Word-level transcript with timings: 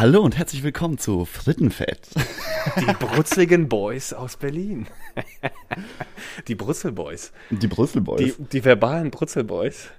Hallo 0.00 0.22
und 0.22 0.38
herzlich 0.38 0.62
willkommen 0.62 0.96
zu 0.96 1.26
Frittenfett. 1.26 2.08
Die 2.80 2.86
brutzligen 2.86 3.68
Boys 3.68 4.14
aus 4.14 4.38
Berlin. 4.38 4.86
Die 6.48 6.54
Brüssel 6.54 6.92
Boys. 6.92 7.32
Die 7.50 7.66
Brüssel 7.66 8.00
Boys. 8.00 8.34
Die, 8.38 8.44
die 8.44 8.64
verbalen 8.64 9.10
Brüssel 9.10 9.44
Boys. 9.44 9.90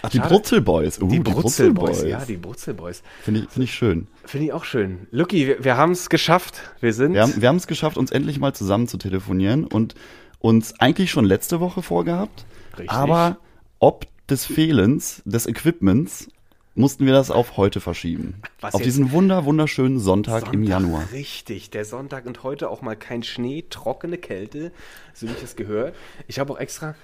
Ach, 0.00 0.08
die 0.08 0.16
Schade. 0.16 0.30
Brutzel 0.30 0.62
Boys. 0.62 0.98
Uh, 0.98 1.08
Die 1.08 1.16
die 1.16 1.20
Brutzel 1.20 1.42
Brutzel 1.42 1.72
Boys. 1.74 2.00
Boys. 2.00 2.10
Ja, 2.10 2.24
die 2.24 2.38
Brüssel 2.38 2.72
Boys. 2.72 3.02
Finde 3.20 3.40
ich, 3.40 3.50
finde 3.50 3.64
ich 3.64 3.74
schön. 3.74 4.06
Finde 4.24 4.46
ich 4.46 4.52
auch 4.54 4.64
schön. 4.64 5.06
Lucky, 5.10 5.46
wir, 5.46 5.62
wir 5.62 5.76
haben 5.76 5.92
es 5.92 6.08
geschafft. 6.08 6.62
Wir 6.80 6.94
sind. 6.94 7.12
Wir 7.12 7.20
haben 7.20 7.38
wir 7.38 7.48
haben 7.50 7.56
es 7.56 7.66
geschafft, 7.66 7.98
uns 7.98 8.10
endlich 8.10 8.40
mal 8.40 8.54
zusammen 8.54 8.88
zu 8.88 8.96
telefonieren 8.96 9.66
und 9.66 9.94
uns 10.38 10.72
eigentlich 10.80 11.10
schon 11.10 11.26
letzte 11.26 11.60
Woche 11.60 11.82
vorgehabt. 11.82 12.46
Richtig. 12.72 12.90
Aber 12.90 13.36
ob 13.78 14.06
des 14.30 14.46
Fehlens 14.46 15.20
des 15.26 15.46
Equipments 15.46 16.28
mussten 16.76 17.06
wir 17.06 17.12
das 17.12 17.30
auf 17.30 17.56
heute 17.56 17.80
verschieben. 17.80 18.40
Was 18.60 18.74
auf 18.74 18.82
diesen 18.82 19.10
wunder 19.10 19.44
wunderschönen 19.44 19.98
Sonntag, 19.98 20.40
Sonntag, 20.40 20.54
im 20.54 20.62
Januar. 20.62 21.04
Richtig, 21.10 21.70
der 21.70 21.84
Sonntag 21.84 22.26
und 22.26 22.42
heute 22.42 22.70
auch 22.70 22.82
mal 22.82 22.96
kein 22.96 23.22
Schnee, 23.22 23.64
trockene 23.68 24.18
Kälte, 24.18 24.70
so 25.14 25.26
wie 25.26 25.32
ich 25.32 25.42
es 25.42 25.56
gehört. 25.56 25.94
Ich 26.28 26.38
habe 26.38 26.52
auch 26.52 26.58
extra, 26.58 26.94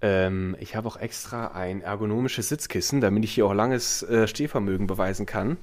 ähm, 0.00 0.56
ich 0.60 0.76
habe 0.76 0.88
auch 0.88 0.96
extra 0.96 1.48
ein 1.48 1.82
ergonomisches 1.82 2.48
Sitzkissen, 2.48 3.00
damit 3.00 3.24
ich 3.24 3.32
hier 3.32 3.46
auch 3.46 3.54
langes 3.54 4.02
äh, 4.04 4.28
Stehvermögen 4.28 4.86
beweisen 4.86 5.26
kann. 5.26 5.56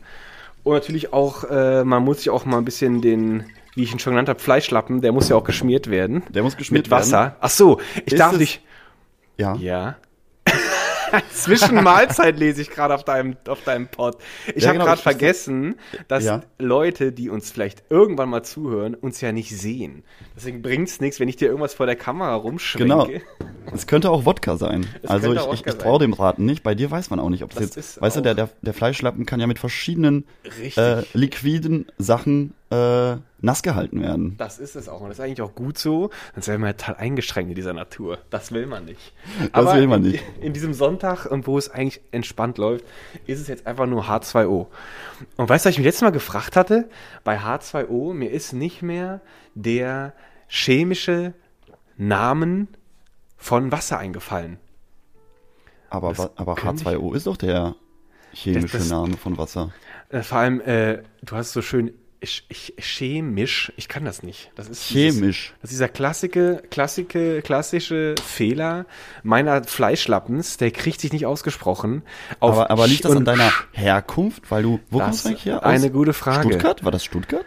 Und 0.63 0.73
natürlich 0.73 1.13
auch, 1.13 1.45
äh, 1.45 1.83
man 1.83 2.03
muss 2.03 2.19
sich 2.19 2.29
auch 2.29 2.45
mal 2.45 2.57
ein 2.57 2.65
bisschen 2.65 3.01
den, 3.01 3.45
wie 3.75 3.83
ich 3.83 3.93
ihn 3.93 3.99
schon 3.99 4.13
genannt 4.13 4.29
habe, 4.29 4.39
Fleischlappen, 4.39 5.01
der 5.01 5.13
muss 5.13 5.29
ja 5.29 5.37
auch 5.37 5.43
geschmiert 5.43 5.89
werden. 5.89 6.23
Der 6.29 6.43
muss 6.43 6.57
geschmiert 6.57 6.85
Mit 6.85 6.91
Wasser. 6.91 7.37
Ach 7.39 7.49
so, 7.49 7.79
ich 8.05 8.13
Ist 8.13 8.19
darf 8.19 8.37
nicht. 8.37 8.61
Ja. 9.37 9.55
Ja. 9.55 9.95
Zwischen 11.33 11.75
Mahlzeit 11.83 12.37
lese 12.39 12.61
ich 12.61 12.69
gerade 12.69 12.93
auf 12.95 13.03
deinem, 13.03 13.35
auf 13.47 13.63
deinem 13.63 13.87
Pod. 13.87 14.17
Ich 14.55 14.63
Ja, 14.63 14.69
habe 14.69 14.79
genau, 14.79 14.85
gerade 14.85 15.01
vergessen, 15.01 15.75
dass 16.07 16.23
Ja. 16.23 16.41
Leute, 16.59 17.11
die 17.11 17.29
uns 17.29 17.51
vielleicht 17.51 17.83
irgendwann 17.89 18.29
mal 18.29 18.43
zuhören, 18.43 18.95
uns 18.95 19.21
ja 19.21 19.31
nicht 19.31 19.49
sehen. 19.57 20.03
Deswegen 20.35 20.61
bringt's 20.61 20.99
nichts, 21.01 21.19
wenn 21.19 21.29
ich 21.29 21.35
dir 21.35 21.47
irgendwas 21.47 21.73
vor 21.73 21.85
der 21.85 21.95
Kamera 21.95 22.35
rumschwenke. 22.35 22.83
Genau. 22.87 23.07
Es 23.73 23.87
könnte 23.87 24.09
auch 24.09 24.25
Wodka 24.25 24.57
sein. 24.57 24.85
Es 25.01 25.09
also 25.09 25.33
ich, 25.33 25.41
ich, 25.53 25.65
ich 25.65 25.73
traue 25.75 25.99
dem 25.99 26.13
Raten 26.13 26.45
nicht. 26.45 26.63
Bei 26.63 26.75
dir 26.75 26.91
weiß 26.91 27.09
man 27.09 27.19
auch 27.19 27.29
nicht, 27.29 27.43
ob 27.43 27.51
es 27.51 27.55
Das 27.57 27.65
jetzt. 27.65 27.77
ist 27.77 28.01
Weißt 28.01 28.17
du, 28.17 28.21
der, 28.21 28.35
der, 28.35 28.49
der 28.61 28.73
Fleischlappen 28.73 29.25
kann 29.25 29.39
ja 29.39 29.47
mit 29.47 29.59
verschiedenen 29.59 30.25
äh, 30.75 31.01
liquiden 31.13 31.87
Sachen 31.97 32.53
äh, 32.69 33.15
nass 33.43 33.61
gehalten 33.61 34.01
werden. 34.01 34.35
Das 34.37 34.57
ist 34.57 34.75
es 34.75 34.87
auch. 34.87 35.01
Und 35.01 35.09
das 35.09 35.19
ist 35.19 35.23
eigentlich 35.25 35.41
auch 35.41 35.53
gut 35.53 35.77
so. 35.77 36.09
Sonst 36.33 36.47
wäre 36.47 36.57
man 36.57 36.69
ja 36.69 36.73
total 36.73 36.95
eingeschränkt 36.95 37.49
in 37.49 37.55
dieser 37.55 37.73
Natur. 37.73 38.17
Das 38.29 38.51
will 38.53 38.65
man 38.65 38.85
nicht. 38.85 39.13
Das 39.51 39.75
will 39.75 39.85
man 39.87 40.03
in, 40.05 40.11
nicht. 40.11 40.23
In 40.41 40.53
diesem 40.53 40.73
Sonntag, 40.73 41.25
und 41.25 41.45
wo 41.45 41.57
es 41.57 41.69
eigentlich 41.69 42.01
entspannt 42.11 42.57
läuft, 42.57 42.85
ist 43.27 43.39
es 43.41 43.47
jetzt 43.47 43.67
einfach 43.67 43.85
nur 43.85 44.05
H2O. 44.05 44.67
Und 45.35 45.49
weißt 45.49 45.65
du, 45.65 45.67
was 45.67 45.73
ich 45.73 45.77
mich 45.77 45.85
letztes 45.85 46.01
Mal 46.03 46.11
gefragt 46.11 46.55
hatte? 46.55 46.87
Bei 47.25 47.37
H2O, 47.39 48.13
mir 48.13 48.31
ist 48.31 48.53
nicht 48.53 48.81
mehr 48.81 49.19
der 49.55 50.13
chemische 50.47 51.33
Namen 51.97 52.69
von 53.37 53.71
Wasser 53.73 53.97
eingefallen. 53.99 54.57
Aber, 55.89 56.31
aber 56.37 56.55
kann 56.55 56.75
ich- 56.77 56.83
H2O 56.85 57.13
ist 57.15 57.27
doch 57.27 57.37
der 57.37 57.75
chemische 58.31 58.77
Das- 58.77 58.87
das- 58.87 58.89
Name 58.89 59.17
von 59.17 59.37
Wasser. 59.37 59.71
Äh, 60.09 60.21
vor 60.21 60.37
allem, 60.39 60.61
äh, 60.61 61.03
du 61.23 61.35
hast 61.35 61.51
so 61.53 61.61
schön 61.61 61.93
chemisch, 62.25 63.71
ich 63.75 63.87
kann 63.87 64.05
das 64.05 64.23
nicht. 64.23 64.51
Das 64.55 64.69
ist 64.69 64.83
Chemisch. 64.83 65.53
Dieses, 65.53 65.61
das 65.61 65.71
ist 65.71 65.71
dieser 65.71 65.89
klassische, 65.89 66.63
klassische, 66.69 67.41
klassische 67.41 68.15
Fehler 68.23 68.85
meiner 69.23 69.63
Fleischlappens, 69.63 70.57
der 70.57 70.71
kriegt 70.71 71.01
sich 71.01 71.11
nicht 71.11 71.25
ausgesprochen. 71.25 72.03
Aber, 72.39 72.69
aber 72.69 72.87
liegt 72.87 73.05
das 73.05 73.15
an 73.15 73.25
deiner 73.25 73.51
Herkunft? 73.71 74.49
Weil 74.49 74.63
du, 74.63 74.79
wo 74.89 74.99
kommst 74.99 75.25
du 75.25 75.29
eigentlich 75.29 75.45
her? 75.45 75.65
eine 75.65 75.91
gute 75.91 76.13
Frage. 76.13 76.49
Stuttgart? 76.49 76.83
War 76.83 76.91
das 76.91 77.03
Stuttgart? 77.03 77.45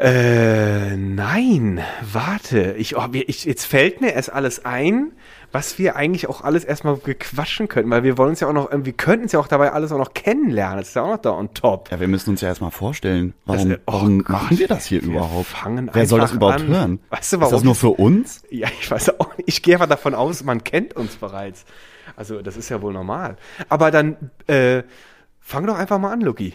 Äh, 0.00 0.96
nein, 0.96 1.82
warte. 2.00 2.74
Ich, 2.78 2.96
oh, 2.96 3.06
ich, 3.12 3.44
jetzt 3.44 3.66
fällt 3.66 4.00
mir 4.00 4.14
erst 4.14 4.32
alles 4.32 4.64
ein, 4.64 5.12
was 5.52 5.78
wir 5.78 5.96
eigentlich 5.96 6.28
auch 6.28 6.42
alles 6.42 6.64
erstmal 6.64 6.96
gequatschen 6.98 7.68
könnten, 7.68 7.90
weil 7.90 8.02
wir 8.04 8.16
wollen 8.18 8.30
uns 8.30 8.40
ja 8.40 8.48
auch 8.48 8.52
noch, 8.52 8.70
wir 8.72 8.92
könnten 8.92 9.26
es 9.26 9.32
ja 9.32 9.40
auch 9.40 9.48
dabei 9.48 9.72
alles 9.72 9.90
auch 9.92 9.98
noch 9.98 10.14
kennenlernen. 10.14 10.78
Das 10.78 10.88
ist 10.88 10.94
ja 10.94 11.02
auch 11.02 11.08
noch 11.08 11.18
da 11.18 11.30
on 11.32 11.52
top. 11.54 11.90
Ja, 11.90 11.98
wir 11.98 12.08
müssen 12.08 12.30
uns 12.30 12.40
ja 12.40 12.48
erstmal 12.48 12.70
vorstellen, 12.70 13.34
warum, 13.46 13.68
Das- 13.70 13.78
oh 13.86 13.92
warum 13.92 14.18
Gott, 14.20 14.28
machen 14.30 14.58
wir 14.58 14.68
das 14.68 14.86
hier 14.86 15.02
wir 15.02 15.08
überhaupt? 15.10 15.46
Wer 15.92 16.06
soll 16.06 16.20
das 16.20 16.32
überhaupt 16.32 16.60
an. 16.60 16.66
hören? 16.68 17.00
Weißt 17.10 17.32
du, 17.32 17.36
Ist 17.36 17.42
das 17.42 17.52
warum? 17.52 17.64
nur 17.64 17.74
für 17.74 17.90
uns? 17.90 18.42
Ja, 18.50 18.68
ich 18.80 18.90
weiß 18.90 19.18
auch 19.20 19.36
nicht. 19.36 19.48
Ich 19.48 19.62
gehe 19.62 19.74
einfach 19.74 19.88
davon 19.88 20.14
aus, 20.14 20.44
man 20.44 20.62
kennt 20.64 20.94
uns 20.94 21.16
bereits. 21.16 21.64
Also, 22.16 22.42
das 22.42 22.56
ist 22.56 22.68
ja 22.68 22.80
wohl 22.82 22.92
normal. 22.92 23.36
Aber 23.68 23.90
dann, 23.90 24.16
äh, 24.46 24.82
fang 25.40 25.66
doch 25.66 25.76
einfach 25.76 25.98
mal 25.98 26.12
an, 26.12 26.20
Luki. 26.20 26.54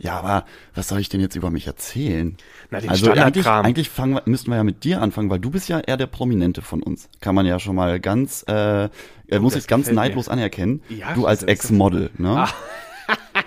Ja, 0.00 0.18
aber 0.18 0.44
was 0.74 0.88
soll 0.88 1.00
ich 1.00 1.08
denn 1.08 1.20
jetzt 1.20 1.34
über 1.34 1.50
mich 1.50 1.66
erzählen? 1.66 2.36
Na, 2.70 2.80
den 2.80 2.90
also 2.90 3.10
eigentlich, 3.10 3.46
eigentlich 3.46 3.88
fangen 3.88 4.14
wir, 4.14 4.22
müssten 4.26 4.50
wir 4.50 4.56
ja 4.56 4.64
mit 4.64 4.84
dir 4.84 5.00
anfangen, 5.00 5.30
weil 5.30 5.38
du 5.38 5.50
bist 5.50 5.68
ja 5.68 5.80
eher 5.80 5.96
der 5.96 6.06
Prominente 6.06 6.60
von 6.60 6.82
uns. 6.82 7.08
Kann 7.20 7.34
man 7.34 7.46
ja 7.46 7.58
schon 7.58 7.74
mal 7.74 7.98
ganz, 7.98 8.44
äh, 8.46 8.52
er 8.52 9.40
muss 9.40 9.56
ich 9.56 9.66
ganz 9.66 9.86
gefällt 9.86 9.96
mir. 9.96 10.02
neidlos 10.02 10.28
anerkennen. 10.28 10.82
Ja, 10.88 11.14
du 11.14 11.26
als 11.26 11.42
Ex-Model, 11.42 12.10
ne? 12.18 12.46
Ah. 12.46 12.48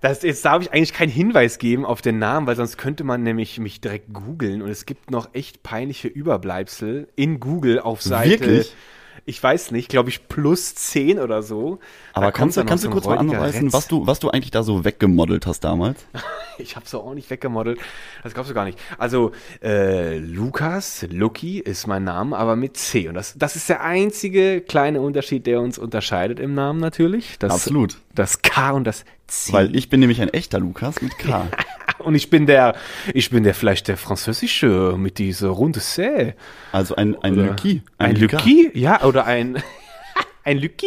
Das, 0.00 0.22
jetzt 0.22 0.44
darf 0.44 0.62
ich 0.62 0.72
eigentlich 0.72 0.92
keinen 0.92 1.10
Hinweis 1.10 1.58
geben 1.58 1.84
auf 1.84 2.00
den 2.00 2.20
Namen, 2.20 2.46
weil 2.46 2.54
sonst 2.54 2.78
könnte 2.78 3.02
man 3.02 3.24
nämlich 3.24 3.58
mich 3.58 3.80
direkt 3.80 4.12
googeln 4.12 4.62
und 4.62 4.70
es 4.70 4.86
gibt 4.86 5.10
noch 5.10 5.34
echt 5.34 5.64
peinliche 5.64 6.06
Überbleibsel 6.06 7.08
in 7.16 7.40
Google 7.40 7.80
auf 7.80 8.00
Seite. 8.00 8.30
Wirklich? 8.30 8.74
Ich 9.24 9.42
weiß 9.42 9.70
nicht, 9.70 9.88
glaube 9.88 10.08
ich, 10.10 10.28
plus 10.28 10.74
10 10.74 11.18
oder 11.18 11.42
so. 11.42 11.78
aber 12.12 12.32
kannst 12.32 12.56
du, 12.56 12.64
kannst 12.64 12.84
so 12.84 12.88
du 12.88 12.94
kurz 12.94 13.06
mal 13.06 13.18
anreißen, 13.18 13.72
was 13.72 13.88
du, 13.88 14.06
was 14.06 14.18
du 14.18 14.30
eigentlich 14.30 14.50
da 14.50 14.62
so 14.62 14.84
weggemodelt 14.84 15.46
hast 15.46 15.64
damals? 15.64 16.04
Ich 16.60 16.74
habe 16.74 16.88
so 16.88 17.00
auch 17.02 17.14
nicht 17.14 17.30
weggemodelt. 17.30 17.78
Das 18.24 18.34
glaubst 18.34 18.50
du 18.50 18.54
gar 18.54 18.64
nicht. 18.64 18.80
Also, 18.98 19.30
äh, 19.62 20.18
Lukas, 20.18 21.06
Lucky 21.08 21.60
ist 21.60 21.86
mein 21.86 22.02
Name, 22.02 22.36
aber 22.36 22.56
mit 22.56 22.76
C. 22.76 23.08
Und 23.08 23.14
das, 23.14 23.34
das 23.38 23.54
ist 23.54 23.68
der 23.68 23.84
einzige 23.84 24.60
kleine 24.60 25.00
Unterschied, 25.00 25.46
der 25.46 25.60
uns 25.60 25.78
unterscheidet 25.78 26.40
im 26.40 26.54
Namen 26.54 26.80
natürlich. 26.80 27.38
Das, 27.38 27.52
Absolut. 27.52 27.98
Das 28.12 28.42
K 28.42 28.72
und 28.72 28.88
das 28.88 29.04
C. 29.28 29.52
Weil 29.52 29.76
ich 29.76 29.88
bin 29.88 30.00
nämlich 30.00 30.20
ein 30.20 30.28
echter 30.30 30.58
Lukas 30.58 31.00
mit 31.02 31.16
K. 31.18 31.48
Und 31.98 32.14
ich 32.14 32.30
bin 32.30 32.46
der, 32.46 32.76
ich 33.12 33.30
bin 33.30 33.42
der 33.44 33.54
vielleicht 33.54 33.88
der 33.88 33.96
französische 33.96 34.94
mit 34.96 35.18
dieser 35.18 35.48
runde 35.48 35.80
C. 35.80 36.34
Also 36.72 36.96
ein, 36.96 37.16
ein 37.22 37.34
Oder 37.34 37.46
Lucky. 37.46 37.82
Ein, 37.98 38.16
Lucas. 38.16 38.40
Lucky? 38.44 38.70
Ja, 38.78 39.02
oder 39.02 39.24
ein 39.26 39.62
ein 40.44 40.58
Lucky? 40.58 40.86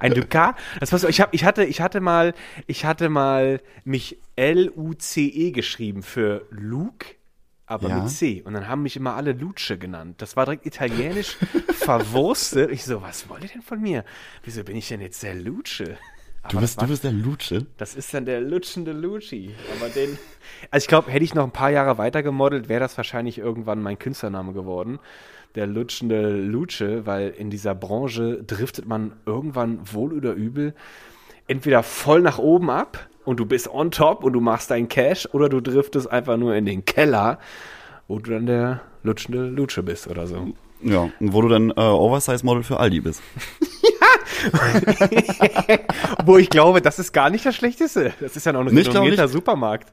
Ein 0.00 0.12
Lucas? 0.12 0.54
Das 0.80 0.92
war 0.92 0.98
so, 0.98 1.08
ich 1.08 1.20
hab, 1.20 1.34
ich 1.34 1.44
hatte 1.44 1.64
ich 1.64 1.80
hatte 1.80 2.00
mal 2.00 2.34
ich 2.66 2.84
hatte 2.86 3.08
mal 3.10 3.60
mich 3.84 4.18
L 4.34 4.70
U 4.74 4.94
C 4.94 5.26
E 5.26 5.50
geschrieben 5.52 6.02
für 6.02 6.46
Luke, 6.50 7.06
aber 7.66 7.88
Ja. 7.90 7.98
mit 8.00 8.10
C 8.10 8.42
und 8.42 8.54
dann 8.54 8.66
haben 8.66 8.82
mich 8.82 8.96
immer 8.96 9.14
alle 9.14 9.32
Luce 9.32 9.74
genannt. 9.78 10.22
Das 10.22 10.36
war 10.36 10.46
direkt 10.46 10.64
italienisch 10.66 11.36
verwurstet. 11.74 12.70
Ich 12.72 12.84
so, 12.84 13.02
was 13.02 13.28
wollt 13.28 13.42
ihr 13.44 13.50
denn 13.50 13.62
von 13.62 13.80
mir? 13.80 14.04
Wieso 14.42 14.64
bin 14.64 14.76
ich 14.76 14.88
denn 14.88 15.00
jetzt 15.02 15.22
der 15.22 15.34
Luce? 15.34 15.84
Du 16.48 16.60
bist, 16.60 16.76
das 16.76 16.84
du 16.84 16.90
bist 16.90 17.04
der 17.04 17.12
Lutsche. 17.12 17.66
das 17.76 17.94
ist 17.94 18.12
dann 18.14 18.24
der 18.24 18.40
lutschende 18.40 18.92
Lucci. 18.92 19.50
Aber 19.78 19.90
den. 19.90 20.18
Also 20.70 20.84
ich 20.84 20.88
glaube, 20.88 21.10
hätte 21.10 21.24
ich 21.24 21.34
noch 21.34 21.44
ein 21.44 21.52
paar 21.52 21.70
Jahre 21.70 21.98
weiter 21.98 22.22
gemodelt, 22.22 22.68
wäre 22.68 22.80
das 22.80 22.96
wahrscheinlich 22.96 23.38
irgendwann 23.38 23.82
mein 23.82 23.98
Künstlername 23.98 24.52
geworden. 24.52 24.98
Der 25.54 25.66
lutschende 25.66 26.30
Lutsche, 26.30 27.06
weil 27.06 27.30
in 27.30 27.50
dieser 27.50 27.74
Branche 27.74 28.42
driftet 28.42 28.86
man 28.86 29.12
irgendwann 29.24 29.80
wohl 29.92 30.12
oder 30.12 30.32
übel 30.32 30.74
entweder 31.48 31.82
voll 31.82 32.20
nach 32.20 32.38
oben 32.38 32.70
ab 32.70 33.08
und 33.24 33.40
du 33.40 33.46
bist 33.46 33.68
on 33.68 33.90
top 33.90 34.24
und 34.24 34.32
du 34.32 34.40
machst 34.40 34.70
deinen 34.70 34.88
Cash 34.88 35.28
oder 35.32 35.48
du 35.48 35.60
driftest 35.60 36.10
einfach 36.10 36.36
nur 36.36 36.54
in 36.54 36.66
den 36.66 36.84
Keller, 36.84 37.38
wo 38.08 38.18
du 38.18 38.30
dann 38.30 38.46
der 38.46 38.80
lutschende 39.02 39.46
Lutsche 39.46 39.82
bist 39.82 40.08
oder 40.08 40.26
so. 40.26 40.48
Ja, 40.82 41.08
und 41.20 41.32
wo 41.32 41.40
du 41.42 41.48
dann 41.48 41.70
äh, 41.70 41.80
Oversize-Model 41.80 42.62
für 42.62 42.78
Aldi 42.78 43.00
bist. 43.00 43.22
Wo 46.24 46.38
ich 46.38 46.50
glaube, 46.50 46.80
das 46.80 46.98
ist 46.98 47.12
gar 47.12 47.30
nicht 47.30 47.44
das 47.46 47.54
Schlechteste. 47.54 48.12
Das 48.20 48.36
ist 48.36 48.46
ja 48.46 48.52
noch 48.52 48.60
ein 48.66 48.74
Nicht, 48.74 48.88
renommierter 48.90 49.24
ich. 49.26 49.30
Supermarkt. 49.30 49.92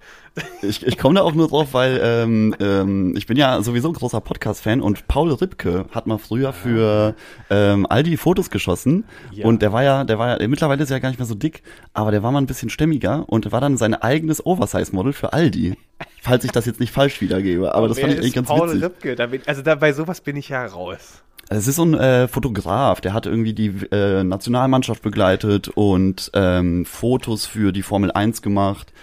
Ich, 0.61 0.85
ich 0.85 0.97
komme 0.97 1.16
da 1.16 1.22
auch 1.22 1.34
nur 1.34 1.47
drauf, 1.47 1.70
weil 1.73 1.99
ähm, 2.03 2.55
ähm, 2.59 3.14
ich 3.16 3.28
bin 3.28 3.37
ja 3.37 3.61
sowieso 3.61 3.90
ein 3.90 3.93
großer 3.93 4.20
Podcast-Fan 4.22 4.81
und 4.81 5.08
Paul 5.08 5.31
Ripke 5.31 5.85
hat 5.91 6.08
mal 6.08 6.17
früher 6.17 6.53
für 6.53 7.16
ähm, 7.49 7.85
Aldi 7.87 8.17
Fotos 8.17 8.49
geschossen 8.49 9.05
Ja. 9.31 9.46
und 9.46 9.61
der 9.61 9.72
war 9.73 9.84
ja, 9.84 10.03
der 10.03 10.17
war 10.17 10.40
ja, 10.41 10.47
mittlerweile 10.47 10.81
ist 10.84 10.90
er 10.90 10.97
ja 10.97 10.99
gar 11.02 11.09
nicht 11.09 11.20
mehr 11.20 11.28
so 11.28 11.35
dick, 11.35 11.61
aber 11.93 12.09
der 12.11 12.23
war 12.23 12.31
mal 12.31 12.40
ein 12.41 12.47
bisschen 12.47 12.70
stämmiger 12.70 13.25
und 13.28 13.52
war 13.52 13.61
dann 13.61 13.78
sein 13.78 13.93
eigenes 13.93 14.43
Oversize-Model 14.46 15.14
für 15.14 15.34
Aldi. 15.34 15.78
Falls 16.22 16.43
ich 16.43 16.52
das 16.52 16.66
jetzt 16.66 16.79
nicht 16.79 16.91
falsch 16.91 17.22
wiedergebe, 17.22 17.75
aber 17.75 17.87
das 17.87 17.97
Wer 17.97 18.05
fand 18.05 18.14
ich 18.16 18.20
eigentlich 18.22 18.34
ganz 18.34 18.47
Paul 18.47 18.70
witzig. 18.70 18.84
Ripke? 18.84 19.16
Da 19.16 19.28
bin, 19.28 19.41
also 19.46 19.61
da, 19.61 19.75
bei 19.75 19.93
sowas 19.93 20.22
bin 20.22 20.35
ich 20.35 20.49
ja 20.49 20.66
raus. 20.66 21.22
Es 21.50 21.68
ist 21.68 21.76
so 21.76 21.84
ein 21.84 21.94
äh, 21.94 22.28
Fotograf, 22.28 23.02
der 23.02 23.14
hat 23.14 23.26
irgendwie 23.26 23.53
die 23.53 23.68
äh, 23.91 24.24
Nationalmannschaft 24.24 25.03
begleitet 25.03 25.68
und 25.68 26.32
ähm, 26.34 26.85
Fotos 26.85 27.46
für 27.46 27.72
die 27.72 27.84
Formel 27.84 28.12
1 28.12 28.41
gemacht. 28.41 28.94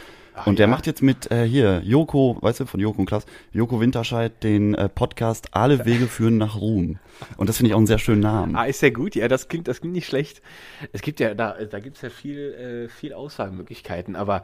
und 0.47 0.59
der 0.59 0.67
ja? 0.67 0.71
macht 0.71 0.87
jetzt 0.87 1.03
mit 1.03 1.31
äh, 1.31 1.45
hier 1.45 1.83
Joko, 1.85 2.39
weißt 2.41 2.61
du, 2.61 2.67
von 2.67 2.81
Joko 2.81 3.01
und 3.01 3.07
Klaas, 3.07 3.27
Joko 3.53 3.81
Winterscheid 3.81 4.43
den 4.43 4.75
äh, 4.75 4.89
Podcast 4.89 5.49
Alle 5.53 5.85
Wege 5.85 6.07
führen 6.07 6.39
nach 6.39 6.57
Ruhm. 6.57 6.99
Und 7.37 7.49
das 7.49 7.59
finde 7.59 7.69
ich 7.69 7.75
auch 7.75 7.79
einen 7.79 7.87
sehr 7.87 7.99
schönen 7.99 8.23
Namen. 8.23 8.57
Ah, 8.57 8.65
ist 8.65 8.81
ja 8.83 8.91
gut, 8.91 9.15
ja, 9.15 9.29
das 9.29 9.49
klingt, 9.49 9.69
das 9.69 9.81
klingt 9.81 9.95
nicht 9.95 10.07
schlecht. 10.07 10.43
Es 10.93 11.03
gibt 11.03 11.21
ja, 11.21 11.35
da, 11.35 11.53
da 11.53 11.79
gibt's 11.79 12.01
ja 12.01 12.11
viel, 12.11 12.55
äh, 12.55 12.89
viel 12.89 13.13
Auswahlmöglichkeiten, 13.13 14.17
aber 14.17 14.43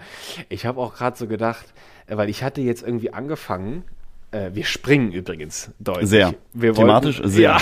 ich 0.49 0.67
habe 0.67 0.81
auch 0.81 0.94
gerade 0.94 1.17
so 1.17 1.27
gedacht, 1.27 1.67
äh, 2.06 2.17
weil 2.17 2.29
ich 2.29 2.43
hatte 2.43 2.61
jetzt 2.61 2.83
irgendwie 2.83 3.12
angefangen, 3.12 3.85
äh, 4.37 4.55
wir 4.55 4.65
springen 4.65 5.12
übrigens 5.12 5.71
deutlich. 5.79 6.09
Sehr. 6.09 6.35
Wir 6.53 6.73
Thematisch 6.75 7.19
wollten, 7.19 7.31
sehr. 7.31 7.50
Ja. 7.50 7.59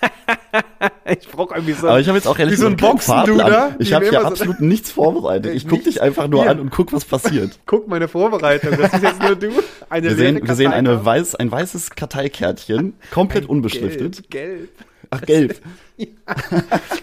ich 1.10 1.28
brauche 1.28 1.54
irgendwie 1.54 1.72
so, 1.72 1.88
Aber 1.88 2.00
ich 2.00 2.06
habe 2.08 2.16
jetzt 2.18 2.26
auch 2.28 2.38
ehrlich 2.38 2.54
wie 2.54 2.60
so 2.60 2.66
ein 2.66 2.76
Boxenduder, 2.76 3.76
Ich 3.78 3.92
habe 3.92 4.06
immer 4.06 4.20
so- 4.20 4.26
absolut 4.26 4.60
nichts 4.60 4.90
vorbereitet. 4.90 5.54
Ich 5.54 5.64
gucke 5.64 5.76
Nichts? 5.76 5.94
dich 5.94 6.02
einfach 6.02 6.28
nur 6.28 6.42
Hier. 6.42 6.50
an 6.52 6.60
und 6.60 6.70
guck, 6.70 6.92
was 6.92 7.04
passiert. 7.04 7.58
guck 7.66 7.88
meine 7.88 8.06
Vorbereitung, 8.08 8.76
das 8.78 8.92
ist 8.92 9.02
jetzt 9.02 9.22
nur 9.22 9.36
du. 9.36 9.50
Eine 9.90 10.08
Wir 10.10 10.16
sehen, 10.16 10.40
wir 10.46 10.54
sehen 10.54 10.72
eine 10.72 11.04
weiß, 11.04 11.34
ein 11.34 11.50
weißes 11.50 11.90
Karteikärtchen, 11.90 12.94
komplett 13.10 13.46
unbeschriftet. 13.46 14.30
Gelb, 14.30 14.68
gelb. 14.68 14.86
Ach, 15.10 15.22
gelb. 15.22 15.60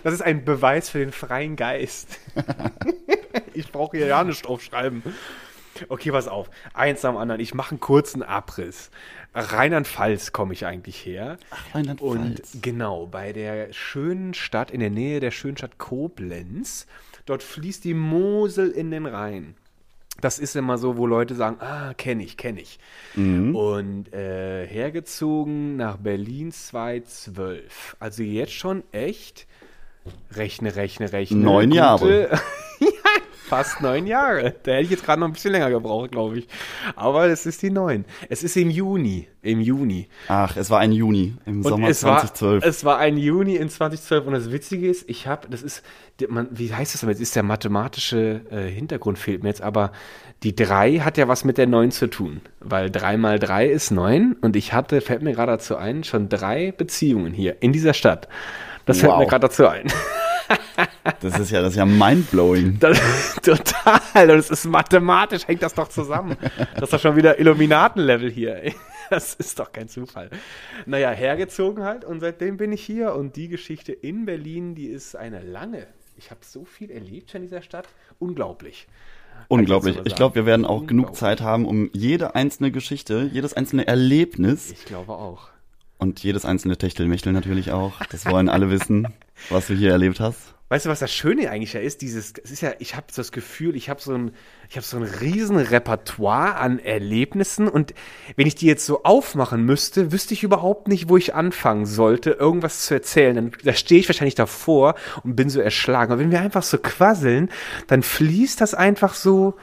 Das 0.04 0.14
ist 0.14 0.22
ein 0.22 0.46
Beweis 0.46 0.90
für 0.90 1.00
den 1.00 1.12
freien 1.12 1.58
Geist. 1.58 2.18
ich 3.54 3.70
brauche 3.72 3.98
hier 3.98 4.06
ja 4.06 4.24
nicht 4.24 4.48
draufschreiben. 4.48 5.04
Okay, 5.90 6.12
pass 6.12 6.28
auf. 6.28 6.50
Eins 6.74 7.04
am 7.06 7.18
anderen. 7.18 7.42
Ich 7.42 7.54
mache 7.54 7.72
einen 7.72 7.80
kurzen 7.80 8.24
Abriss. 8.24 8.92
Rheinland-Pfalz 9.34 10.32
komme 10.32 10.54
ich 10.54 10.66
eigentlich 10.66 11.06
her. 11.06 11.38
Und 11.74 11.76
Rheinland-Pfalz. 11.76 12.58
genau, 12.62 13.08
bei 13.08 13.34
der 13.34 13.74
schönen 13.74 14.34
Stadt, 14.34 14.72
in 14.72 14.80
der 14.80 14.90
Nähe 14.90 15.20
der 15.20 15.32
schönen 15.32 15.58
Stadt 15.58 15.78
Koblenz, 15.78 16.88
dort 17.26 17.44
fließt 17.44 17.84
die 17.84 17.94
Mosel 17.94 18.72
in 18.72 18.92
den 18.92 19.06
Rhein. 19.06 19.56
Das 20.22 20.40
ist 20.40 20.56
immer 20.56 20.78
so, 20.78 20.96
wo 20.96 21.06
Leute 21.06 21.36
sagen, 21.36 21.58
ah, 21.60 21.94
kenne 21.94 22.24
ich, 22.24 22.38
kenne 22.38 22.62
ich. 22.62 22.80
Und 23.54 24.14
äh, 24.14 24.66
hergezogen 24.66 25.76
nach 25.76 25.98
Berlin 25.98 26.54
2012. 26.54 27.98
Also 28.00 28.24
jetzt 28.24 28.54
schon 28.54 28.84
echt, 28.94 29.46
rechne, 30.32 30.78
rechne, 30.78 31.12
rechne. 31.12 31.38
Neun 31.38 31.72
Jahre. 31.74 32.30
fast 33.48 33.82
neun 33.82 34.08
Jahre. 34.08 34.56
Da 34.64 34.72
hätte 34.74 34.84
ich 34.84 34.90
jetzt 34.90 35.06
gerade 35.06 35.20
noch 35.20 35.28
ein 35.28 35.34
bisschen 35.34 35.52
länger 35.52 35.70
gebraucht, 35.70 36.12
glaube 36.12 36.40
ich. 36.40 36.48
Aber 36.96 37.26
es 37.28 37.46
ist 37.46 37.62
die 37.62 37.70
neun. 37.70 38.06
Es 38.30 38.44
ist 38.44 38.58
im 38.58 38.70
Juni, 38.70 39.28
im 39.42 39.62
Juni. 39.62 40.08
Ach, 40.28 40.56
es 40.58 40.70
war 40.70 40.80
ein 40.80 40.92
Juni 40.92 41.34
im 41.46 41.64
Sommer 41.64 41.90
es 41.90 42.00
2012. 42.02 42.64
War, 42.64 42.70
es 42.70 42.84
war 42.86 42.98
ein 42.98 43.18
Juni 43.18 43.56
in 43.56 43.70
2012 43.70 44.26
und 44.28 44.34
das 44.34 44.52
Witzige 44.52 44.90
ist, 44.90 45.10
ich 45.10 45.28
habe, 45.28 45.48
das 45.50 45.62
ist, 45.62 45.84
man, 46.28 46.48
wie 46.52 46.74
heißt 46.74 46.94
das 46.94 47.04
aber 47.04 47.12
jetzt? 47.12 47.22
Ist 47.22 47.36
der 47.36 47.44
mathematische 47.44 48.42
äh, 48.52 48.68
Hintergrund 48.70 49.20
fehlt 49.20 49.44
mir 49.44 49.50
jetzt, 49.50 49.62
aber 49.62 49.92
die 50.44 50.56
3 50.56 51.00
hat 51.00 51.18
ja 51.18 51.28
was 51.28 51.44
mit 51.44 51.58
der 51.58 51.68
9 51.68 51.92
zu 51.92 52.08
tun, 52.08 52.42
weil 52.60 52.90
3 52.92 53.18
mal 53.18 53.40
3 53.40 53.68
ist 53.68 53.92
9 53.92 54.36
und 54.42 54.56
ich 54.56 54.74
hatte, 54.74 55.02
fällt 55.02 55.22
mir 55.22 55.34
gerade 55.34 55.54
dazu 55.54 55.76
ein, 55.78 56.04
schon 56.04 56.30
drei 56.30 56.72
Beziehungen 56.72 57.34
hier 57.34 57.62
in 57.62 57.72
dieser 57.72 57.94
Stadt. 57.94 58.28
Das 58.86 59.00
fällt 59.00 59.12
Wow. 59.14 59.20
mir 59.20 59.28
gerade 59.28 59.48
dazu 59.48 59.68
ein. 59.68 59.88
Das 61.22 61.40
ist 61.40 61.52
ja, 61.52 61.62
das 61.62 61.72
ist 61.74 61.78
ja 61.78 61.86
mindblowing. 61.86 62.78
Das, 62.80 63.00
total. 63.42 64.30
Und 64.32 64.38
es 64.40 64.50
ist 64.50 64.66
mathematisch, 64.66 65.48
hängt 65.48 65.62
das 65.64 65.74
doch 65.74 65.88
zusammen. 65.88 66.36
Das 66.74 66.84
ist 66.84 66.94
doch 66.94 67.00
schon 67.00 67.16
wieder 67.16 67.40
Illuminatenlevel 67.40 68.32
hier. 68.32 68.56
ey. 68.64 68.76
Das 69.10 69.36
ist 69.36 69.60
doch 69.60 69.72
kein 69.72 69.88
Zufall. 69.88 70.30
Naja, 70.88 71.12
hergezogen 71.12 71.84
halt 71.84 72.04
und 72.06 72.20
seitdem 72.22 72.58
bin 72.58 72.72
ich 72.72 72.84
hier. 72.84 73.14
Und 73.16 73.36
die 73.36 73.48
Geschichte 73.50 73.92
in 73.92 74.26
Berlin, 74.26 74.74
die 74.76 74.88
ist 74.88 75.16
eine 75.16 75.42
lange. 75.42 75.86
Ich 76.18 76.32
habe 76.32 76.40
so 76.44 76.66
viel 76.66 76.90
erlebt 76.90 77.32
schon 77.32 77.42
in 77.42 77.48
dieser 77.48 77.62
Stadt. 77.62 77.88
Unglaublich. 78.20 78.88
Unglaublich. 79.48 79.98
Ich 80.06 80.16
glaube, 80.16 80.36
wir 80.36 80.46
werden 80.46 80.66
auch 80.66 80.88
genug 80.88 81.16
Zeit 81.16 81.42
haben, 81.42 81.66
um 81.66 81.90
jede 81.94 82.34
einzelne 82.36 82.72
Geschichte, 82.72 83.30
jedes 83.32 83.54
einzelne 83.54 83.86
Erlebnis 83.86 84.72
Ich 84.72 84.86
glaube 84.86 85.12
auch. 85.14 85.50
und 86.00 86.24
jedes 86.24 86.46
einzelne 86.46 86.78
Techtelmechtel 86.78 87.32
natürlich 87.34 87.72
auch. 87.72 88.00
Das 88.10 88.26
wollen 88.26 88.50
alle 88.50 88.72
wissen, 88.72 89.08
was 89.50 89.68
du 89.68 89.74
hier 89.74 89.92
erlebt 89.92 90.20
hast. 90.20 90.56
Weißt 90.68 90.88
du, 90.88 90.90
was 90.90 90.98
das 90.98 91.14
Schöne 91.14 91.52
eigentlich 91.52 91.74
ja 91.74 91.80
ist? 91.80 92.02
Dieses, 92.02 92.34
es 92.44 92.50
ist 92.50 92.62
ja, 92.62 92.74
ich 92.80 92.96
habe 92.96 93.06
so 93.12 93.22
das 93.22 93.32
Gefühl, 93.32 93.76
ich 93.76 93.88
habe 93.88 94.02
so 94.02 94.16
ein, 94.16 94.32
ich 94.68 94.78
habe 94.78 94.86
so 94.86 94.98
ein 94.98 95.04
riesen 95.04 95.58
Repertoire 95.58 96.56
an 96.56 96.80
Erlebnissen 96.80 97.68
und 97.68 97.94
wenn 98.36 98.48
ich 98.48 98.56
die 98.56 98.66
jetzt 98.66 98.84
so 98.84 99.04
aufmachen 99.04 99.64
müsste, 99.64 100.12
wüsste 100.12 100.34
ich 100.34 100.42
überhaupt 100.42 100.88
nicht, 100.88 101.08
wo 101.08 101.18
ich 101.18 101.36
anfangen 101.36 101.86
sollte, 101.86 102.32
irgendwas 102.32 102.88
zu 102.88 102.96
erzählen. 102.96 103.36
Dann, 103.36 103.52
da 103.64 103.74
stehe 103.74 104.02
ich 104.02 104.10
wahrscheinlich 104.10 104.34
davor 104.34 104.96
und 105.24 105.36
bin 105.36 105.52
so 105.52 105.62
erschlagen. 105.62 106.12
Aber 106.12 106.20
wenn 106.20 106.32
wir 106.32 106.42
einfach 106.42 106.64
so 106.64 106.80
quasseln, 106.80 107.50
dann 107.86 108.02
fließt 108.02 108.60
das 108.60 108.74
einfach 108.74 109.14
so, 109.14 109.54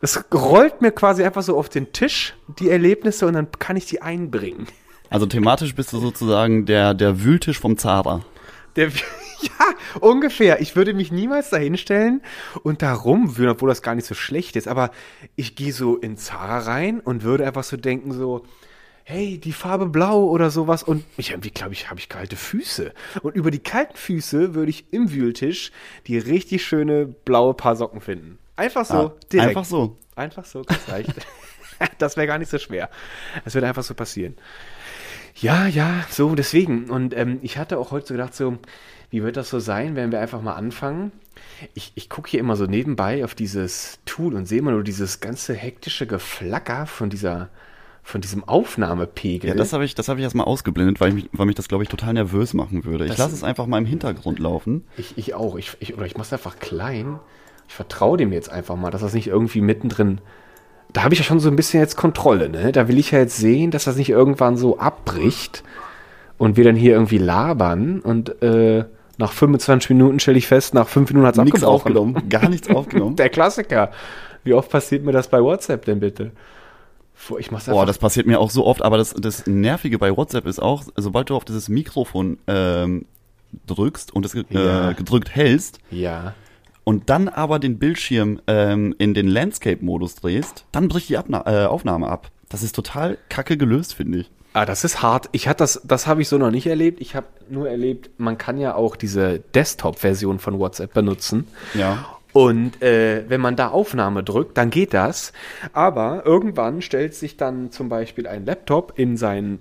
das 0.00 0.24
rollt 0.32 0.80
mir 0.80 0.92
quasi 0.92 1.24
einfach 1.24 1.42
so 1.42 1.58
auf 1.58 1.70
den 1.70 1.92
Tisch, 1.92 2.34
die 2.60 2.70
Erlebnisse, 2.70 3.26
und 3.26 3.32
dann 3.32 3.48
kann 3.58 3.76
ich 3.76 3.86
die 3.86 4.00
einbringen. 4.00 4.68
Also 5.10 5.26
thematisch 5.26 5.74
bist 5.74 5.92
du 5.92 5.98
sozusagen 5.98 6.66
der, 6.66 6.94
der 6.94 7.24
Wühltisch 7.24 7.58
vom 7.58 7.76
Zara. 7.76 8.24
Der, 8.76 8.88
ja, 9.40 9.98
ungefähr. 10.00 10.60
Ich 10.60 10.76
würde 10.76 10.94
mich 10.94 11.12
niemals 11.12 11.50
dahinstellen 11.50 12.22
und 12.62 12.82
da 12.82 12.94
rumwühlen, 12.94 13.50
obwohl 13.52 13.68
das 13.68 13.82
gar 13.82 13.94
nicht 13.94 14.06
so 14.06 14.14
schlecht 14.14 14.56
ist. 14.56 14.68
Aber 14.68 14.90
ich 15.36 15.54
gehe 15.56 15.72
so 15.72 15.96
in 15.96 16.16
Zara 16.16 16.58
rein 16.60 17.00
und 17.00 17.22
würde 17.22 17.46
einfach 17.46 17.64
so 17.64 17.76
denken, 17.76 18.12
so, 18.12 18.44
hey, 19.04 19.38
die 19.38 19.52
Farbe 19.52 19.86
blau 19.86 20.24
oder 20.24 20.50
sowas. 20.50 20.82
Und 20.82 21.04
ich 21.16 21.30
irgendwie, 21.30 21.50
glaube 21.50 21.72
ich, 21.72 21.90
habe 21.90 21.98
ich 22.00 22.08
kalte 22.08 22.36
Füße. 22.36 22.92
Und 23.22 23.34
über 23.34 23.50
die 23.50 23.58
kalten 23.58 23.96
Füße 23.96 24.54
würde 24.54 24.70
ich 24.70 24.92
im 24.92 25.12
Wühltisch 25.12 25.72
die 26.06 26.18
richtig 26.18 26.64
schöne 26.64 27.06
blaue 27.06 27.54
Paar 27.54 27.76
Socken 27.76 28.00
finden. 28.00 28.38
Einfach 28.56 28.84
so, 28.84 28.94
Ah, 28.94 29.12
direkt. 29.32 29.48
Einfach 29.48 29.64
so. 29.64 29.96
Einfach 30.14 30.44
so, 30.44 30.62
ganz 30.62 30.86
leicht. 30.88 31.10
das 31.98 32.16
wäre 32.16 32.26
gar 32.26 32.38
nicht 32.38 32.50
so 32.50 32.58
schwer. 32.58 32.90
Das 33.44 33.54
würde 33.54 33.66
einfach 33.66 33.82
so 33.82 33.94
passieren. 33.94 34.36
Ja, 35.36 35.66
ja, 35.66 36.04
so 36.10 36.34
deswegen. 36.34 36.90
Und 36.90 37.16
ähm, 37.16 37.38
ich 37.42 37.58
hatte 37.58 37.78
auch 37.78 37.90
heute 37.90 38.08
so 38.08 38.14
gedacht, 38.14 38.34
so, 38.34 38.58
wie 39.10 39.22
wird 39.22 39.36
das 39.36 39.50
so 39.50 39.58
sein, 39.58 39.96
wenn 39.96 40.12
wir 40.12 40.20
einfach 40.20 40.42
mal 40.42 40.54
anfangen? 40.54 41.12
Ich, 41.74 41.92
ich 41.94 42.08
gucke 42.08 42.30
hier 42.30 42.40
immer 42.40 42.56
so 42.56 42.66
nebenbei 42.66 43.24
auf 43.24 43.34
dieses 43.34 43.98
Tool 44.04 44.34
und 44.34 44.46
sehe 44.46 44.58
immer 44.58 44.72
nur 44.72 44.82
dieses 44.82 45.20
ganze 45.20 45.54
hektische 45.54 46.06
Geflacker 46.06 46.86
von 46.86 47.10
dieser, 47.10 47.48
von 48.02 48.20
diesem 48.20 48.44
Aufnahmepegel. 48.44 49.50
Ja, 49.50 49.56
das 49.56 49.72
habe 49.72 49.84
ich, 49.84 49.94
das 49.94 50.08
habe 50.08 50.20
ich 50.20 50.24
erstmal 50.24 50.46
ausgeblendet, 50.46 51.00
weil, 51.00 51.10
ich 51.10 51.14
mich, 51.14 51.28
weil 51.32 51.46
mich 51.46 51.56
das, 51.56 51.68
glaube 51.68 51.84
ich, 51.84 51.88
total 51.88 52.14
nervös 52.14 52.52
machen 52.54 52.84
würde. 52.84 53.06
Ich 53.06 53.16
lasse 53.16 53.34
es 53.34 53.44
einfach 53.44 53.66
mal 53.66 53.78
im 53.78 53.86
Hintergrund 53.86 54.38
laufen. 54.38 54.84
Ich, 54.96 55.16
ich 55.16 55.34
auch. 55.34 55.56
Ich, 55.56 55.76
ich, 55.80 55.94
oder 55.94 56.06
ich 56.06 56.14
mache 56.14 56.26
es 56.26 56.32
einfach 56.32 56.58
klein. 56.58 57.18
Ich 57.68 57.74
vertraue 57.74 58.18
dem 58.18 58.32
jetzt 58.32 58.50
einfach 58.50 58.76
mal, 58.76 58.90
dass 58.90 59.00
das 59.00 59.14
nicht 59.14 59.28
irgendwie 59.28 59.60
mittendrin. 59.60 60.20
Da 60.92 61.04
habe 61.04 61.14
ich 61.14 61.20
ja 61.20 61.24
schon 61.24 61.40
so 61.40 61.48
ein 61.48 61.56
bisschen 61.56 61.80
jetzt 61.80 61.96
Kontrolle, 61.96 62.48
ne? 62.48 62.72
Da 62.72 62.86
will 62.88 62.98
ich 62.98 63.10
ja 63.12 63.18
jetzt 63.18 63.36
sehen, 63.38 63.70
dass 63.70 63.84
das 63.84 63.96
nicht 63.96 64.10
irgendwann 64.10 64.56
so 64.56 64.78
abbricht 64.78 65.62
und 66.38 66.56
wir 66.56 66.64
dann 66.64 66.76
hier 66.76 66.92
irgendwie 66.92 67.18
labern 67.18 68.00
und 68.00 68.42
äh, 68.42 68.84
nach 69.18 69.32
25 69.32 69.90
Minuten 69.90 70.20
stelle 70.20 70.38
ich 70.38 70.46
fest, 70.46 70.74
nach 70.74 70.88
5 70.88 71.10
Minuten 71.10 71.26
hat 71.26 71.36
es 71.36 71.44
Nichts 71.44 71.62
abgebrochen. 71.62 71.74
aufgenommen, 72.06 72.28
gar 72.28 72.48
nichts 72.48 72.68
aufgenommen. 72.74 73.16
Der 73.16 73.28
Klassiker. 73.28 73.90
Wie 74.44 74.54
oft 74.54 74.70
passiert 74.70 75.04
mir 75.04 75.12
das 75.12 75.28
bei 75.28 75.40
WhatsApp 75.42 75.84
denn 75.84 76.00
bitte? 76.00 76.32
Ich 77.38 77.52
mach's 77.52 77.66
Boah, 77.66 77.86
das 77.86 77.98
passiert 77.98 78.26
mir 78.26 78.40
auch 78.40 78.50
so 78.50 78.66
oft, 78.66 78.82
aber 78.82 78.96
das, 78.96 79.14
das 79.14 79.46
Nervige 79.46 79.98
bei 79.98 80.16
WhatsApp 80.16 80.44
ist 80.46 80.60
auch, 80.60 80.82
sobald 80.96 81.30
du 81.30 81.36
auf 81.36 81.44
dieses 81.44 81.68
Mikrofon 81.68 82.38
ähm, 82.48 83.04
drückst 83.66 84.12
und 84.12 84.26
es 84.26 84.32
ge- 84.32 84.44
Ja. 84.50 84.90
äh, 84.90 84.94
gedrückt 84.94 85.32
hältst 85.34 85.78
ja. 85.90 86.34
Und 86.84 87.10
dann 87.10 87.28
aber 87.28 87.58
den 87.58 87.78
Bildschirm 87.78 88.40
ähm, 88.46 88.94
in 88.98 89.14
den 89.14 89.28
Landscape-Modus 89.28 90.16
drehst, 90.16 90.64
dann 90.72 90.88
bricht 90.88 91.08
die 91.08 91.16
Abna 91.16 91.44
äh, 91.46 91.66
Aufnahme 91.66 92.08
ab. 92.08 92.30
Das 92.48 92.62
ist 92.62 92.74
total 92.74 93.18
kacke 93.28 93.56
gelöst, 93.56 93.94
finde 93.94 94.18
ich. 94.18 94.30
Ah, 94.54 94.66
das 94.66 94.84
ist 94.84 95.00
hart. 95.00 95.30
Ich 95.32 95.48
hatte 95.48 95.62
das, 95.62 95.80
das 95.84 96.06
habe 96.06 96.20
ich 96.20 96.28
so 96.28 96.36
noch 96.36 96.50
nicht 96.50 96.66
erlebt. 96.66 97.00
Ich 97.00 97.16
habe 97.16 97.26
nur 97.48 97.70
erlebt, 97.70 98.10
man 98.18 98.36
kann 98.36 98.58
ja 98.58 98.74
auch 98.74 98.96
diese 98.96 99.38
Desktop-Version 99.54 100.38
von 100.38 100.58
WhatsApp 100.58 100.92
benutzen. 100.92 101.46
Ja. 101.72 102.04
Und 102.34 102.82
äh, 102.82 103.24
wenn 103.28 103.40
man 103.40 103.56
da 103.56 103.68
Aufnahme 103.68 104.22
drückt, 104.22 104.58
dann 104.58 104.70
geht 104.70 104.92
das. 104.92 105.32
Aber 105.72 106.24
irgendwann 106.26 106.82
stellt 106.82 107.14
sich 107.14 107.36
dann 107.36 107.70
zum 107.70 107.88
Beispiel 107.88 108.26
ein 108.26 108.44
Laptop 108.44 108.94
in 108.96 109.16
seinen 109.16 109.60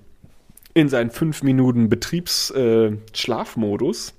in 0.74 0.88
seinen 0.88 1.10
5 1.10 1.44
Minuten 1.44 1.90
Betriebsschlafmodus. 1.90 2.94
Äh, 3.14 3.18
Schlafmodus. 3.18 4.14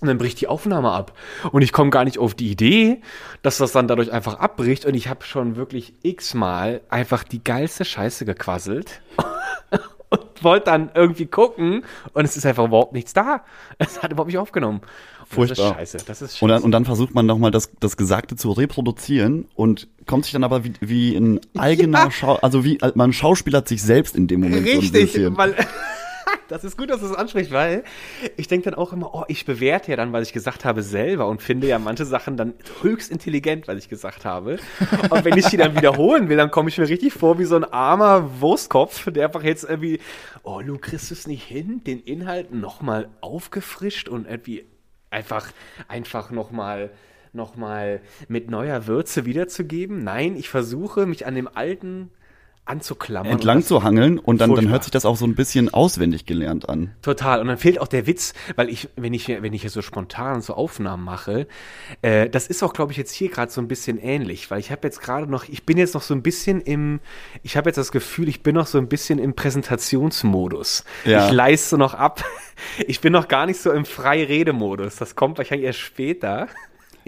Und 0.00 0.08
dann 0.08 0.18
bricht 0.18 0.40
die 0.40 0.46
Aufnahme 0.46 0.92
ab. 0.92 1.12
Und 1.50 1.62
ich 1.62 1.72
komme 1.72 1.90
gar 1.90 2.04
nicht 2.04 2.18
auf 2.18 2.34
die 2.34 2.50
Idee, 2.50 3.00
dass 3.42 3.58
das 3.58 3.72
dann 3.72 3.88
dadurch 3.88 4.12
einfach 4.12 4.38
abbricht. 4.38 4.84
Und 4.84 4.94
ich 4.94 5.08
habe 5.08 5.24
schon 5.24 5.56
wirklich 5.56 5.94
x-mal 6.02 6.80
einfach 6.88 7.24
die 7.24 7.42
geilste 7.42 7.84
Scheiße 7.84 8.24
gequasselt. 8.24 9.00
und 10.10 10.20
wollte 10.42 10.66
dann 10.66 10.90
irgendwie 10.94 11.26
gucken. 11.26 11.84
Und 12.12 12.24
es 12.24 12.36
ist 12.36 12.46
einfach 12.46 12.64
überhaupt 12.66 12.92
nichts 12.92 13.12
da. 13.12 13.44
Es 13.78 14.02
hat 14.02 14.12
überhaupt 14.12 14.28
nicht 14.28 14.38
aufgenommen. 14.38 14.80
Und 14.80 15.34
Furchtbar. 15.34 15.56
Das 15.56 15.66
ist 15.66 15.92
scheiße. 15.92 16.06
Das 16.06 16.22
ist 16.22 16.32
scheiße. 16.32 16.44
Und 16.44 16.48
dann, 16.50 16.62
und 16.62 16.70
dann 16.72 16.84
versucht 16.84 17.14
man 17.14 17.26
nochmal 17.26 17.50
das, 17.50 17.70
das 17.80 17.96
Gesagte 17.96 18.36
zu 18.36 18.50
reproduzieren 18.52 19.46
und 19.54 19.88
kommt 20.06 20.24
sich 20.24 20.32
dann 20.32 20.44
aber 20.44 20.64
wie, 20.64 20.72
wie 20.80 21.16
ein 21.16 21.40
eigener 21.58 22.04
Ja. 22.04 22.10
Schau, 22.10 22.36
also 22.36 22.64
wie 22.64 22.78
man 22.94 23.12
schauspielert 23.12 23.68
sich 23.68 23.82
selbst 23.82 24.16
in 24.16 24.26
dem 24.26 24.40
Moment 24.40 24.66
so 24.66 24.72
ein 24.72 24.78
Richtig, 24.78 25.12
bisschen. 25.12 25.36
weil 25.36 25.54
Das 26.48 26.64
ist 26.64 26.78
gut, 26.78 26.90
dass 26.90 27.00
du 27.00 27.06
es 27.06 27.14
ansprichst, 27.14 27.52
weil 27.52 27.84
ich 28.36 28.48
denke 28.48 28.70
dann 28.70 28.78
auch 28.78 28.92
immer, 28.92 29.14
oh, 29.14 29.24
ich 29.28 29.44
bewerte 29.44 29.90
ja 29.90 29.96
dann, 29.96 30.12
was 30.12 30.28
ich 30.28 30.32
gesagt 30.32 30.64
habe, 30.64 30.82
selber 30.82 31.28
und 31.28 31.42
finde 31.42 31.66
ja 31.66 31.78
manche 31.78 32.04
Sachen 32.04 32.36
dann 32.36 32.54
höchst 32.82 33.10
intelligent, 33.10 33.68
was 33.68 33.76
ich 33.76 33.88
gesagt 33.88 34.24
habe. 34.24 34.58
Und 35.10 35.24
wenn 35.24 35.36
ich 35.36 35.46
die 35.46 35.56
dann 35.56 35.76
wiederholen 35.76 36.28
will, 36.28 36.36
dann 36.36 36.50
komme 36.50 36.68
ich 36.68 36.78
mir 36.78 36.88
richtig 36.88 37.12
vor 37.12 37.38
wie 37.38 37.44
so 37.44 37.56
ein 37.56 37.64
armer 37.64 38.40
Wurstkopf, 38.40 39.10
der 39.10 39.26
einfach 39.26 39.42
jetzt 39.42 39.64
irgendwie, 39.64 40.00
oh, 40.42 40.60
du 40.62 40.78
kriegst 40.78 41.12
es 41.12 41.26
nicht 41.26 41.44
hin, 41.44 41.82
den 41.84 42.00
Inhalt 42.00 42.52
nochmal 42.52 43.08
aufgefrischt 43.20 44.08
und 44.08 44.26
irgendwie 44.26 44.64
einfach, 45.10 45.50
einfach 45.86 46.30
nochmal 46.30 46.90
noch 47.34 47.56
mal 47.56 48.00
mit 48.28 48.50
neuer 48.50 48.86
Würze 48.86 49.26
wiederzugeben. 49.26 50.02
Nein, 50.02 50.34
ich 50.34 50.48
versuche 50.48 51.04
mich 51.04 51.26
an 51.26 51.34
dem 51.34 51.46
alten 51.46 52.10
anzuklammern. 52.68 53.32
Entlang 53.32 53.62
zu 53.62 53.82
hangeln 53.82 54.18
und 54.18 54.40
dann, 54.40 54.54
dann 54.54 54.68
hört 54.68 54.84
sich 54.84 54.90
das 54.90 55.04
auch 55.04 55.16
so 55.16 55.26
ein 55.26 55.34
bisschen 55.34 55.72
auswendig 55.72 56.26
gelernt 56.26 56.68
an. 56.68 56.94
Total. 57.02 57.40
Und 57.40 57.48
dann 57.48 57.58
fehlt 57.58 57.80
auch 57.80 57.88
der 57.88 58.06
Witz, 58.06 58.34
weil 58.56 58.68
ich, 58.68 58.88
wenn 58.96 59.14
ich, 59.14 59.26
hier- 59.26 59.42
wenn 59.42 59.52
ich 59.52 59.62
hier 59.62 59.70
so 59.70 59.82
spontan 59.82 60.40
so 60.42 60.54
Aufnahmen 60.54 61.04
mache, 61.04 61.46
äh, 62.02 62.28
das 62.28 62.46
ist 62.46 62.62
auch, 62.62 62.72
glaube 62.72 62.92
ich, 62.92 62.98
jetzt 62.98 63.12
hier 63.12 63.28
gerade 63.30 63.50
so 63.50 63.60
ein 63.60 63.68
bisschen 63.68 63.98
ähnlich, 63.98 64.50
weil 64.50 64.60
ich 64.60 64.70
habe 64.70 64.86
jetzt 64.86 65.00
gerade 65.00 65.26
noch, 65.30 65.48
ich 65.48 65.64
bin 65.64 65.78
jetzt 65.78 65.94
noch 65.94 66.02
so 66.02 66.14
ein 66.14 66.22
bisschen 66.22 66.60
im, 66.60 67.00
ich 67.42 67.56
habe 67.56 67.68
jetzt 67.68 67.76
das 67.76 67.92
Gefühl, 67.92 68.28
ich 68.28 68.42
bin 68.42 68.54
noch 68.54 68.66
so 68.66 68.78
ein 68.78 68.88
bisschen 68.88 69.18
im 69.18 69.34
Präsentationsmodus. 69.34 70.84
Ja. 71.04 71.26
Ich 71.26 71.32
leiste 71.32 71.78
noch 71.78 71.94
ab. 71.94 72.24
Ich 72.88 73.00
bin 73.00 73.12
noch 73.12 73.28
gar 73.28 73.46
nicht 73.46 73.60
so 73.60 73.70
im 73.70 73.84
Freiredemodus. 73.84 74.96
Das 74.96 75.14
kommt 75.14 75.38
wahrscheinlich 75.38 75.64
erst 75.66 75.78
später. 75.78 76.48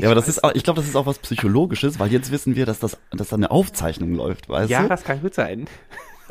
Ja, 0.02 0.08
aber 0.08 0.14
das 0.14 0.28
ist, 0.28 0.42
auch- 0.44 0.54
ich 0.54 0.64
glaube, 0.64 0.80
das 0.80 0.88
ist 0.88 0.96
auch 0.96 1.06
was 1.06 1.18
Psychologisches, 1.18 1.98
weil 1.98 2.10
jetzt 2.12 2.30
wissen 2.30 2.56
wir, 2.56 2.66
dass 2.66 2.78
das, 2.80 2.98
dass 3.12 3.28
da 3.28 3.36
eine 3.36 3.50
Aufzeichnung 3.50 4.14
läuft, 4.14 4.48
weißt 4.48 4.70
Ja, 4.70 4.82
du? 4.82 4.88
das 4.88 5.04
kann 5.04 5.20
gut 5.20 5.34
sein. 5.34 5.66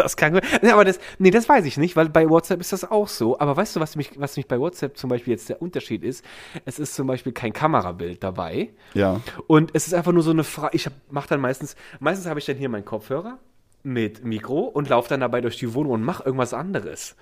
Das 0.01 0.15
kann 0.15 0.31
gut. 0.31 0.43
Nee, 0.61 0.69
aber 0.69 0.85
das, 0.85 0.97
nee, 1.17 1.29
das 1.29 1.49
weiß 1.49 1.65
ich 1.65 1.75
nicht, 1.75 1.97
weil 1.97 2.07
bei 2.07 2.29
WhatsApp 2.29 2.61
ist 2.61 2.71
das 2.71 2.89
auch 2.89 3.09
so. 3.09 3.37
Aber 3.37 3.57
weißt 3.57 3.75
du, 3.75 3.81
was 3.81 3.97
mich, 3.97 4.11
was 4.17 4.37
mich 4.37 4.47
bei 4.47 4.57
WhatsApp 4.57 4.95
zum 4.97 5.09
Beispiel 5.09 5.31
jetzt 5.33 5.49
der 5.49 5.61
Unterschied 5.61 6.05
ist? 6.05 6.23
Es 6.63 6.79
ist 6.79 6.95
zum 6.95 7.05
Beispiel 7.05 7.33
kein 7.33 7.51
Kamerabild 7.51 8.23
dabei. 8.23 8.69
Ja. 8.93 9.19
Und 9.47 9.71
es 9.73 9.87
ist 9.87 9.93
einfach 9.93 10.13
nur 10.13 10.23
so 10.23 10.31
eine 10.31 10.45
Frage. 10.45 10.73
Ich 10.77 10.87
mache 11.11 11.27
dann 11.27 11.41
meistens, 11.41 11.75
meistens 11.99 12.27
habe 12.29 12.39
ich 12.39 12.45
dann 12.45 12.55
hier 12.55 12.69
meinen 12.69 12.85
Kopfhörer 12.85 13.39
mit 13.81 14.25
Mikro 14.25 14.59
und 14.61 14.89
laufe 14.89 15.09
dann 15.09 15.21
dabei 15.21 15.41
durch 15.41 15.57
die 15.57 15.73
Wohnung 15.73 15.93
und 15.93 16.03
mache 16.03 16.23
irgendwas 16.23 16.53
anderes. 16.53 17.15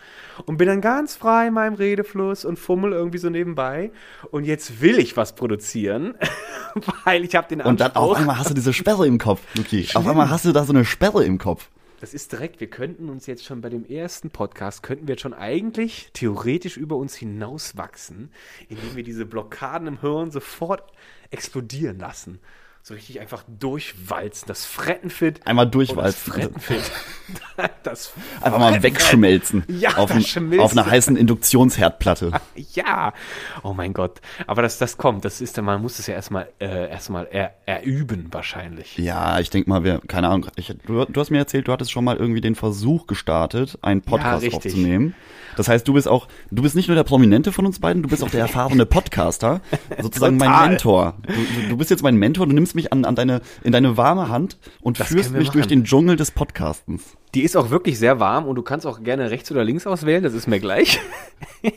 Und 0.46 0.58
bin 0.58 0.68
dann 0.68 0.82
ganz 0.82 1.16
frei 1.16 1.48
in 1.48 1.54
meinem 1.54 1.76
Redefluss 1.76 2.46
und 2.46 2.58
fummel 2.58 2.94
irgendwie 2.94 3.20
so 3.20 3.30
nebenbei. 3.30 3.92
Und 4.32 4.44
jetzt 4.46 4.82
will 4.82 4.98
ich 5.00 5.16
was 5.18 5.36
produzieren, 5.36 6.16
weil 7.06 7.24
ich 7.24 7.36
habe 7.36 7.48
den 7.48 7.62
Und 7.62 7.80
dann 7.80 7.96
auf 7.96 8.12
Anspruch- 8.12 8.20
einmal 8.22 8.40
hast 8.40 8.50
du 8.50 8.54
diese 8.56 8.74
Sperre 8.74 9.06
im 9.06 9.18
Kopf, 9.20 9.42
Luki. 9.56 9.88
Auf 9.94 10.08
einmal 10.08 10.30
hast 10.30 10.46
du 10.46 10.52
da 10.52 10.64
so 10.64 10.74
eine 10.74 10.86
Sperre 10.86 11.24
im 11.24 11.38
Kopf. 11.38 11.70
Das 12.00 12.14
ist 12.14 12.32
direkt, 12.32 12.60
wir 12.60 12.70
könnten 12.70 13.10
uns 13.10 13.26
jetzt 13.26 13.44
schon 13.44 13.62
bei 13.62 13.70
dem 13.70 13.84
ersten 13.84 14.30
Podcast, 14.30 14.84
könnten 14.84 15.08
wir 15.08 15.14
jetzt 15.14 15.22
schon 15.22 15.34
eigentlich 15.34 16.12
theoretisch 16.14 16.78
über 16.78 16.96
uns 16.96 17.16
hinauswachsen, 17.16 18.30
indem 18.70 18.96
wir 18.96 19.04
diese 19.04 19.26
Blockaden 19.26 19.88
im 19.88 20.02
Hirn 20.02 20.30
sofort 20.30 20.84
explodieren 21.32 21.98
lassen. 21.98 22.40
So 22.88 22.94
richtig 22.94 23.20
einfach 23.20 23.44
durchwalzen. 23.50 24.48
Das 24.48 24.64
Frettenfit. 24.64 25.46
Einmal 25.46 25.66
Oh, 25.66 25.68
das 25.68 25.72
durchwalzen. 25.74 26.32
Frettenfit. 26.32 26.92
das 27.84 28.14
Einfach 28.40 28.60
mal 28.60 28.82
wegschmelzen. 28.82 29.66
Ja, 29.68 29.98
auf, 29.98 30.10
ein, 30.12 30.24
auf 30.62 30.72
einer 30.72 30.86
heißen 30.86 31.18
Induktionsherdplatte. 31.18 32.32
Ja. 32.74 33.14
Oh 33.64 33.74
mein 33.74 33.92
Gott. 33.94 34.22
Aber 34.46 34.62
das, 34.62 34.78
das 34.78 34.98
kommt. 34.98 35.26
Das 35.26 35.42
ist, 35.42 35.60
man 35.62 35.82
muss 35.82 36.00
es 36.00 36.08
ja 36.08 36.14
erstmal, 36.14 36.48
äh, 36.60 36.90
erstmal 36.90 37.28
er, 37.30 37.56
erüben 37.66 38.28
wahrscheinlich. 38.32 38.98
Ja, 38.98 39.40
ich 39.40 39.50
denke 39.50 39.70
mal, 39.70 39.84
wir, 39.84 40.00
keine 40.08 40.28
Ahnung, 40.30 40.48
ich, 40.56 40.74
du, 40.86 41.06
du 41.06 41.20
hast 41.20 41.32
mir 41.32 41.40
erzählt, 41.40 41.68
du 41.68 41.72
hattest 41.72 41.92
schon 41.92 42.04
mal 42.04 42.16
irgendwie 42.18 42.42
den 42.42 42.56
Versuch 42.56 43.08
gestartet, 43.08 43.80
einen 43.82 44.02
Podcast 44.02 44.44
richtig. 44.44 44.56
aufzunehmen. 44.74 45.16
Das 45.58 45.68
heißt, 45.68 45.88
du 45.88 45.94
bist 45.94 46.08
auch, 46.08 46.28
du 46.52 46.62
bist 46.62 46.76
nicht 46.76 46.88
nur 46.88 46.96
der 46.96 47.04
Prominente 47.04 47.52
von 47.52 47.66
uns 47.66 47.80
beiden, 47.80 48.04
du 48.04 48.10
bist 48.10 48.24
auch 48.24 48.30
der 48.30 48.42
erfahrene 48.42 48.86
Podcaster, 48.86 49.62
sozusagen 50.00 50.38
mein. 50.38 50.70
Mentor. 50.70 51.16
Du, 51.26 51.34
du, 51.34 51.70
du 51.70 51.78
bist 51.78 51.90
jetzt 51.90 52.04
mein 52.04 52.16
Mentor, 52.16 52.46
du 52.46 52.54
nimmst 52.54 52.76
mich 52.78 52.94
an, 52.94 53.04
an 53.04 53.16
deine, 53.16 53.42
in 53.64 53.74
deine 53.74 53.98
warme 53.98 54.30
Hand 54.30 54.58
und 54.82 55.00
Das 55.00 55.10
führst 55.10 55.32
mich 55.32 55.50
durch 55.50 55.66
machen. 55.66 55.70
den 55.70 55.84
Dschungel 55.84 56.16
des 56.16 56.32
Podcastens. 56.32 57.18
Die 57.38 57.44
ist 57.44 57.56
auch 57.56 57.70
wirklich 57.70 58.00
sehr 58.00 58.20
warm 58.20 58.48
und 58.48 58.56
du 58.56 58.64
kannst 58.64 58.88
auch 58.88 59.04
gerne 59.04 59.30
rechts 59.30 59.52
oder 59.52 59.64
links 59.64 59.86
auswählen, 59.86 60.24
das 60.24 60.34
ist 60.34 60.48
mir 60.48 60.60
gleich. 60.60 61.00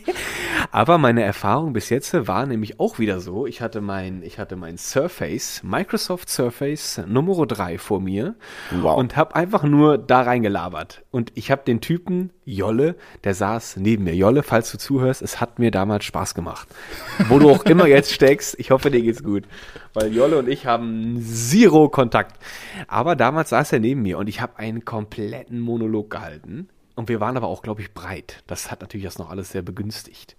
Aber 0.72 0.96
meine 0.96 1.22
Erfahrung 1.22 1.74
bis 1.74 1.90
jetzt 1.90 2.26
war 2.26 2.46
nämlich 2.46 2.80
auch 2.80 2.98
wieder 2.98 3.20
so. 3.20 3.46
Ich 3.46 3.60
hatte 3.60 3.82
mein, 3.82 4.22
ich 4.22 4.38
hatte 4.38 4.56
mein 4.56 4.78
Surface, 4.78 5.62
Microsoft 5.62 6.30
Surface 6.30 7.02
Nummer 7.06 7.46
3 7.46 7.76
vor 7.76 8.00
mir 8.00 8.36
Wow. 8.70 8.96
und 8.96 9.18
habe 9.18 9.34
einfach 9.34 9.62
nur 9.62 9.98
da 9.98 10.22
reingelabert. 10.22 11.02
Und 11.10 11.32
ich 11.34 11.50
habe 11.50 11.62
den 11.66 11.82
Typen, 11.82 12.30
Jolle, 12.46 12.96
der 13.24 13.34
saß 13.34 13.76
neben 13.76 14.04
mir. 14.04 14.14
Jolle, 14.14 14.42
falls 14.42 14.72
du 14.72 14.78
zuhörst, 14.78 15.22
es 15.22 15.40
hat 15.40 15.58
mir 15.58 15.70
damals 15.70 16.04
Spaß 16.04 16.34
gemacht. 16.34 16.68
Wo 17.28 17.38
du 17.38 17.50
auch 17.50 17.64
immer 17.64 17.86
jetzt 17.86 18.12
steckst, 18.12 18.58
ich 18.58 18.70
hoffe, 18.70 18.90
dir 18.90 19.02
geht's 19.02 19.22
gut. 19.22 19.44
Weil 19.92 20.14
Jolle 20.14 20.38
und 20.38 20.48
ich 20.48 20.66
haben 20.66 21.20
zero 21.22 21.88
Kontakt. 21.88 22.40
Aber 22.86 23.14
damals 23.16 23.50
saß 23.50 23.72
er 23.72 23.80
neben 23.80 24.02
mir 24.02 24.18
und 24.18 24.28
ich 24.28 24.40
habe 24.40 24.58
einen 24.58 24.84
kompletten 25.50 25.60
Monolog 25.60 26.10
gehalten. 26.10 26.68
Und 26.94 27.08
wir 27.08 27.20
waren 27.20 27.36
aber 27.36 27.48
auch, 27.48 27.62
glaube 27.62 27.80
ich, 27.80 27.92
breit. 27.92 28.42
Das 28.46 28.70
hat 28.70 28.80
natürlich 28.80 29.04
das 29.04 29.18
noch 29.18 29.30
alles 29.30 29.50
sehr 29.50 29.62
begünstigt. 29.62 30.36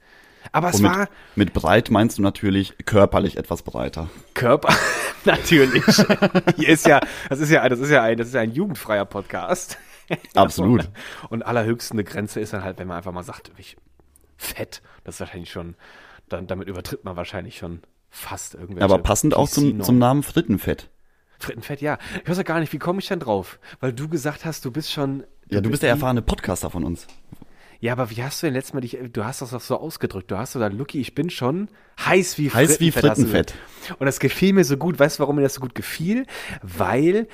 Aber 0.52 0.70
es 0.70 0.80
mit, 0.80 0.92
war 0.92 1.08
mit 1.36 1.54
breit 1.54 1.92
meinst 1.92 2.18
du 2.18 2.22
natürlich 2.24 2.76
körperlich 2.86 3.38
etwas 3.38 3.62
breiter. 3.62 4.10
Körper, 4.34 4.74
natürlich. 5.26 5.84
Hier 6.56 6.70
ist 6.70 6.88
ja, 6.88 7.00
das 7.30 7.40
ist 7.40 7.52
ja, 7.52 7.68
das 7.68 7.80
ist 7.80 7.92
ja 7.92 8.02
ein, 8.02 8.18
das 8.18 8.28
ist 8.28 8.34
ja 8.34 8.42
ein 8.42 8.52
jugendfreier 8.52 9.06
Podcast. 9.06 9.78
Absolut. 10.36 10.90
Und 11.30 11.44
allerhöchste 11.44 12.04
Grenze 12.04 12.40
ist 12.40 12.54
dann 12.54 12.64
halt, 12.64 12.80
wenn 12.80 12.88
man 12.88 12.98
einfach 12.98 13.12
mal 13.12 13.24
sagt, 13.24 13.52
ich, 13.58 13.78
fett, 14.36 14.82
das 15.04 15.16
ist 15.16 15.20
wahrscheinlich 15.20 15.52
schon, 15.52 15.76
dann, 16.28 16.48
damit 16.48 16.68
übertritt 16.68 17.06
man 17.06 17.16
wahrscheinlich 17.16 17.58
schon 17.58 17.82
fast 18.10 18.56
irgendwelche. 18.56 18.84
Aber 18.84 18.98
passend 18.98 19.36
auch 19.36 19.48
zum, 19.48 19.82
zum 19.82 20.00
Namen 20.00 20.24
Frittenfett. 20.24 20.90
Frittenfett, 21.44 21.82
ja. 21.82 21.98
Ich 22.24 22.30
weiß 22.30 22.38
ja 22.38 22.44
gar 22.44 22.60
nicht, 22.60 22.72
wie 22.74 22.80
komme 22.80 23.00
ich 23.00 23.08
denn 23.08 23.20
drauf? 23.20 23.60
Weil 23.80 23.94
du 23.94 24.08
gesagt 24.08 24.46
hast, 24.46 24.66
du 24.66 24.72
bist 24.72 24.92
schon. 24.92 25.24
Ja, 25.50 25.62
du 25.62 25.70
bist 25.70 25.84
der 25.84 25.90
wie- 25.90 25.94
erfahrene 26.00 26.22
Podcaster 26.22 26.70
von 26.70 26.84
uns. 26.84 27.08
Ja, 27.80 27.94
aber 27.94 28.12
wie 28.12 28.22
hast 28.24 28.42
du 28.44 28.48
denn 28.48 28.54
letztes 28.54 28.74
Mal 28.76 28.82
dich, 28.82 28.98
du 29.12 29.26
hast 29.26 29.42
das 29.42 29.50
doch 29.50 29.60
so 29.62 29.76
ausgedrückt. 29.80 30.30
Du 30.30 30.38
hast 30.38 30.52
so 30.52 30.60
gesagt, 30.60 30.76
Lucky, 30.78 31.02
ich 31.02 31.16
bin 31.16 31.32
schon 31.32 31.68
heiß 32.00 32.38
wie 32.38 32.52
Heiß 32.52 32.80
wie 32.80 32.92
hast 32.92 32.96
du 32.96 33.08
Frittenfett. 33.08 33.56
Und 33.98 34.06
das 34.06 34.20
gefiel 34.20 34.54
mir 34.54 34.64
so 34.66 34.78
gut. 34.78 35.00
Weißt 35.00 35.18
du, 35.18 35.22
warum 35.22 35.38
mir 35.38 35.42
das 35.42 35.56
so 35.56 35.62
gut 35.62 35.74
gefiel? 35.74 36.28
Weil 36.62 37.28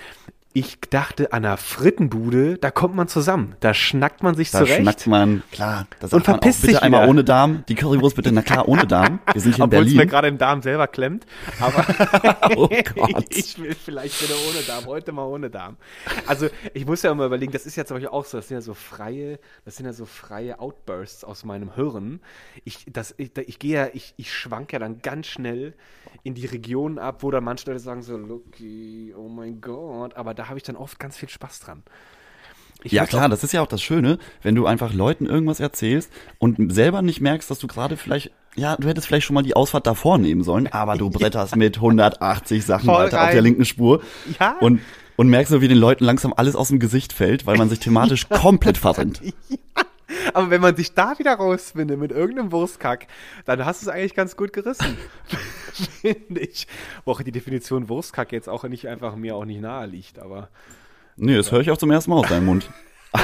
ich 0.60 0.80
dachte, 0.90 1.34
an 1.34 1.46
einer 1.46 1.58
Frittenbude, 1.58 2.58
da 2.58 2.72
kommt 2.72 2.96
man 2.96 3.08
zusammen. 3.08 3.56
Da 3.60 3.74
schnackt 3.74 4.24
man 4.24 4.36
sich 4.36 4.50
Da 4.52 4.60
zurecht. 4.60 4.82
schnackt 4.82 5.08
man, 5.08 5.44
klar, 5.52 5.88
das 6.00 6.14
Und 6.14 6.20
sagt 6.26 6.28
man 6.28 6.36
auch, 6.38 6.42
verpisst 6.42 6.62
bitte 6.62 6.74
sich 6.74 6.82
einmal 6.84 7.02
wieder. 7.02 7.10
ohne 7.12 7.24
Darm. 7.24 7.64
Die 7.68 7.76
Currywurst 7.76 8.16
bitte, 8.16 8.32
na 8.32 8.42
klar, 8.42 8.68
ohne 8.68 8.88
Darm. 8.88 9.20
Wir 9.34 9.42
sind 9.42 9.56
hier 9.56 9.64
in 9.66 9.72
Obwohl 9.72 9.84
es 9.86 9.92
mir 9.92 9.96
Berlin. 9.98 10.10
gerade 10.10 10.28
im 10.28 10.38
Darm 10.38 10.62
selber 10.62 10.88
klemmt. 10.88 11.26
Aber 11.60 11.86
Oh 12.58 12.70
ich 13.30 13.60
will 13.62 13.76
vielleicht 13.76 14.22
wieder 14.24 14.36
ohne 14.50 14.62
Darm. 14.64 14.86
Heute 14.86 15.12
mal 15.12 15.26
ohne 15.26 15.50
Darm. 15.50 15.78
Also 16.26 16.48
ich 16.74 16.86
muss 16.86 17.02
ja 17.04 17.12
immer 17.12 17.26
überlegen, 17.26 17.52
das 17.52 17.66
ist 17.66 17.76
ja 17.76 17.86
zum 17.86 17.96
Beispiel 17.96 18.10
auch 18.10 18.26
so, 18.26 18.38
das 18.38 18.48
sind 18.48 18.56
ja 18.56 18.62
so 18.62 18.74
freie, 18.74 19.40
das 19.66 19.76
sind 19.78 19.86
ja 19.86 19.94
so 19.94 20.06
freie 20.06 20.60
Outbursts 20.60 21.24
aus 21.24 21.44
meinem 21.46 21.74
Hirn. 21.76 22.20
Ich, 22.64 22.86
das, 22.92 23.14
ich, 23.18 23.38
ich 23.38 23.60
gehe 23.60 23.76
ja, 23.76 23.88
ich, 23.94 24.14
ich 24.18 24.34
schwank 24.34 24.74
ja 24.74 24.80
dann 24.80 25.02
ganz 25.02 25.28
schnell 25.28 25.74
in 26.24 26.34
die 26.34 26.46
Regionen 26.46 27.00
ab, 27.00 27.24
wo 27.24 27.32
dann 27.32 27.44
manche 27.44 27.68
Leute 27.70 27.80
sagen 27.80 28.02
so, 28.02 28.18
Lucky, 28.18 29.14
oh 29.18 29.28
mein 29.30 29.62
Gott. 29.62 30.16
Aber 30.16 30.34
da 30.34 30.47
habe 30.50 30.58
ich 30.58 30.64
dann 30.64 30.76
oft 30.76 31.00
ganz 31.00 31.18
viel 31.18 31.30
Spaß 31.30 31.60
dran. 31.60 31.84
Ich 32.84 32.92
Ja 32.92 33.06
klar, 33.06 33.28
das 33.28 33.44
ist 33.44 33.54
ja 33.54 33.62
auch 33.62 33.68
das 33.68 33.82
Schöne, 33.82 34.20
wenn 34.44 34.54
du 34.56 34.66
einfach 34.68 34.94
Leuten 34.94 35.26
irgendwas 35.26 35.60
erzählst 35.60 36.12
und 36.38 36.72
selber 36.74 37.02
nicht 37.02 37.22
merkst, 37.22 37.50
dass 37.50 37.58
du 37.60 37.68
gerade 37.68 37.98
vielleicht, 37.98 38.32
ja, 38.56 38.76
du 38.78 38.88
hättest 38.88 39.08
vielleicht 39.08 39.26
schon 39.26 39.34
mal 39.34 39.42
die 39.44 39.56
Ausfahrt 39.56 39.88
davor 39.88 40.18
nehmen 40.20 40.44
sollen, 40.44 40.68
aber 40.68 40.96
du 40.96 41.10
bretterst 41.12 41.56
mit 41.56 41.78
180 41.78 42.64
Sachen 42.64 42.86
Voll 42.86 43.06
weiter 43.06 43.24
auf 43.24 43.32
der 43.32 43.42
linken 43.42 43.66
Spur 43.66 44.02
Ja. 44.40 44.58
und, 44.60 44.82
und 45.16 45.28
merkst 45.28 45.52
so, 45.52 45.62
wie 45.62 45.68
den 45.68 45.80
Leuten 45.80 46.06
langsam 46.06 46.34
alles 46.38 46.56
aus 46.56 46.68
dem 46.68 46.78
Gesicht 46.80 47.14
fällt, 47.14 47.48
weil 47.48 47.58
man 47.58 47.68
sich 47.70 47.80
thematisch 47.80 48.30
komplett 48.30 48.78
verrennt. 48.78 49.22
Aber 50.34 50.50
wenn 50.50 50.62
man 50.62 50.76
sich 50.76 50.94
da 50.94 51.20
wieder 51.20 51.34
rausfindet 51.34 52.00
mit 52.00 52.12
irgendeinem 52.12 52.52
Wurstkack, 52.52 53.08
dann 53.46 53.66
hast 53.66 53.82
du 53.82 53.90
es 53.90 53.94
eigentlich 53.94 54.16
ganz 54.16 54.36
gut 54.36 54.54
gerissen. 54.54 54.98
Finde 56.02 56.42
ich. 56.42 56.68
Wo 57.06 57.12
auch 57.12 57.22
die 57.22 57.32
Definition 57.32 57.90
Wurstkack 57.90 58.32
jetzt 58.32 58.50
auch 58.50 58.64
nicht 58.64 58.88
einfach 58.88 59.16
mir 59.16 59.36
auch 59.36 59.46
nicht 59.46 59.62
nahe 59.62 59.86
liegt, 59.86 60.20
aber. 60.20 60.50
Nee, 61.18 61.36
das 61.36 61.52
höre 61.52 61.62
ich 61.62 61.72
auch 61.72 61.78
zum 61.78 61.92
ersten 61.92 62.12
Mal 62.12 62.18
aus 62.18 62.30
deinem 62.30 62.46
Mund. 62.46 62.70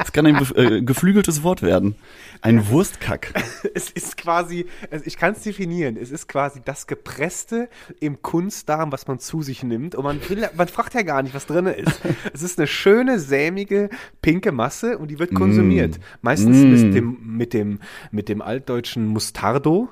Es 0.00 0.12
kann 0.12 0.26
ein 0.26 0.36
äh, 0.56 0.82
geflügeltes 0.82 1.42
Wort 1.42 1.62
werden. 1.62 1.96
Ein 2.42 2.68
Wurstkack. 2.68 3.32
Es 3.74 3.90
ist 3.90 4.16
quasi, 4.16 4.66
also 4.90 5.04
ich 5.06 5.16
kann 5.16 5.32
es 5.32 5.42
definieren, 5.42 5.96
es 5.96 6.10
ist 6.10 6.28
quasi 6.28 6.60
das 6.64 6.86
Gepresste 6.86 7.68
im 7.98 8.22
Kunstdarm, 8.22 8.92
was 8.92 9.06
man 9.08 9.18
zu 9.18 9.42
sich 9.42 9.62
nimmt. 9.62 9.94
Und 9.94 10.04
man, 10.04 10.20
will, 10.28 10.48
man 10.54 10.68
fragt 10.68 10.94
ja 10.94 11.02
gar 11.02 11.22
nicht, 11.22 11.34
was 11.34 11.46
drin 11.46 11.66
ist. 11.66 12.00
Es 12.32 12.42
ist 12.42 12.58
eine 12.58 12.66
schöne, 12.66 13.18
sämige, 13.18 13.88
pinke 14.22 14.52
Masse 14.52 14.98
und 14.98 15.10
die 15.10 15.18
wird 15.18 15.34
konsumiert. 15.34 15.98
Meistens 16.22 16.56
Mm. 16.58 16.70
mit, 16.70 16.94
dem, 16.94 17.18
mit, 17.36 17.52
dem, 17.52 17.80
mit 18.10 18.28
dem 18.28 18.42
altdeutschen 18.42 19.06
Mustardo. 19.06 19.88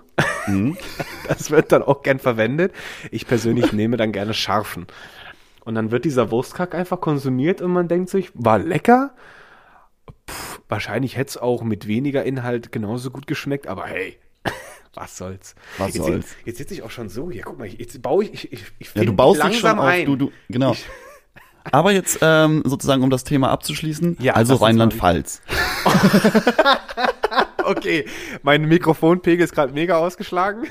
Mm. 0.47 0.73
Das 1.29 1.51
wird 1.51 1.73
dann 1.73 1.83
auch 1.83 2.03
gern 2.03 2.19
verwendet. 2.19 2.73
Ich 3.11 3.27
persönlich 3.27 3.73
nehme 3.73 3.97
dann 3.97 4.13
gerne 4.13 4.35
scharfen. 4.35 4.87
Und 5.65 5.75
dann 5.77 5.91
wird 5.91 6.05
dieser 6.05 6.31
Wurstkack 6.31 6.75
einfach 6.75 7.01
konsumiert 7.01 7.61
und 7.63 7.73
man 7.73 7.89
denkt 7.89 8.11
sich, 8.11 8.31
war 8.35 8.59
lecker. 8.59 9.15
Pff, 10.29 10.61
Wahrscheinlich 10.69 11.17
hätte 11.17 11.31
es 11.31 11.37
auch 11.37 11.63
mit 11.63 11.87
weniger 11.87 12.25
Inhalt 12.25 12.73
genauso 12.73 13.11
gut 13.11 13.27
geschmeckt, 13.27 13.67
aber 13.67 13.87
hey, 13.87 14.19
was 14.95 15.17
soll's. 15.17 15.55
Was 15.79 15.95
jetzt, 15.95 16.05
soll's. 16.07 16.27
Jetzt 16.45 16.59
sitze 16.59 16.75
ich 16.75 16.83
auch 16.83 16.91
schon 16.91 17.09
so 17.09 17.31
hier. 17.31 17.43
Guck 17.43 17.59
mal, 17.59 17.69
jetzt 17.69 18.01
baue 18.03 18.25
ich, 18.25 18.33
ich, 18.33 18.53
ich, 18.53 18.65
ich 18.79 18.95
Ja, 18.95 19.05
du 19.05 19.13
baust 19.13 19.43
dich 19.43 19.59
schon 19.61 19.79
auf, 19.79 19.85
ein. 19.85 20.07
du, 20.07 20.17
du, 20.17 20.33
genau. 20.49 20.73
Ich- 20.73 20.87
Aber 21.71 21.93
jetzt 21.93 22.19
ähm, 22.23 22.63
sozusagen, 22.67 23.05
um 23.05 23.11
das 23.11 23.23
Thema 23.23 23.51
abzuschließen, 23.51 24.17
Ja, 24.21 24.33
also 24.33 24.57
Rheinland-Pfalz. 24.57 25.43
Okay, 27.65 28.05
mein 28.43 28.67
Mikrofonpegel 28.67 29.45
ist 29.45 29.55
gerade 29.55 29.73
mega 29.73 29.97
ausgeschlagen. 29.99 30.65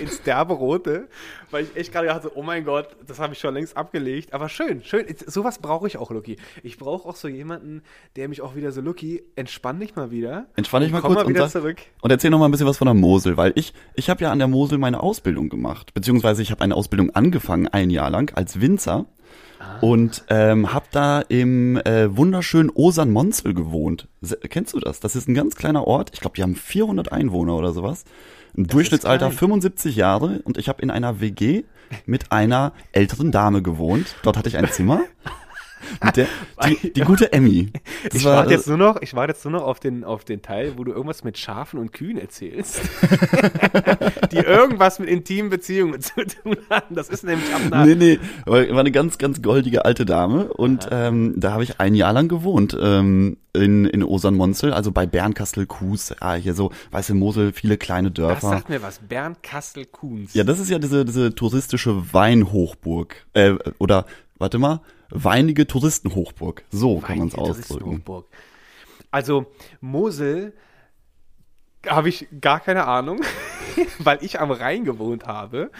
Ins 0.00 0.20
derbe 0.22 0.54
Rote. 0.54 1.08
Weil 1.52 1.62
ich 1.64 1.76
echt 1.76 1.92
gerade 1.92 2.08
dachte, 2.08 2.32
oh 2.34 2.42
mein 2.42 2.64
Gott, 2.64 2.88
das 3.06 3.20
habe 3.20 3.32
ich 3.34 3.38
schon 3.38 3.54
längst 3.54 3.76
abgelegt. 3.76 4.34
Aber 4.34 4.48
schön, 4.48 4.82
schön. 4.82 5.06
Sowas 5.26 5.58
brauche 5.58 5.86
ich 5.86 5.96
auch, 5.96 6.10
Lucky. 6.10 6.36
Ich 6.64 6.76
brauche 6.76 7.08
auch 7.08 7.14
so 7.14 7.28
jemanden, 7.28 7.82
der 8.16 8.28
mich 8.28 8.42
auch 8.42 8.56
wieder 8.56 8.72
so, 8.72 8.80
Lucky, 8.80 9.22
entspann 9.36 9.78
dich 9.78 9.94
mal 9.94 10.10
wieder. 10.10 10.46
Entspann 10.56 10.82
dich 10.82 10.90
mal 10.90 11.00
Komm 11.02 11.14
kurz 11.14 11.24
mal 11.24 11.30
wieder 11.30 11.44
und, 11.44 11.50
sag- 11.50 11.62
zurück. 11.62 11.76
und 12.02 12.10
erzähl 12.10 12.30
noch 12.30 12.40
mal 12.40 12.46
ein 12.46 12.50
bisschen 12.50 12.66
was 12.66 12.78
von 12.78 12.86
der 12.86 12.94
Mosel, 12.94 13.36
weil 13.36 13.52
ich 13.54 13.72
ich 13.94 14.10
habe 14.10 14.24
ja 14.24 14.32
an 14.32 14.38
der 14.40 14.48
Mosel 14.48 14.78
meine 14.78 15.00
Ausbildung 15.00 15.48
gemacht, 15.48 15.94
beziehungsweise 15.94 16.42
ich 16.42 16.50
habe 16.50 16.62
eine 16.62 16.74
Ausbildung 16.74 17.10
angefangen 17.14 17.68
ein 17.68 17.90
Jahr 17.90 18.10
lang 18.10 18.36
als 18.36 18.60
Winzer 18.60 19.06
Ah. 19.58 19.78
und 19.80 20.24
ähm, 20.28 20.72
habe 20.72 20.86
da 20.90 21.20
im 21.20 21.76
äh, 21.78 22.14
wunderschönen 22.14 22.70
Osern-Monsel 22.70 23.54
gewohnt. 23.54 24.08
Se 24.20 24.36
kennst 24.36 24.74
du 24.74 24.80
das? 24.80 25.00
Das 25.00 25.16
ist 25.16 25.28
ein 25.28 25.34
ganz 25.34 25.56
kleiner 25.56 25.86
Ort. 25.86 26.10
Ich 26.12 26.20
glaube, 26.20 26.36
die 26.36 26.42
haben 26.42 26.56
400 26.56 27.12
Einwohner 27.12 27.56
oder 27.56 27.72
sowas. 27.72 28.04
Ein 28.56 28.66
Durchschnittsalter 28.66 29.26
klein. 29.26 29.38
75 29.38 29.96
Jahre 29.96 30.40
und 30.44 30.58
ich 30.58 30.68
habe 30.68 30.82
in 30.82 30.90
einer 30.90 31.20
WG 31.20 31.64
mit 32.04 32.32
einer 32.32 32.72
älteren 32.92 33.30
Dame 33.30 33.62
gewohnt. 33.62 34.16
Dort 34.22 34.36
hatte 34.36 34.48
ich 34.48 34.56
ein 34.56 34.70
Zimmer. 34.70 35.00
Der, 36.14 36.26
die, 36.66 36.92
die 36.92 37.00
gute 37.02 37.32
Emmy. 37.32 37.70
Das 38.04 38.14
Ich 38.14 38.24
war- 38.24 38.36
warte 38.36 38.52
jetzt 38.52 38.68
nur 38.68 38.76
noch, 38.76 39.00
ich 39.02 39.14
warte 39.14 39.32
jetzt 39.32 39.44
nur 39.44 39.52
noch 39.52 39.62
auf 39.62 39.80
den, 39.80 40.04
auf 40.04 40.24
den 40.24 40.42
Teil, 40.42 40.74
wo 40.76 40.84
du 40.84 40.92
irgendwas 40.92 41.24
mit 41.24 41.38
Schafen 41.38 41.78
und 41.80 41.92
Kühen 41.92 42.18
erzählst. 42.18 42.80
die 44.32 44.36
irgendwas 44.38 44.98
mit 44.98 45.08
intimen 45.08 45.50
Beziehungen 45.50 46.00
zu 46.00 46.14
tun 46.24 46.56
haben. 46.70 46.94
Das 46.94 47.08
ist 47.08 47.24
nämlich 47.24 47.52
ab 47.54 47.62
nach. 47.70 47.84
Nee, 47.84 47.94
nee, 47.94 48.18
war 48.44 48.60
eine 48.78 48.92
ganz, 48.92 49.18
ganz 49.18 49.42
goldige 49.42 49.84
alte 49.84 50.04
Dame 50.04 50.52
und 50.52 50.88
ähm, 50.90 51.34
da 51.36 51.52
habe 51.52 51.62
ich 51.64 51.80
ein 51.80 51.94
Jahr 51.94 52.12
lang 52.12 52.28
gewohnt 52.28 52.76
ähm, 52.80 53.36
in, 53.52 53.86
in 53.86 54.02
Osern-Monsel, 54.02 54.72
also 54.72 54.92
bei 54.92 55.06
Bernkastel-Kues, 55.06 56.16
ah, 56.20 56.34
hier 56.34 56.54
so, 56.54 56.70
weiße 56.90 57.14
Mosel, 57.14 57.52
viele 57.52 57.76
kleine 57.78 58.10
Das 58.10 58.14
Dörfer. 58.26 58.48
sagt 58.50 58.68
mir 58.68 58.82
was. 58.82 58.98
Bernd 58.98 59.42
Kastel-Kuhns. 59.42 60.34
Ja, 60.34 60.44
das 60.44 60.58
ist 60.58 60.68
ja 60.70 60.78
diese, 60.78 61.04
diese 61.04 61.34
touristische 61.34 62.12
Weinhochburg, 62.12 63.16
äh, 63.32 63.54
oder, 63.78 64.04
warte 64.38 64.58
mal, 64.58 64.80
weinige 65.10 65.66
Touristenhochburg, 65.66 66.64
so 66.70 67.00
kann 67.00 67.18
man 67.18 67.28
es 67.28 67.34
Weinige 67.34 67.50
ausdrücken. 67.50 67.84
Touristenhochburg. 67.84 68.26
Also 69.10 69.46
Mosel 69.80 70.52
habe 71.88 72.08
ich 72.08 72.26
gar 72.40 72.60
keine 72.60 72.86
Ahnung, 72.86 73.20
weil 73.98 74.18
ich 74.22 74.40
am 74.40 74.50
Rhein 74.50 74.84
gewohnt 74.84 75.26
habe. 75.26 75.70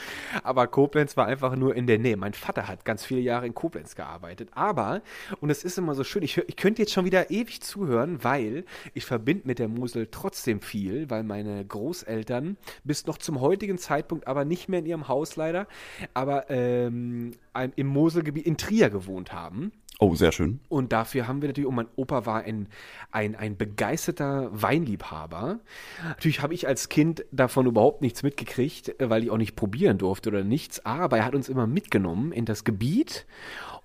Aber 0.43 0.67
Koblenz 0.67 1.17
war 1.17 1.27
einfach 1.27 1.57
nur 1.57 1.75
in 1.75 1.87
der 1.87 1.99
Nähe. 1.99 2.17
Mein 2.17 2.35
Vater 2.35 2.69
hat 2.69 2.85
ganz 2.85 3.05
viele 3.05 3.21
Jahre 3.21 3.47
in 3.47 3.55
Koblenz 3.55 3.95
gearbeitet. 3.95 4.51
Aber, 4.55 5.03
und 5.41 5.51
es 5.51 5.65
ist 5.65 5.79
immer 5.79 5.95
so 5.95 6.05
schön, 6.05 6.23
ich, 6.23 6.39
ich 6.39 6.57
könnte 6.57 6.83
jetzt 6.83 6.93
schon 6.93 7.05
wieder 7.05 7.31
ewig 7.31 7.63
zuhören, 7.63 8.23
weil 8.23 8.65
ich 8.95 9.05
verbinde 9.05 9.47
mit 9.47 9.59
der 9.59 9.69
Mosel 9.69 10.09
trotzdem 10.11 10.61
viel, 10.61 11.11
weil 11.11 11.23
meine 11.23 11.65
Großeltern 11.65 12.57
bis 12.85 13.07
noch 13.07 13.19
zum 13.19 13.41
heutigen 13.41 13.79
Zeitpunkt 13.79 14.27
aber 14.27 14.45
nicht 14.45 14.69
mehr 14.69 14.81
in 14.81 14.87
ihrem 14.87 15.09
Haus 15.09 15.37
leider, 15.37 15.67
aber 16.15 16.51
ähm, 16.51 17.33
im 17.77 17.87
Moselgebiet 17.87 18.47
in 18.47 18.57
Trier 18.57 18.91
gewohnt 18.91 19.33
haben. 19.33 19.73
Oh, 19.99 20.15
sehr 20.15 20.31
schön. 20.31 20.61
Und 20.69 20.93
dafür 20.93 21.27
haben 21.27 21.41
wir 21.41 21.49
natürlich, 21.49 21.69
und 21.69 21.75
mein 21.75 21.89
Opa 21.97 22.27
war 22.27 22.43
ein, 22.43 22.69
ein, 23.13 23.35
ein 23.35 23.57
begeisterter 23.57 24.51
Weinliebhaber. 24.53 25.61
Natürlich 26.07 26.43
habe 26.43 26.53
ich 26.53 26.69
als 26.69 26.91
Kind 26.91 27.25
davon 27.33 27.67
überhaupt 27.67 28.03
nichts 28.03 28.23
mitgekriegt, 28.23 28.95
weil 28.99 29.25
ich 29.25 29.31
auch 29.31 29.39
nicht 29.39 29.57
probieren 29.57 29.97
durfte 29.97 30.29
oder 30.29 30.45
nichts. 30.45 30.85
Aber 30.85 31.17
er 31.17 31.25
hat 31.25 31.35
uns 31.35 31.49
immer 31.49 31.67
mitgenommen 31.67 32.33
in 32.33 32.45
das 32.45 32.65
Gebiet 32.65 33.27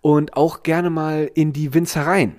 und 0.01 0.35
auch 0.35 0.63
gerne 0.63 0.89
mal 0.89 1.31
in 1.33 1.53
die 1.53 1.73
Winzereien. 1.73 2.35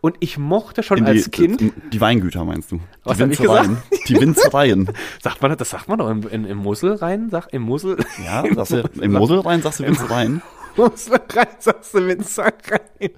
Und 0.00 0.16
ich 0.20 0.38
mochte 0.38 0.82
schon 0.82 0.98
In 0.98 1.06
als 1.06 1.24
die, 1.24 1.30
Kind, 1.30 1.72
Die 1.92 2.00
Weingüter 2.00 2.44
meinst 2.44 2.72
du? 2.72 2.80
Was 3.04 3.18
die 3.18 3.24
Winzereien. 3.24 3.78
Die 4.08 4.16
Winzereien. 4.20 4.90
sagt 5.22 5.42
man 5.42 5.56
das, 5.56 5.70
sagt 5.70 5.88
man 5.88 5.98
doch 5.98 6.10
im, 6.10 6.26
in, 6.28 6.44
im 6.44 6.58
Mosel 6.58 6.94
rein, 6.94 7.30
sag, 7.30 7.52
im 7.52 7.62
Mosel. 7.62 7.96
Ja, 8.24 8.44
sagst 8.54 8.72
du, 8.72 9.00
im 9.02 9.12
Moselrhein 9.12 9.62
sagst 9.62 9.80
du 9.80 9.84
Winzereien. 9.84 10.42
Mosel 10.76 11.20
rein, 11.34 11.46
sagst 11.58 11.94
du 11.94 12.06
Winzereien. 12.06 13.12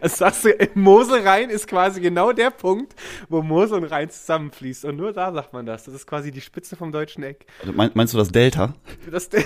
Das 0.00 0.18
sagst 0.18 0.44
du, 0.44 0.50
Mosel 0.74 1.20
rein 1.26 1.50
ist 1.50 1.66
quasi 1.66 2.00
genau 2.00 2.32
der 2.32 2.50
Punkt, 2.50 2.94
wo 3.28 3.42
Mosel 3.42 3.78
und 3.78 3.84
Rhein 3.84 4.10
zusammenfließt. 4.10 4.84
Und 4.86 4.96
nur 4.96 5.12
da 5.12 5.32
sagt 5.32 5.52
man 5.52 5.66
das. 5.66 5.84
Das 5.84 5.94
ist 5.94 6.06
quasi 6.06 6.30
die 6.30 6.40
Spitze 6.40 6.76
vom 6.76 6.90
deutschen 6.92 7.22
Eck. 7.22 7.46
Also 7.60 7.72
mein- 7.72 7.90
Meinst 7.94 8.14
du 8.14 8.18
das 8.18 8.28
Delta? 8.30 8.74
Das, 9.10 9.28
ja, 9.32 9.40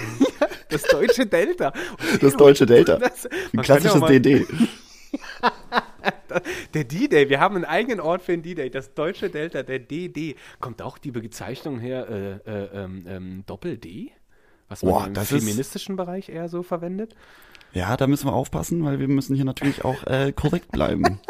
das 0.71 0.83
deutsche 0.85 1.27
Delta. 1.27 1.73
Das 2.21 2.37
deutsche 2.37 2.67
Delta. 2.67 2.97
Das, 2.99 3.27
Ein 3.27 3.31
ja 3.55 3.63
klassisches 3.63 4.01
DD. 4.03 4.47
Der 6.75 6.85
D-Day, 6.85 7.29
wir 7.29 7.39
haben 7.41 7.55
einen 7.55 7.65
eigenen 7.65 8.01
Ort 8.01 8.23
für 8.23 8.33
den 8.33 8.43
D-Day, 8.43 8.69
das 8.71 8.95
deutsche 8.95 9.31
Delta, 9.31 9.63
der 9.63 9.79
DD. 9.79 10.35
Kommt 10.61 10.83
auch 10.83 10.99
die 10.99 11.13
Bezeichnung 11.13 11.79
her, 11.79 12.09
äh, 12.09 12.51
äh, 12.51 12.69
ähm, 12.85 13.05
ähm, 13.09 13.43
Doppel-D? 13.47 14.11
Was 14.75 14.83
man 14.83 14.93
Boah, 14.93 15.07
im 15.07 15.15
das 15.15 15.31
ist- 15.31 15.39
feministischen 15.45 15.95
Bereich 15.95 16.29
eher 16.29 16.49
so 16.49 16.65
verwendet? 16.65 17.15
Ja, 17.73 17.97
da 17.97 18.07
müssen 18.09 18.27
wir 18.27 18.33
aufpassen, 18.33 18.85
weil 18.85 18.99
wir 18.99 19.07
müssen 19.09 19.37
hier 19.37 19.45
natürlich 19.45 19.85
auch 19.85 20.05
äh, 20.07 20.33
korrekt 20.33 20.73
bleiben. 20.73 21.21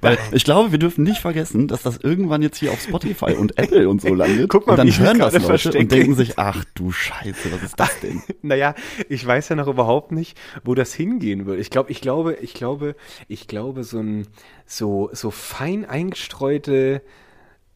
Weil 0.00 0.18
ich 0.32 0.44
glaube, 0.44 0.72
wir 0.72 0.78
dürfen 0.78 1.04
nicht 1.04 1.20
vergessen, 1.20 1.68
dass 1.68 1.82
das 1.82 1.96
irgendwann 1.98 2.42
jetzt 2.42 2.58
hier 2.58 2.70
auf 2.72 2.80
Spotify 2.80 3.32
und 3.34 3.56
Apple 3.58 3.88
und 3.88 4.00
so 4.02 4.14
landet. 4.14 4.48
Guck 4.48 4.66
mal, 4.66 4.72
und 4.72 4.78
dann 4.78 4.98
hören 4.98 5.18
das 5.18 5.32
Leute 5.32 5.44
verstecke. 5.46 5.78
und 5.78 5.92
denken 5.92 6.14
sich, 6.14 6.38
ach 6.38 6.64
du 6.74 6.90
Scheiße, 6.92 7.52
was 7.52 7.62
ist 7.62 7.78
das 7.78 7.98
denn? 8.00 8.22
Naja, 8.42 8.74
ich 9.08 9.24
weiß 9.24 9.48
ja 9.48 9.56
noch 9.56 9.68
überhaupt 9.68 10.12
nicht, 10.12 10.36
wo 10.64 10.74
das 10.74 10.92
hingehen 10.94 11.46
wird. 11.46 11.60
Ich 11.60 11.70
glaube, 11.70 11.90
ich 11.90 12.00
glaube, 12.00 12.34
ich 12.40 12.54
glaube, 12.54 12.94
ich 13.28 13.46
glaube, 13.48 13.84
so 13.84 13.98
ein 14.00 14.26
so, 14.66 15.08
so 15.12 15.30
fein 15.30 15.84
eingestreute 15.84 17.02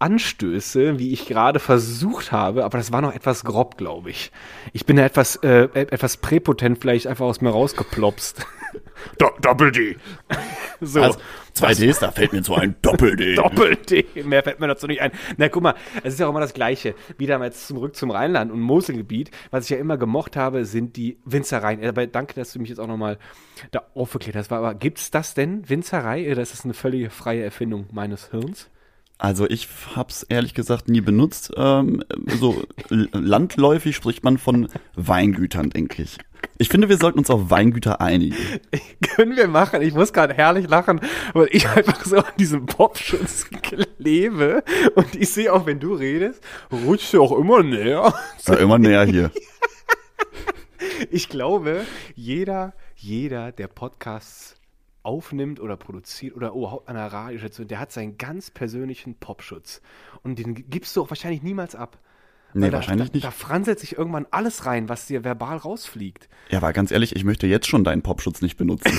Anstöße, 0.05 0.99
wie 0.99 1.15
ich 1.15 1.25
gerade 1.25 1.59
versucht 1.59 2.31
habe, 2.31 2.67
aber 2.67 2.77
das 2.77 2.93
war 2.93 3.01
noch 3.01 3.15
etwas 3.15 3.43
grob, 3.43 3.79
glaube 3.79 4.11
ich. 4.11 4.33
Ich 4.75 4.85
bin 4.85 4.97
da 4.97 5.03
etwas, 5.03 5.37
äh, 5.37 5.71
etwas 5.73 6.19
präpotent 6.19 6.79
vielleicht 6.79 7.07
einfach 7.07 7.25
aus 7.25 7.41
mir 7.41 7.49
rausgeplopst. 7.49 8.47
Do 9.19 9.31
Doppel-D. 9.41 9.97
So. 10.81 11.01
Also, 11.01 11.19
zwei 11.53 11.73
Ds, 11.73 12.01
da 12.01 12.11
fällt 12.11 12.33
mir 12.33 12.43
so 12.43 12.57
ein 12.57 12.75
Doppel-D. 12.83 13.35
Doppel-D. 13.37 14.25
Mehr 14.25 14.43
fällt 14.43 14.61
mir 14.61 14.67
dazu 14.67 14.87
nicht 14.87 15.01
ein. 15.01 15.13
Na, 15.39 15.49
guck 15.49 15.63
mal, 15.63 15.75
es 16.03 16.15
ist 16.15 16.21
ja 16.21 16.27
auch 16.27 16.31
immer 16.31 16.41
das 16.41 16.53
Gleiche. 16.53 16.95
Wieder 17.17 17.39
mal 17.39 17.47
jetzt 17.47 17.69
zurück 17.69 17.97
zum 17.97 18.11
Rheinland 18.11 18.53
und 18.53 18.61
Moselgebiet. 18.61 19.31
Was 19.51 19.65
ich 19.65 19.71
ja 19.71 19.77
immer 19.79 19.97
gemocht 19.97 20.37
habe, 20.37 20.67
sind 20.67 20.97
die 20.97 21.17
Winzereien. 21.25 21.83
Aber 21.87 22.07
danke, 22.07 22.35
dass 22.35 22.53
du 22.53 22.59
mich 22.59 22.69
jetzt 22.69 22.81
auch 22.81 22.89
nochmal 22.89 23.19
da 23.71 23.83
aufgeklärt 23.95 24.37
hast. 24.37 24.53
Aber 24.53 24.75
gibt's 24.75 25.11
das 25.11 25.33
denn, 25.33 25.67
Winzerei? 25.71 26.31
Oder 26.31 26.43
ist 26.43 26.53
das 26.53 26.65
eine 26.65 26.75
völlige 26.75 27.09
freie 27.09 27.45
Erfindung 27.45 27.87
meines 27.93 28.31
Hirns? 28.31 28.69
Also 29.19 29.49
ich 29.49 29.69
hab's 29.95 30.25
ehrlich 30.25 30.55
gesagt 30.55 30.89
nie 30.89 31.01
benutzt. 31.01 31.53
Ähm, 31.57 32.03
so 32.41 32.63
landläufig 32.89 33.95
spricht 33.95 34.25
man 34.25 34.39
von 34.39 34.69
Weingütern, 34.97 35.71
denke 35.71 36.03
ich. 36.03 36.19
Ich 36.59 36.69
finde, 36.69 36.89
wir 36.89 36.99
sollten 36.99 37.19
uns 37.19 37.31
auf 37.31 37.51
Weingüter 37.51 38.01
einigen. 38.01 38.37
Können 39.15 39.37
wir 39.37 39.49
machen. 39.49 39.83
Ich 39.83 39.95
muss 39.95 40.13
gerade 40.13 40.35
herrlich 40.35 40.69
lachen, 40.69 41.01
weil 41.33 41.49
ich 41.51 41.69
einfach 41.69 42.05
so 42.05 42.19
an 42.19 42.33
diesem 42.39 42.67
Popschutz 42.67 43.49
klebe. 43.63 44.63
Und 44.95 45.15
ich 45.15 45.31
sehe 45.31 45.53
auch, 45.53 45.67
wenn 45.67 45.81
du 45.81 45.95
redest, 45.95 46.43
rutschst 46.71 47.15
du 47.15 47.23
auch 47.23 47.33
immer 47.33 47.63
näher. 47.63 48.13
Ja, 48.47 48.55
immer 48.55 48.79
näher 48.79 49.05
hier. 49.05 49.31
Ich 51.11 51.29
glaube, 51.29 51.85
jeder, 52.15 52.75
jeder, 52.95 53.53
der 53.53 53.69
Podcasts 53.69 54.55
aufnimmt 55.05 55.61
oder 55.61 55.77
produziert 55.77 56.35
oder 56.35 56.49
überhaupt 56.49 56.89
an 56.89 56.97
einer 56.97 57.13
Radiostation, 57.13 57.69
der 57.69 57.79
hat 57.79 57.93
seinen 57.93 58.19
ganz 58.19 58.51
persönlichen 58.51 59.15
Popschutz. 59.15 59.81
Und 60.23 60.39
den 60.39 60.69
gibst 60.69 60.97
du 60.97 61.03
auch 61.03 61.11
wahrscheinlich 61.11 61.43
niemals 61.43 61.75
ab. 61.75 61.99
Nee, 62.55 62.71
da, 62.71 62.77
wahrscheinlich 62.77 63.11
da, 63.11 63.15
nicht. 63.15 63.25
Da 63.25 63.31
franselt 63.31 63.81
sich 63.81 63.99
irgendwann 63.99 64.27
alles 64.31 64.65
rein, 64.65 64.89
was 64.89 65.07
dir 65.07 65.25
verbal 65.25 65.57
rausfliegt. 65.57 66.29
Ja, 66.51 66.59
aber 66.59 66.73
ganz 66.73 66.91
ehrlich, 66.91 67.15
ich 67.17 67.25
möchte 67.25 67.47
jetzt 67.47 67.67
schon 67.67 67.85
deinen 67.85 68.03
Popschutz 68.03 68.43
nicht 68.43 68.57
benutzen. 68.57 68.93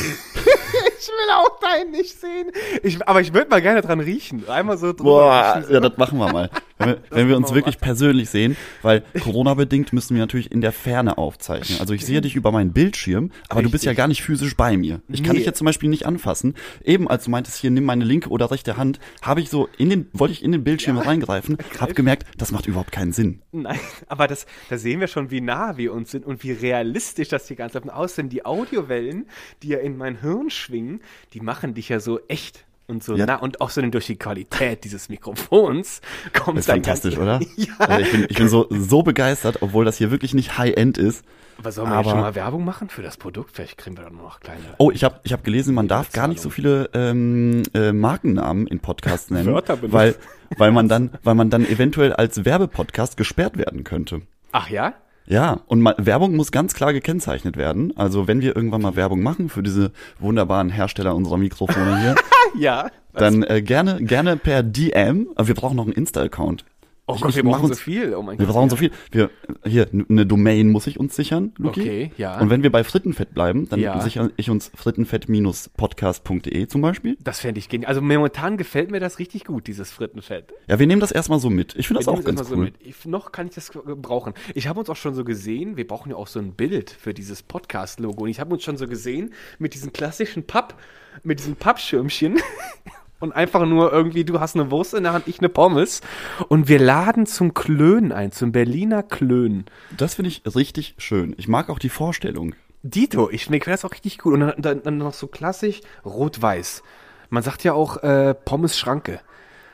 Ich 0.98 1.08
will 1.10 1.34
auch 1.36 1.60
deinen 1.60 1.92
nicht 1.92 2.20
sehen. 2.20 2.52
Ich, 2.82 3.08
aber 3.08 3.22
ich 3.22 3.34
würde 3.34 3.50
mal 3.50 3.62
gerne 3.62 3.82
dran 3.82 4.00
riechen. 4.00 4.48
Einmal 4.50 4.78
so 4.78 4.88
drüber. 4.88 5.04
Boah, 5.04 5.56
riechen, 5.58 5.74
ja, 5.74 5.80
das 5.80 5.98
machen 5.98 6.18
wir 6.18 6.32
mal. 6.32 6.50
Wenn 6.78 6.90
wir, 6.90 7.02
wenn 7.10 7.30
wir 7.30 7.38
uns 7.38 7.54
wirklich 7.54 7.80
persönlich 7.80 8.30
sehen, 8.30 8.58
weil 8.82 9.02
Corona-bedingt 9.22 9.94
müssen 9.94 10.16
wir 10.16 10.22
natürlich 10.22 10.52
in 10.52 10.60
der 10.62 10.72
Ferne 10.74 11.18
aufzeichnen. 11.18 11.80
Also 11.80 11.94
ich 11.94 12.06
sehe 12.06 12.20
dich 12.22 12.36
über 12.36 12.52
meinen 12.52 12.74
Bildschirm, 12.74 13.32
aber 13.50 13.62
du 13.64 13.72
bist 13.72 13.86
ja 13.86 13.92
Richtig. 13.92 13.98
gar 13.98 14.08
nicht 14.10 14.22
physisch 14.24 14.56
bei 14.58 14.76
mir. 14.76 15.02
Ich 15.08 15.24
kann 15.24 15.32
Nee. 15.34 15.38
dich 15.38 15.46
jetzt 15.46 15.58
zum 15.58 15.66
Beispiel 15.66 15.90
nicht 15.90 16.06
anfassen. 16.06 16.54
Eben 16.84 17.10
als 17.10 17.26
du 17.26 17.32
meintest, 17.32 17.58
hier 17.58 17.72
nimm 17.72 17.86
meine 17.86 18.04
linke 18.04 18.30
oder 18.30 18.52
rechte 18.52 18.76
Hand, 18.78 19.00
habe 19.22 19.40
ich 19.42 19.50
so 19.50 19.70
in 19.78 19.90
den, 19.90 20.08
wollte 20.14 20.34
ich 20.34 20.44
in 20.44 20.52
den 20.52 20.64
Bildschirm 20.64 20.98
reingreifen, 20.98 21.58
habe 21.80 21.94
gemerkt, 21.94 22.26
das 22.38 22.52
macht 22.52 22.68
überhaupt 22.68 22.92
keinen 22.92 23.14
Sinn. 23.14 23.42
Nein, 23.52 23.80
aber 24.08 24.28
das, 24.28 24.46
da 24.70 24.78
sehen 24.78 25.00
wir 25.00 25.08
schon, 25.08 25.32
wie 25.32 25.42
nah 25.42 25.78
wir 25.78 25.94
uns 25.94 26.12
sind 26.12 26.26
und 26.26 26.44
wie 26.44 26.52
realistisch 26.52 27.30
das 27.30 27.48
hier 27.48 27.56
ganz. 27.56 27.76
Und 27.76 27.90
außerdem 27.90 28.30
die 28.30 28.46
Audiowellen, 28.46 29.28
die 29.64 29.70
ja 29.70 29.78
in 29.80 29.98
mein 29.98 30.20
Hirn 30.20 30.50
schwingen, 30.50 31.02
die 31.34 31.40
machen 31.40 31.74
dich 31.74 31.90
ja 31.90 32.00
so 32.00 32.20
echt. 32.28 32.66
Und 32.88 33.04
so 33.04 33.16
Ja. 33.16 33.26
nah 33.26 33.36
und 33.36 33.62
auch 33.62 33.70
so 33.70 33.82
durch 33.82 34.06
die 34.08 34.16
Qualität 34.18 34.84
dieses 34.84 35.10
Mikrofons 35.10 36.02
kommt 36.34 36.60
Ist 36.60 36.70
dann 36.70 36.78
fantastisch, 36.78 37.18
oder? 37.18 37.40
Ja. 37.56 37.74
Also 37.80 38.02
ich 38.02 38.12
bin, 38.12 38.26
ich 38.30 38.38
bin 38.38 38.50
so, 38.50 38.68
so 38.70 39.04
begeistert, 39.04 39.62
obwohl 39.62 39.86
das 39.86 39.98
hier 39.98 40.12
wirklich 40.12 40.34
nicht 40.34 40.58
High-End 40.58 40.98
ist. 40.98 41.24
Aber 41.58 41.72
sollen 41.72 41.90
wir 41.90 41.96
Aber- 41.96 42.10
schon 42.10 42.20
mal 42.20 42.36
Werbung 42.36 42.66
machen 42.66 42.90
für 42.90 43.02
das 43.02 43.16
Produkt? 43.18 43.52
Vielleicht 43.56 43.78
kriegen 43.78 43.96
wir 43.98 44.04
dann 44.04 44.18
noch 44.18 44.40
kleine. 44.42 44.60
Oh, 44.78 44.92
ich 44.92 45.04
habe 45.06 45.20
ich 45.24 45.32
hab 45.34 45.44
gelesen, 45.44 45.74
man 45.74 45.88
darf 45.88 46.12
gar 46.12 46.28
nicht 46.28 46.42
so 46.42 46.50
viele 46.50 46.90
ähm, 46.94 47.64
äh, 47.74 47.94
Markennamen 47.94 48.68
in 48.68 48.80
Podcasts 48.82 49.30
nennen, 49.32 49.54
Wörter 49.54 49.78
benutzen. 49.78 49.94
weil, 49.94 50.16
weil, 50.58 50.72
man 50.72 50.90
dann, 50.90 51.12
weil 51.24 51.36
man 51.36 51.50
dann 51.50 51.66
eventuell 51.66 52.12
als 52.14 52.44
Werbepodcast 52.44 53.16
gesperrt 53.18 53.58
werden 53.58 53.84
könnte. 53.86 54.22
Ach 54.52 54.70
ja? 54.70 54.94
Ja, 55.28 55.62
und 55.68 55.82
ma 55.82 55.96
Werbung 55.98 56.36
muss 56.36 56.52
ganz 56.52 56.74
klar 56.76 56.94
gekennzeichnet 56.94 57.58
werden. 57.58 57.94
Also 57.98 58.28
wenn 58.28 58.42
wir 58.42 58.56
irgendwann 58.56 58.82
mal 58.82 58.96
Werbung 58.96 59.24
machen 59.24 59.50
für 59.50 59.64
diese 59.64 59.92
wunderbaren 60.20 60.70
Hersteller 60.70 61.16
unserer 61.16 61.38
Mikrofone 61.38 62.00
hier, 62.02 62.16
Ja. 62.60 62.90
dann 63.14 63.44
äh, 63.44 63.62
gerne 63.62 64.04
gerne 64.04 64.38
per 64.38 64.62
DM. 64.62 65.30
Aber 65.36 65.48
wir 65.48 65.56
brauchen 65.56 65.78
noch 65.78 65.86
einen 65.86 65.94
Insta-Account. 65.94 66.64
Oh 67.08 67.14
ich- 67.16 67.22
Gott, 67.22 67.36
wir 67.36 67.44
brauchen 67.44 67.62
so 67.64 67.68
uns- 67.70 67.80
viel. 67.80 68.14
Oh 68.16 68.22
mein 68.22 68.38
Wir 68.40 68.46
Gott. 68.46 68.54
brauchen 68.56 68.66
ja. 68.66 68.70
so 68.70 68.76
viel. 68.78 68.92
Wir 69.12 69.30
hier 69.66 69.88
eine 70.10 70.26
Domain 70.26 70.70
muss 70.70 70.88
ich 70.88 71.00
uns 71.00 71.16
sichern, 71.16 71.54
Luki. 71.58 71.82
Okay, 71.82 72.12
ja. 72.18 72.40
Und 72.40 72.50
wenn 72.50 72.64
wir 72.64 72.72
bei 72.72 72.84
Frittenfett 72.84 73.34
bleiben, 73.34 73.68
dann 73.70 73.80
Ja. 73.80 74.00
sichere 74.02 74.32
ich 74.38 74.50
uns 74.50 74.72
frittenfett-podcast.de 74.76 76.68
zum 76.68 76.82
Beispiel. 76.82 77.18
Das 77.24 77.40
fände 77.40 77.60
ich 77.60 77.70
genial. 77.70 77.90
Also 77.90 78.02
momentan 78.02 78.58
gefällt 78.58 78.92
mir 78.92 79.00
das 79.00 79.20
richtig 79.20 79.46
gut, 79.46 79.68
dieses 79.68 79.92
Frittenfett. 79.92 80.54
Ja, 80.68 80.80
wir 80.80 80.88
nehmen 80.88 81.02
das 81.02 81.12
erstmal 81.12 81.40
so 81.40 81.50
mit. 81.50 81.76
Ich 81.76 81.88
finde 81.88 82.00
das 82.00 82.08
auch 82.08 82.24
ganz 82.24 82.40
cool. 82.42 82.46
so 82.48 82.56
mit. 82.58 82.76
Ich, 82.82 83.06
noch 83.06 83.32
kann 83.32 83.48
ich 83.48 83.56
das 83.56 83.72
gebrauchen. 83.72 84.34
Ich 84.54 84.68
habe 84.68 84.80
uns 84.80 84.90
auch 84.90 84.96
schon 84.96 85.14
so 85.16 85.24
gesehen, 85.24 85.78
wir 85.78 85.88
brauchen 85.88 86.10
ja 86.12 86.16
auch 86.16 86.28
so 86.28 86.40
ein 86.40 86.54
Bild 86.54 86.90
für 86.90 87.14
dieses 87.14 87.44
Podcast-Logo. 87.44 88.24
Und 88.24 88.30
ich 88.30 88.40
habe 88.40 88.54
uns 88.54 88.64
schon 88.64 88.78
so 88.78 88.88
gesehen 88.88 89.34
mit 89.60 89.74
diesem 89.74 89.94
klassischen 89.94 90.44
Papp, 90.46 90.76
mit 91.24 91.40
diesem 91.40 91.56
Pappschirmchen. 91.56 92.40
Und 93.20 93.32
einfach 93.32 93.66
nur 93.66 93.92
irgendwie, 93.92 94.26
du 94.26 94.40
hast 94.40 94.56
eine 94.56 94.72
Wurst 94.72 94.94
in 94.94 95.04
der 95.04 95.14
Hand, 95.14 95.28
ich 95.28 95.40
eine 95.40 95.50
Pommes. 95.50 96.02
Und 96.50 96.68
wir 96.68 96.80
laden 96.80 97.26
zum 97.26 97.54
Klönen 97.54 98.12
ein, 98.12 98.32
zum 98.32 98.52
Berliner 98.52 99.04
Klönen. 99.04 99.66
Das 99.96 100.16
finde 100.16 100.30
ich 100.30 100.44
richtig 100.56 100.96
schön. 100.98 101.34
Ich 101.38 101.48
mag 101.48 101.70
auch 101.70 101.80
die 101.80 101.90
Vorstellung. 101.90 102.56
Dito, 102.84 103.30
ich 103.32 103.50
mir 103.50 103.60
gefällt 103.60 103.76
das 103.76 103.86
auch 103.86 103.94
richtig 103.94 104.18
gut. 104.20 104.34
Und 104.34 104.42
dann, 104.42 104.54
dann, 104.62 104.84
dann 104.84 104.98
noch 104.98 105.14
so 105.14 105.28
klassisch 105.28 105.82
rot-weiß. 106.04 106.84
Man 107.30 107.42
sagt 107.42 107.64
ja 107.64 107.74
auch 107.74 108.04
äh, 108.04 108.34
Pommes-Schranke. 108.34 109.22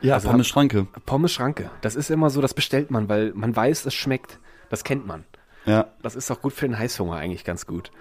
Ja, 0.02 0.16
Also 0.16 0.30
Pommes 0.30 0.48
Schranke. 0.48 0.88
Pommes-Schranke. 1.06 1.70
Das 1.82 1.96
ist 1.96 2.10
immer 2.10 2.30
so, 2.30 2.42
das 2.42 2.54
bestellt 2.54 2.90
man, 2.90 3.10
weil 3.10 3.34
man 3.36 3.56
weiß, 3.56 3.86
es 3.86 3.94
schmeckt. 3.94 4.40
Das 4.70 4.84
kennt 4.84 5.06
man. 5.06 5.26
Ja. 5.66 5.88
Das 6.02 6.16
ist 6.16 6.32
auch 6.32 6.42
gut 6.42 6.54
für 6.54 6.68
den 6.68 6.78
Heißhunger 6.78 7.16
eigentlich 7.16 7.44
ganz 7.44 7.68
gut. 7.68 7.92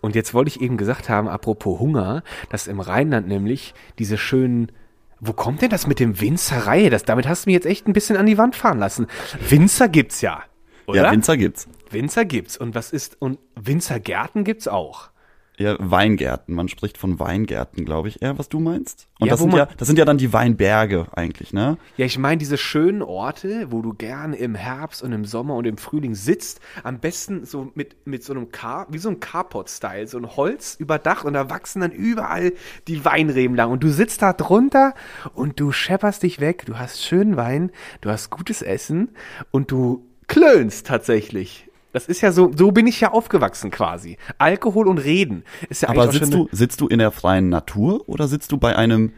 Und 0.00 0.14
jetzt 0.14 0.34
wollte 0.34 0.48
ich 0.48 0.60
eben 0.60 0.76
gesagt 0.76 1.08
haben, 1.08 1.28
apropos 1.28 1.80
Hunger, 1.80 2.22
dass 2.50 2.66
im 2.66 2.80
Rheinland 2.80 3.26
nämlich 3.26 3.74
diese 3.98 4.16
schönen 4.16 4.72
wo 5.20 5.32
kommt 5.32 5.62
denn 5.62 5.70
das 5.70 5.86
mit 5.86 5.98
dem 5.98 6.20
Winzerei? 6.20 6.90
Das, 6.90 7.02
damit 7.02 7.26
hast 7.26 7.44
du 7.44 7.50
mich 7.50 7.54
jetzt 7.54 7.66
echt 7.66 7.88
ein 7.88 7.92
bisschen 7.92 8.16
an 8.16 8.26
die 8.26 8.38
Wand 8.38 8.54
fahren 8.54 8.78
lassen. 8.78 9.08
Winzer 9.48 9.88
gibt's 9.88 10.20
ja. 10.20 10.44
Oder? 10.86 11.04
Ja, 11.04 11.12
Winzer 11.12 11.36
gibt's. 11.36 11.68
Winzer 11.90 12.24
gibt's. 12.24 12.56
Und 12.56 12.74
was 12.74 12.92
ist, 12.92 13.20
und 13.20 13.38
Winzergärten 13.56 14.44
gibt's 14.44 14.68
auch. 14.68 15.10
Ja, 15.58 15.76
Weingärten. 15.78 16.54
Man 16.54 16.68
spricht 16.68 16.98
von 16.98 17.18
Weingärten, 17.18 17.84
glaube 17.84 18.06
ich, 18.06 18.22
eher, 18.22 18.38
was 18.38 18.48
du 18.48 18.60
meinst. 18.60 19.08
Und 19.18 19.26
Ja, 19.26 19.32
das 19.32 19.40
sind 19.40 19.52
ja, 19.52 19.66
das 19.76 19.88
sind 19.88 19.98
ja 19.98 20.04
dann 20.04 20.16
die 20.16 20.32
Weinberge 20.32 21.06
eigentlich, 21.12 21.52
ne? 21.52 21.78
Ja, 21.96 22.06
ich 22.06 22.16
meine 22.16 22.38
diese 22.38 22.56
schönen 22.56 23.02
Orte, 23.02 23.66
wo 23.70 23.82
du 23.82 23.92
gern 23.92 24.34
im 24.34 24.54
Herbst 24.54 25.02
und 25.02 25.12
im 25.12 25.24
Sommer 25.24 25.56
und 25.56 25.66
im 25.66 25.76
Frühling 25.76 26.14
sitzt, 26.14 26.60
am 26.84 27.00
besten 27.00 27.44
so 27.44 27.72
mit, 27.74 28.06
mit 28.06 28.22
so 28.22 28.32
einem 28.32 28.52
Car, 28.52 28.86
wie 28.90 28.98
so 28.98 29.08
ein 29.08 29.18
Carport-Style, 29.18 30.06
so 30.06 30.18
ein 30.18 30.36
Holz 30.36 30.76
überdacht 30.78 31.24
und 31.24 31.32
da 31.32 31.50
wachsen 31.50 31.80
dann 31.80 31.90
überall 31.92 32.52
die 32.86 33.04
Weinreben 33.04 33.56
lang 33.56 33.72
und 33.72 33.82
du 33.82 33.90
sitzt 33.90 34.22
da 34.22 34.32
drunter 34.32 34.94
und 35.34 35.58
du 35.58 35.72
schepperst 35.72 36.22
dich 36.22 36.38
weg, 36.38 36.66
du 36.66 36.78
hast 36.78 37.02
schönen 37.02 37.36
Wein, 37.36 37.72
du 38.00 38.10
hast 38.10 38.30
gutes 38.30 38.62
Essen 38.62 39.10
und 39.50 39.72
du 39.72 40.06
klönst 40.28 40.86
tatsächlich. 40.86 41.67
Das 41.92 42.06
ist 42.06 42.20
ja 42.20 42.32
so, 42.32 42.50
so 42.54 42.70
bin 42.70 42.86
ich 42.86 43.00
ja 43.00 43.12
aufgewachsen 43.12 43.70
quasi. 43.70 44.18
Alkohol 44.36 44.88
und 44.88 44.98
Reden 44.98 45.44
ist 45.70 45.82
ja 45.82 45.88
Aber 45.88 46.10
sitzt 46.12 46.32
du, 46.34 46.48
sitzt 46.52 46.80
du 46.80 46.86
in 46.88 46.98
der 46.98 47.10
freien 47.10 47.48
Natur 47.48 48.08
oder 48.08 48.28
sitzt 48.28 48.52
du 48.52 48.58
bei 48.58 48.76
einem, 48.76 49.12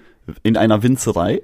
in 0.44 0.56
einer 0.56 0.82
Winzerei, 0.82 1.40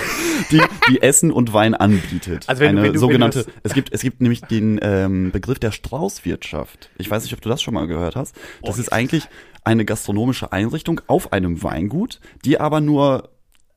die, 0.50 0.62
die 0.90 1.02
Essen 1.02 1.30
und 1.32 1.52
Wein 1.52 1.74
anbietet? 1.74 2.48
Also 2.48 2.60
wenn 2.60 2.76
du- 2.76 2.78
eine 2.78 2.82
wenn 2.82 2.88
du- 2.88 2.92
du 2.94 2.98
sogenannte, 3.00 3.44
das- 3.44 3.54
es 3.62 3.74
gibt, 3.74 3.92
es 3.92 4.00
gibt 4.00 4.20
nämlich 4.22 4.40
den 4.42 4.78
ähm, 4.82 5.30
Begriff 5.32 5.58
der 5.58 5.70
Straußwirtschaft. 5.70 6.90
Ich 6.98 7.10
weiß 7.10 7.24
nicht, 7.24 7.34
ob 7.34 7.40
du 7.42 7.48
das 7.48 7.60
schon 7.62 7.74
mal 7.74 7.86
gehört 7.86 8.16
hast. 8.16 8.34
Das 8.62 8.78
ist 8.78 8.90
eigentlich 8.92 9.28
eine 9.64 9.84
gastronomische 9.84 10.52
Einrichtung 10.52 11.02
auf 11.06 11.32
einem 11.34 11.62
Weingut, 11.62 12.20
die 12.44 12.58
aber 12.58 12.80
nur 12.80 13.28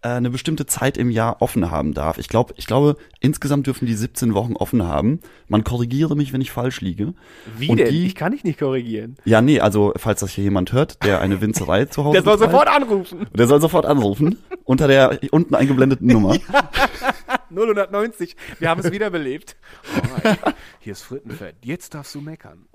eine 0.09 0.29
bestimmte 0.29 0.65
Zeit 0.65 0.97
im 0.97 1.09
Jahr 1.09 1.41
offen 1.41 1.71
haben 1.71 1.93
darf. 1.93 2.17
Ich 2.17 2.27
glaube, 2.27 2.53
ich 2.57 2.65
glaube, 2.65 2.97
insgesamt 3.19 3.67
dürfen 3.67 3.85
die 3.85 3.93
17 3.95 4.33
Wochen 4.33 4.53
offen 4.53 4.83
haben. 4.83 5.19
Man 5.47 5.63
korrigiere 5.63 6.15
mich, 6.15 6.33
wenn 6.33 6.41
ich 6.41 6.51
falsch 6.51 6.81
liege. 6.81 7.13
Wie 7.57 7.69
und 7.69 7.77
denn? 7.77 7.89
Die, 7.89 8.05
ich 8.05 8.15
kann 8.15 8.31
dich 8.31 8.43
nicht 8.43 8.59
korrigigen. 8.59 9.15
ja, 9.25 9.41
nee, 9.41 9.59
also 9.59 9.93
falls 9.95 10.19
das 10.19 10.31
hier 10.31 10.43
jemand 10.43 10.73
hört, 10.73 11.03
der 11.03 11.21
eine 11.21 11.41
Winzerei 11.41 11.85
zu 11.85 12.03
Hause 12.03 12.13
Der 12.13 12.23
soll 12.23 12.37
betreibt, 12.37 12.51
sofort 12.51 12.67
anrufen. 12.69 13.27
der 13.33 13.47
soll 13.47 13.61
sofort 13.61 13.85
anrufen 13.85 14.37
unter 14.65 14.87
der 14.87 15.19
unten 15.31 15.55
eingeblendeten 15.55 16.07
Nummer. 16.07 16.37
090. 17.49 18.35
Wir 18.59 18.69
haben 18.69 18.81
es 18.81 18.91
wiederbelebt. 18.91 19.55
Alright. 19.95 20.39
Hier 20.79 20.93
ist 20.93 21.03
Frittenfett. 21.03 21.55
Jetzt 21.63 21.93
darfst 21.93 22.15
du 22.15 22.21
meckern. 22.21 22.65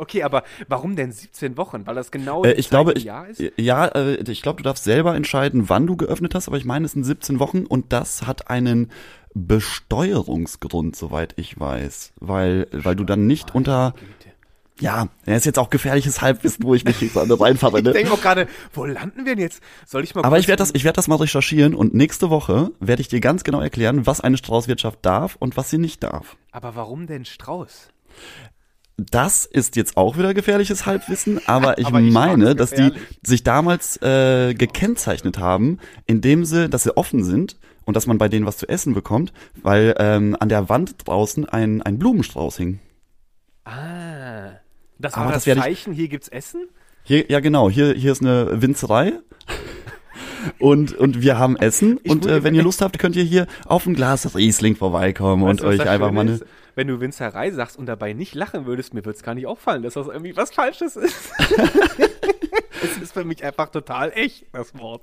Okay, 0.00 0.22
aber 0.22 0.44
warum 0.66 0.96
denn 0.96 1.12
17 1.12 1.56
Wochen? 1.58 1.86
Weil 1.86 1.94
das 1.94 2.10
genau 2.10 2.42
Äh, 2.44 2.52
ich 2.52 2.70
glaube, 2.70 2.94
ich, 2.94 3.04
Jahr 3.04 3.28
ist? 3.28 3.42
ja, 3.56 3.86
äh, 3.86 4.14
ich 4.30 4.40
glaube, 4.40 4.56
du 4.56 4.62
darfst 4.62 4.84
selber 4.84 5.14
entscheiden, 5.14 5.68
wann 5.68 5.86
du 5.86 5.96
geöffnet 5.96 6.34
hast, 6.34 6.48
aber 6.48 6.56
ich 6.56 6.64
meine, 6.64 6.86
es 6.86 6.92
sind 6.92 7.04
17 7.04 7.38
Wochen 7.38 7.66
und 7.66 7.92
das 7.92 8.26
hat 8.26 8.48
einen 8.48 8.90
Besteuerungsgrund, 9.34 10.96
soweit 10.96 11.34
ich 11.36 11.60
weiß, 11.60 12.12
weil 12.18 12.66
weil 12.72 12.96
du 12.96 13.04
dann 13.04 13.26
nicht 13.26 13.54
unter 13.54 13.94
ja, 14.80 15.08
er 15.26 15.36
ist 15.36 15.44
jetzt 15.44 15.58
auch 15.58 15.68
gefährliches 15.68 16.22
Halbwissen, 16.22 16.64
wo 16.64 16.74
ich 16.74 16.84
mich 16.86 16.98
jetzt 17.02 17.16
an 17.18 17.30
reinfahre. 17.30 17.78
Ich 17.80 17.84
Ne? 17.84 17.92
denke 17.92 18.12
auch 18.12 18.20
gerade, 18.22 18.48
wo 18.72 18.86
landen 18.86 19.26
wir 19.26 19.34
denn 19.36 19.42
jetzt? 19.42 19.62
Soll 19.86 20.02
ich 20.04 20.14
mal 20.14 20.24
Aber 20.24 20.38
ich 20.38 20.48
werde 20.48 20.60
das, 20.62 20.74
ich 20.74 20.84
werde 20.84 20.96
das 20.96 21.06
mal 21.06 21.16
recherchieren 21.16 21.74
und 21.74 21.92
nächste 21.92 22.30
Woche 22.30 22.70
werde 22.80 23.02
ich 23.02 23.08
dir 23.08 23.20
ganz 23.20 23.44
genau 23.44 23.60
erklären, 23.60 24.06
was 24.06 24.22
eine 24.22 24.38
Straußwirtschaft 24.38 25.00
darf 25.02 25.36
und 25.38 25.58
was 25.58 25.68
sie 25.68 25.76
nicht 25.76 26.02
darf. 26.02 26.36
Aber 26.50 26.74
warum 26.76 27.06
denn 27.06 27.26
Strauß? 27.26 27.90
Das 29.10 29.46
ist 29.46 29.76
jetzt 29.76 29.96
auch 29.96 30.18
wieder 30.18 30.34
gefährliches 30.34 30.84
Halbwissen, 30.86 31.40
aber 31.46 31.78
ich 31.78 31.86
Aber 31.86 32.00
ich 32.00 32.12
meine, 32.12 32.54
dass 32.54 32.70
die 32.70 32.92
sich 33.22 33.42
damals 33.42 33.96
äh, 34.02 34.54
gekennzeichnet 34.54 35.38
haben, 35.38 35.78
indem 36.06 36.44
sie, 36.44 36.68
dass 36.68 36.82
sie 36.82 36.96
offen 36.96 37.24
sind 37.24 37.56
und 37.84 37.96
dass 37.96 38.06
man 38.06 38.18
bei 38.18 38.28
denen 38.28 38.46
was 38.46 38.58
zu 38.58 38.68
essen 38.68 38.92
bekommt, 38.94 39.32
weil 39.62 39.94
ähm, 39.98 40.36
an 40.38 40.48
der 40.48 40.68
Wand 40.68 41.06
draußen 41.08 41.48
ein, 41.48 41.82
ein 41.82 41.98
Blumenstrauß 41.98 42.56
hing. 42.58 42.80
Ah. 43.64 44.50
Das 44.98 45.14
Aber 45.14 45.26
war 45.26 45.32
das 45.32 45.44
das, 45.44 45.46
werde 45.46 45.60
ich- 45.60 45.64
Zeichen, 45.64 45.92
hier 45.94 46.08
gibt's 46.08 46.28
Essen? 46.28 46.68
Hier, 47.02 47.30
ja 47.30 47.40
genau, 47.40 47.70
hier, 47.70 47.94
hier 47.94 48.12
ist 48.12 48.20
eine 48.20 48.60
Winzerei. 48.60 49.14
Und, 50.58 50.94
und 50.94 51.22
wir 51.22 51.38
haben 51.38 51.56
Essen. 51.56 51.98
Ich 52.02 52.10
und 52.10 52.26
äh, 52.26 52.42
wenn 52.44 52.54
ihr 52.54 52.62
Lust 52.62 52.82
habt, 52.82 52.98
könnt 52.98 53.16
ihr 53.16 53.22
hier 53.24 53.46
auf 53.66 53.86
ein 53.86 53.94
Glas 53.94 54.34
Riesling 54.34 54.76
vorbeikommen 54.76 55.44
Weißt 55.44 55.60
und 55.62 55.66
euch 55.66 55.88
einfach 55.88 56.12
mal 56.12 56.22
eine. 56.22 56.40
Wenn 56.80 56.86
du 56.86 56.98
Winzerei 56.98 57.50
sagst 57.50 57.78
und 57.78 57.84
dabei 57.84 58.14
nicht 58.14 58.34
lachen 58.34 58.64
würdest, 58.64 58.94
mir 58.94 59.04
wird's 59.04 59.22
gar 59.22 59.34
nicht 59.34 59.46
auffallen, 59.46 59.82
dass 59.82 59.92
das 59.92 60.06
irgendwie 60.06 60.34
was 60.34 60.50
Falsches 60.50 60.96
ist. 60.96 61.30
es 62.82 62.96
ist 62.96 63.12
für 63.12 63.22
mich 63.22 63.44
einfach 63.44 63.68
total 63.68 64.12
echt, 64.14 64.46
das 64.54 64.74
Wort. 64.78 65.02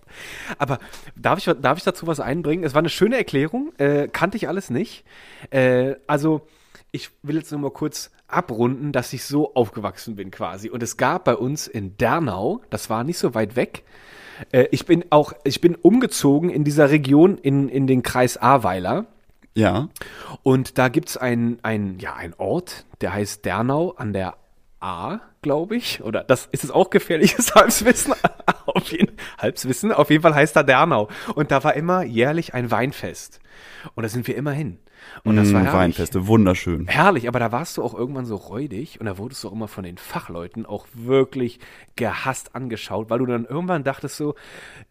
Aber 0.57 0.79
darf 1.15 1.37
ich, 1.37 1.45
darf 1.61 1.77
ich 1.77 1.83
dazu 1.83 2.07
was 2.07 2.19
einbringen? 2.19 2.63
Es 2.63 2.73
war 2.73 2.79
eine 2.79 2.89
schöne 2.89 3.15
Erklärung, 3.15 3.73
äh, 3.77 4.07
kannte 4.07 4.37
ich 4.37 4.47
alles 4.47 4.71
nicht. 4.71 5.03
Äh, 5.51 5.97
also, 6.07 6.47
ich 6.89 7.11
will 7.21 7.35
jetzt 7.35 7.51
nur 7.51 7.61
mal 7.61 7.69
kurz 7.69 8.09
abrunden, 8.27 8.91
dass 8.91 9.13
ich 9.13 9.23
so 9.23 9.53
aufgewachsen 9.53 10.15
bin 10.15 10.31
quasi. 10.31 10.71
Und 10.71 10.81
es 10.81 10.97
gab 10.97 11.25
bei 11.25 11.35
uns 11.35 11.67
in 11.67 11.95
Dernau, 11.95 12.63
das 12.71 12.89
war 12.89 13.03
nicht 13.03 13.19
so 13.19 13.35
weit 13.35 13.55
weg, 13.55 13.83
äh, 14.51 14.65
ich 14.71 14.87
bin 14.87 15.05
auch, 15.11 15.33
ich 15.43 15.61
bin 15.61 15.75
umgezogen 15.75 16.49
in 16.49 16.63
dieser 16.63 16.89
Region 16.89 17.37
in, 17.37 17.69
in 17.69 17.85
den 17.85 18.01
Kreis 18.01 18.35
Ahrweiler. 18.35 19.05
Ja. 19.57 19.89
Und 20.43 20.77
da 20.77 20.87
gibt's 20.87 21.17
ein, 21.17 21.57
ein, 21.63 21.97
ja, 21.99 22.13
ein 22.15 22.35
Ort, 22.37 22.85
der 23.01 23.13
heißt 23.13 23.43
Dernau 23.43 23.91
an 23.97 24.13
der 24.13 24.35
A, 24.79 25.19
glaube 25.41 25.75
ich. 25.75 26.03
Oder 26.03 26.23
das 26.23 26.45
ist 26.51 26.63
es 26.63 26.69
auch 26.69 26.91
gefährliches 26.91 27.55
Halbwissen. 27.55 28.13
auf 28.67 28.91
jeden, 28.91 29.17
Halbwissen. 29.39 29.91
Auf 29.91 30.11
jeden 30.11 30.21
Fall 30.21 30.35
heißt 30.35 30.55
da 30.55 30.61
Dernau. 30.61 31.07
Und 31.33 31.49
da 31.49 31.63
war 31.63 31.73
immer 31.73 32.03
jährlich 32.03 32.53
ein 32.53 32.69
Weinfest. 32.69 33.39
Und 33.95 34.03
da 34.03 34.09
sind 34.09 34.27
wir 34.27 34.35
immer 34.35 34.51
hin. 34.51 34.77
Und 35.23 35.37
das 35.37 35.51
war 35.53 35.61
Mm, 35.61 35.63
herrlich. 35.63 35.79
Weinfeste, 35.79 36.27
wunderschön. 36.27 36.87
Herrlich, 36.87 37.27
aber 37.27 37.39
da 37.39 37.51
warst 37.51 37.77
du 37.77 37.83
auch 37.83 37.95
irgendwann 37.95 38.25
so 38.25 38.35
räudig 38.35 38.99
und 38.99 39.05
da 39.07 39.17
wurdest 39.17 39.43
du 39.43 39.47
auch 39.47 39.53
immer 39.53 39.67
von 39.67 39.83
den 39.83 39.97
Fachleuten 39.97 40.65
auch 40.65 40.85
wirklich 40.93 41.59
gehasst 41.95 42.55
angeschaut, 42.55 43.09
weil 43.09 43.19
du 43.19 43.25
dann 43.25 43.45
irgendwann 43.45 43.83
dachtest 43.83 44.17
so, 44.17 44.35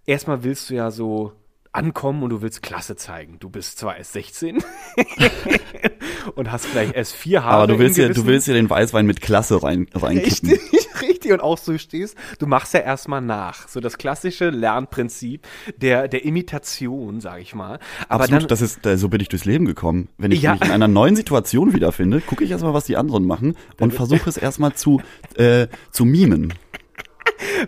erstmal 0.07 0.43
willst 0.43 0.71
du 0.71 0.75
ja 0.75 0.91
so 0.91 1.33
ankommen 1.77 2.23
und 2.23 2.31
du 2.31 2.43
willst 2.43 2.63
Klasse 2.63 2.97
zeigen. 2.97 3.39
Du 3.39 3.51
bist 3.51 3.79
zwar 3.79 3.97
erst 3.97 4.13
16 4.15 4.59
und 6.35 6.51
hast 6.51 6.67
vielleicht 6.67 6.95
erst 6.95 7.13
vier 7.15 7.45
Haare. 7.45 7.55
Aber 7.55 7.67
du 7.67 7.79
willst 7.79 7.99
ja, 7.99 8.09
du 8.09 8.27
willst 8.27 8.49
ja 8.49 8.55
den 8.55 8.69
Weißwein 8.69 9.07
mit 9.07 9.21
Klasse 9.21 9.63
rein, 9.63 9.87
reinkippen. 9.95 10.51
Richtig, 10.51 10.89
richtig. 11.03 11.33
Und 11.33 11.41
auch 11.41 11.59
so 11.59 11.77
stehst, 11.79 12.17
du 12.39 12.47
machst 12.47 12.75
ja 12.75 12.81
erstmal 12.81 13.21
nach. 13.21 13.69
So 13.69 13.81
das 13.81 13.99
klassische 13.99 14.51
Lernprinzip 14.51 15.47
der, 15.77 16.09
der 16.09 16.25
Imitation, 16.25 17.21
sag 17.21 17.41
ich 17.41 17.55
mal. 17.55 17.79
Aber 18.09 18.25
Absolut, 18.25 18.43
dann, 18.43 18.49
das 18.49 18.63
ist, 18.63 18.81
so 18.95 19.09
bin 19.09 19.21
ich 19.21 19.29
durchs 19.29 19.45
Leben 19.45 19.67
gekommen. 19.67 20.09
Wenn 20.19 20.33
ich 20.33 20.43
Ja. 20.43 20.53
mich 20.53 20.63
in 20.63 20.71
einer 20.71 20.89
neuen 20.89 21.17
Situation 21.17 21.75
wiederfinde, 21.75 22.21
gucke 22.21 22.45
ich 22.45 22.51
erstmal, 22.51 22.75
was 22.75 22.85
die 22.85 22.97
anderen 22.97 23.27
machen 23.27 23.57
und 23.81 23.93
versuche 23.95 24.29
es 24.29 24.37
erstmal 24.37 24.75
zu, 24.75 25.01
äh, 25.37 25.67
zu 25.91 26.05
mimen. 26.05 26.55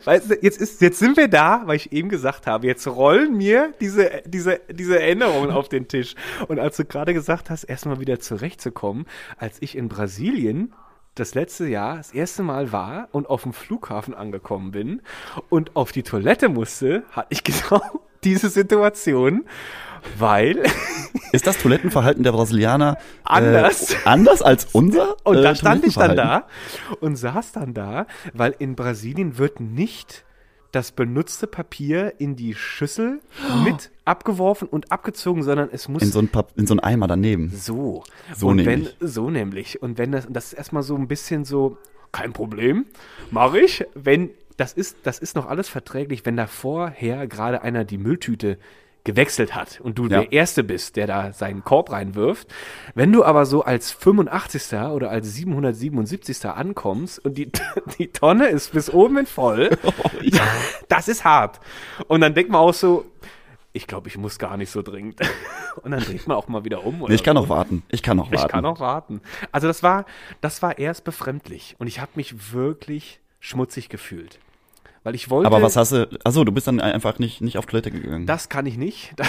Weißt 0.04 0.30
du, 0.30 0.34
jetzt 0.40 0.60
ist, 0.60 0.80
jetzt 0.80 0.98
sind 0.98 1.16
wir 1.16 1.28
da, 1.28 1.62
weil 1.66 1.76
ich 1.76 1.92
eben 1.92 2.08
gesagt 2.08 2.46
habe, 2.46 2.66
jetzt 2.66 2.86
rollen 2.86 3.36
mir 3.36 3.72
diese, 3.80 4.22
diese, 4.26 4.60
diese 4.70 5.00
Erinnerungen 5.00 5.50
auf 5.50 5.68
den 5.68 5.88
Tisch. 5.88 6.14
Und 6.48 6.58
als 6.58 6.76
du 6.76 6.84
gerade 6.84 7.14
gesagt 7.14 7.50
hast, 7.50 7.64
erstmal 7.64 8.00
wieder 8.00 8.20
zurechtzukommen, 8.20 9.06
als 9.36 9.58
ich 9.60 9.76
in 9.76 9.88
Brasilien 9.88 10.72
das 11.14 11.34
letzte 11.34 11.66
Jahr 11.66 11.96
das 11.96 12.12
erste 12.12 12.42
Mal 12.42 12.72
war 12.72 13.08
und 13.12 13.28
auf 13.28 13.42
dem 13.42 13.52
Flughafen 13.52 14.14
angekommen 14.14 14.70
bin 14.70 15.02
und 15.48 15.74
auf 15.76 15.92
die 15.92 16.02
Toilette 16.02 16.48
musste, 16.48 17.02
hatte 17.10 17.28
ich 17.30 17.44
genau 17.44 17.82
diese 18.24 18.48
Situation, 18.48 19.44
weil 20.18 20.62
Ist 21.32 21.46
das 21.46 21.58
Toilettenverhalten 21.58 22.22
der 22.22 22.32
Brasilianer 22.32 22.98
Anders. 23.24 23.92
Äh, 23.92 23.96
anders 24.04 24.42
als 24.42 24.68
unser? 24.72 25.16
Und 25.24 25.36
äh, 25.36 25.42
da 25.42 25.54
stand 25.54 25.84
ich 25.84 25.94
dann 25.94 26.16
da 26.16 26.46
und 27.00 27.16
saß 27.16 27.52
dann 27.52 27.74
da, 27.74 28.06
weil 28.32 28.54
in 28.58 28.76
Brasilien 28.76 29.38
wird 29.38 29.60
nicht 29.60 30.24
das 30.72 30.92
benutzte 30.92 31.46
Papier 31.46 32.14
in 32.18 32.36
die 32.36 32.54
Schüssel 32.54 33.20
mit 33.64 33.90
abgeworfen 34.04 34.68
und 34.68 34.92
abgezogen, 34.92 35.42
sondern 35.42 35.70
es 35.72 35.88
muss 35.88 36.02
In 36.02 36.12
so 36.12 36.18
ein, 36.18 36.28
Pap 36.28 36.52
in 36.56 36.66
so 36.66 36.74
ein 36.74 36.80
Eimer 36.80 37.06
daneben. 37.06 37.50
so. 37.54 38.04
So 38.36 38.48
und 38.48 38.56
nämlich. 38.56 38.94
Wenn, 39.00 39.08
so 39.08 39.30
nämlich. 39.30 39.82
Und 39.82 39.98
wenn 39.98 40.12
das, 40.12 40.26
das 40.28 40.46
ist 40.46 40.52
erstmal 40.54 40.82
so 40.82 40.94
ein 40.94 41.08
bisschen 41.08 41.44
so, 41.44 41.78
kein 42.12 42.32
Problem, 42.32 42.86
mache 43.30 43.60
ich. 43.60 43.86
Wenn, 43.94 44.30
das 44.56 44.74
ist, 44.74 44.98
das 45.04 45.18
ist 45.18 45.36
noch 45.36 45.46
alles 45.46 45.68
verträglich, 45.68 46.26
wenn 46.26 46.36
da 46.36 46.46
vorher 46.46 47.26
gerade 47.26 47.62
einer 47.62 47.84
die 47.84 47.98
Mülltüte 47.98 48.58
gewechselt 49.04 49.54
hat 49.54 49.80
und 49.80 49.98
du 49.98 50.04
Ja. 50.04 50.20
der 50.20 50.32
Erste 50.32 50.62
bist, 50.64 50.96
der 50.96 51.06
da 51.06 51.32
seinen 51.32 51.64
Korb 51.64 51.90
reinwirft. 51.90 52.48
Wenn 52.94 53.12
du 53.12 53.24
aber 53.24 53.46
so 53.46 53.62
als 53.62 53.90
85. 53.90 54.90
oder 54.90 55.10
als 55.10 55.32
777. 55.34 56.44
ankommst 56.46 57.24
und 57.24 57.38
die, 57.38 57.50
die 57.98 58.08
Tonne 58.08 58.48
ist 58.48 58.72
bis 58.72 58.90
oben 58.90 59.18
in 59.18 59.26
voll, 59.26 59.70
das 60.88 61.08
ist 61.08 61.24
hart. 61.24 61.60
Und 62.06 62.20
dann 62.20 62.34
denkt 62.34 62.50
man 62.50 62.60
auch 62.60 62.74
so, 62.74 63.06
ich 63.72 63.86
glaube, 63.86 64.08
ich 64.08 64.16
muss 64.18 64.38
gar 64.38 64.56
nicht 64.56 64.70
so 64.70 64.82
dringend. 64.82 65.20
Und 65.82 65.92
dann 65.92 66.00
dreht 66.00 66.26
man 66.26 66.36
auch 66.36 66.48
mal 66.48 66.64
wieder 66.64 66.84
um. 66.84 66.98
Nee, 67.06 67.14
ich 67.14 67.22
kann 67.22 67.34
noch 67.36 67.48
warten. 67.48 67.84
Ich 67.88 68.02
kann 68.02 68.16
noch 68.16 68.32
warten. 68.32 68.46
Ich 68.46 68.48
kann 68.48 68.64
auch 68.64 68.80
warten. 68.80 69.20
Also 69.52 69.68
das 69.68 69.84
war, 69.84 70.06
das 70.40 70.60
war 70.62 70.78
erst 70.78 71.04
befremdlich 71.04 71.76
und 71.78 71.86
ich 71.86 72.00
habe 72.00 72.10
mich 72.16 72.52
wirklich 72.52 73.20
schmutzig 73.38 73.88
gefühlt. 73.88 74.40
Weil 75.08 75.14
ich 75.14 75.30
wollte. 75.30 75.46
Aber 75.46 75.62
was 75.62 75.74
hast 75.74 75.92
du, 75.92 76.06
achso, 76.22 76.44
du 76.44 76.52
bist 76.52 76.66
dann 76.66 76.80
einfach 76.80 77.18
nicht, 77.18 77.40
nicht 77.40 77.56
auf 77.56 77.64
Toilette 77.64 77.90
gegangen. 77.90 78.26
Das 78.26 78.50
kann 78.50 78.66
ich 78.66 78.76
nicht. 78.76 79.14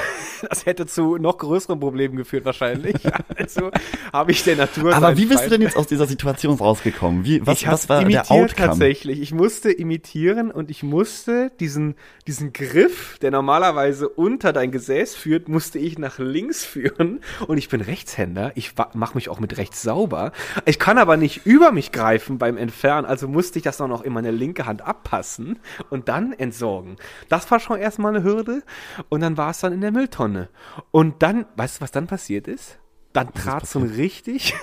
Das 0.50 0.66
hätte 0.66 0.86
zu 0.86 1.18
noch 1.18 1.38
größeren 1.38 1.82
Problemen 1.82 2.16
geführt 2.16 2.46
wahrscheinlich. 2.46 2.96
Also 3.36 3.72
habe 4.14 4.32
ich 4.32 4.44
der 4.44 4.56
Natur. 4.56 4.96
Aber 4.96 5.18
wie 5.18 5.26
bist 5.26 5.46
du 5.46 5.50
denn 5.50 5.62
jetzt 5.62 5.76
aus 5.76 5.88
dieser 5.88 6.08
Situation 6.08 6.56
rausgekommen? 6.56 7.26
Wie, 7.26 7.46
was, 7.46 7.62
ich 7.62 7.68
was 7.68 7.90
war 7.90 8.02
imitiert 8.02 8.30
der 8.30 8.36
Outcome? 8.36 8.68
tatsächlich. 8.68 9.22
Ich 9.22 9.34
musste 9.34 9.70
imitieren 9.70 10.50
und 10.52 10.72
ich 10.72 10.82
musste 10.82 11.52
diesen, 11.60 11.96
diesen 12.28 12.54
Griff, 12.54 13.18
der 13.22 13.32
normalerweise 13.32 14.10
unter 14.10 14.54
dein 14.54 14.72
Gesäß 14.72 15.16
führt, 15.16 15.50
musste 15.50 15.78
ich 15.78 15.98
nach 15.98 16.20
links 16.20 16.66
führen. 16.66 17.20
Und 17.48 17.58
ich 17.58 17.70
bin 17.70 17.82
Rechtshänder. 17.82 18.54
Ich 18.56 18.74
mache 18.94 19.16
mich 19.16 19.30
auch 19.30 19.40
mit 19.40 19.58
rechts 19.58 19.82
sauber. 19.82 20.32
Ich 20.66 20.80
kann 20.80 20.98
aber 20.98 21.18
nicht 21.18 21.46
über 21.46 21.72
mich 21.72 21.92
greifen 21.92 22.38
beim 22.38 22.58
Entfernen. 22.58 23.06
Also 23.06 23.28
musste 23.28 23.60
ich 23.60 23.64
das 23.64 23.78
dann 23.78 23.92
auch 23.92 24.02
in 24.02 24.14
meine 24.14 24.32
linke 24.32 24.66
Hand 24.66 24.82
abpassen 24.82 25.60
und 25.90 26.08
dann 26.10 26.34
entsorgen. 26.34 26.98
Das 27.30 27.50
war 27.52 27.60
schon 27.60 27.80
erstmal 27.80 28.16
eine 28.16 28.24
Hürde. 28.24 28.64
Und 29.10 29.22
dann 29.22 29.38
war 29.38 29.52
es 29.52 29.60
dann 29.60 29.74
in 29.74 29.82
der 29.82 29.92
Mülltonne. 29.92 30.50
Und 30.92 31.22
dann, 31.24 31.46
weißt 31.56 31.78
du, 31.78 31.82
was 31.82 31.92
dann 31.92 32.08
passiert 32.08 32.48
ist? 32.48 32.80
Dann 33.14 33.34
trat 33.34 33.68
so 33.68 33.80
ein 33.80 33.88
richtig, 33.88 34.54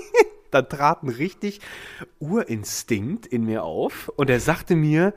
dann 0.50 0.68
trat 0.68 1.02
ein 1.02 1.08
richtig 1.08 1.60
Urinstinkt 2.18 3.26
in 3.26 3.44
mir 3.44 3.62
auf 3.62 4.08
und 4.16 4.28
er 4.28 4.40
sagte 4.40 4.74
mir, 4.74 5.14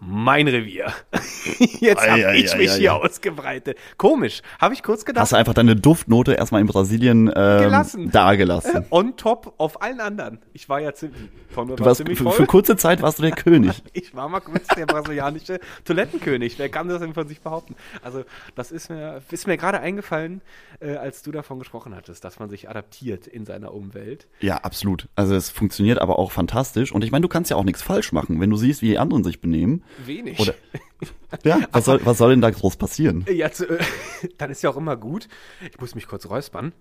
mein 0.00 0.48
Revier. 0.48 0.92
Jetzt 1.80 2.08
habe 2.08 2.36
ich 2.36 2.56
mich 2.56 2.72
hier 2.72 2.92
ei. 2.92 2.96
ausgebreitet. 2.96 3.78
Komisch. 3.96 4.42
Habe 4.60 4.74
ich 4.74 4.82
kurz 4.82 5.04
gedacht. 5.04 5.22
Hast 5.22 5.32
du 5.32 5.36
einfach 5.36 5.54
deine 5.54 5.76
Duftnote 5.76 6.34
erstmal 6.34 6.60
in 6.60 6.66
Brasilien 6.66 7.28
ähm, 7.34 7.62
Gelassen. 7.62 8.10
da 8.10 8.34
gelassen. 8.34 8.84
On 8.90 9.16
top 9.16 9.54
auf 9.58 9.80
allen 9.82 10.00
anderen. 10.00 10.38
Ich 10.52 10.68
war 10.68 10.80
ja 10.80 10.92
ziemlich, 10.92 11.20
Tonne 11.54 11.76
Du 11.76 11.80
war 11.80 11.88
warst, 11.90 11.98
ziemlich 11.98 12.18
für, 12.18 12.24
voll. 12.24 12.32
für 12.32 12.46
kurze 12.46 12.76
Zeit 12.76 13.02
warst 13.02 13.18
du 13.18 13.22
der 13.22 13.30
König. 13.36 13.82
Ich 13.92 14.14
war 14.14 14.28
mal 14.28 14.40
kurz 14.40 14.66
der 14.68 14.86
brasilianische 14.86 15.60
Toilettenkönig. 15.84 16.58
Wer 16.58 16.68
kann 16.68 16.88
das 16.88 17.00
denn 17.00 17.14
von 17.14 17.28
sich 17.28 17.40
behaupten? 17.40 17.74
Also, 18.02 18.24
das 18.54 18.72
ist 18.72 18.90
mir, 18.90 19.22
ist 19.30 19.46
mir 19.46 19.56
gerade 19.56 19.80
eingefallen, 19.80 20.42
äh, 20.80 20.96
als 20.96 21.22
du 21.22 21.32
davon 21.32 21.58
gesprochen 21.58 21.94
hattest, 21.94 22.24
dass 22.24 22.38
man 22.38 22.50
sich 22.50 22.68
adaptiert 22.68 23.26
in 23.26 23.46
seiner 23.46 23.72
Umwelt. 23.72 24.26
Ja, 24.40 24.58
absolut. 24.58 25.08
Also 25.16 25.34
es 25.34 25.50
funktioniert 25.50 25.98
aber 25.98 26.18
auch 26.18 26.32
fantastisch. 26.32 26.92
Und 26.92 27.04
ich 27.04 27.10
meine, 27.12 27.22
du 27.22 27.28
kannst 27.28 27.50
ja 27.50 27.56
auch 27.56 27.64
nichts 27.64 27.82
falsch 27.82 28.12
machen, 28.12 28.40
wenn 28.40 28.50
du 28.50 28.56
siehst, 28.56 28.82
wie 28.82 28.88
die 28.88 28.98
anderen 28.98 29.24
sich 29.24 29.40
benehmen. 29.40 29.83
Wenig. 30.04 30.38
Oder 30.40 30.54
ja, 31.44 31.60
was 31.72 31.84
soll, 31.84 32.00
was 32.04 32.18
soll 32.18 32.30
denn 32.30 32.40
da 32.40 32.50
groß 32.50 32.76
passieren? 32.76 33.24
Ja, 33.28 33.50
zu, 33.50 33.66
dann 34.38 34.50
ist 34.50 34.62
ja 34.62 34.70
auch 34.70 34.76
immer 34.76 34.96
gut. 34.96 35.28
Ich 35.70 35.80
muss 35.80 35.94
mich 35.94 36.06
kurz 36.06 36.28
räuspern. 36.28 36.72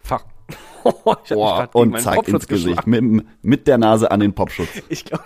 Fuck. 0.00 0.24
ich 0.48 0.54
hab 0.84 1.20
mich 1.20 1.28
Boah, 1.30 1.56
grad 1.56 1.72
gegen 1.72 1.94
und 1.94 2.00
zack 2.00 2.14
Popschutz 2.16 2.34
ins 2.34 2.48
Gesicht. 2.48 2.86
Mit, 2.86 3.26
mit 3.42 3.66
der 3.66 3.78
Nase 3.78 4.10
an 4.10 4.20
den 4.20 4.34
Popschutz. 4.34 4.68
Ich 4.88 5.04
glaube, 5.04 5.24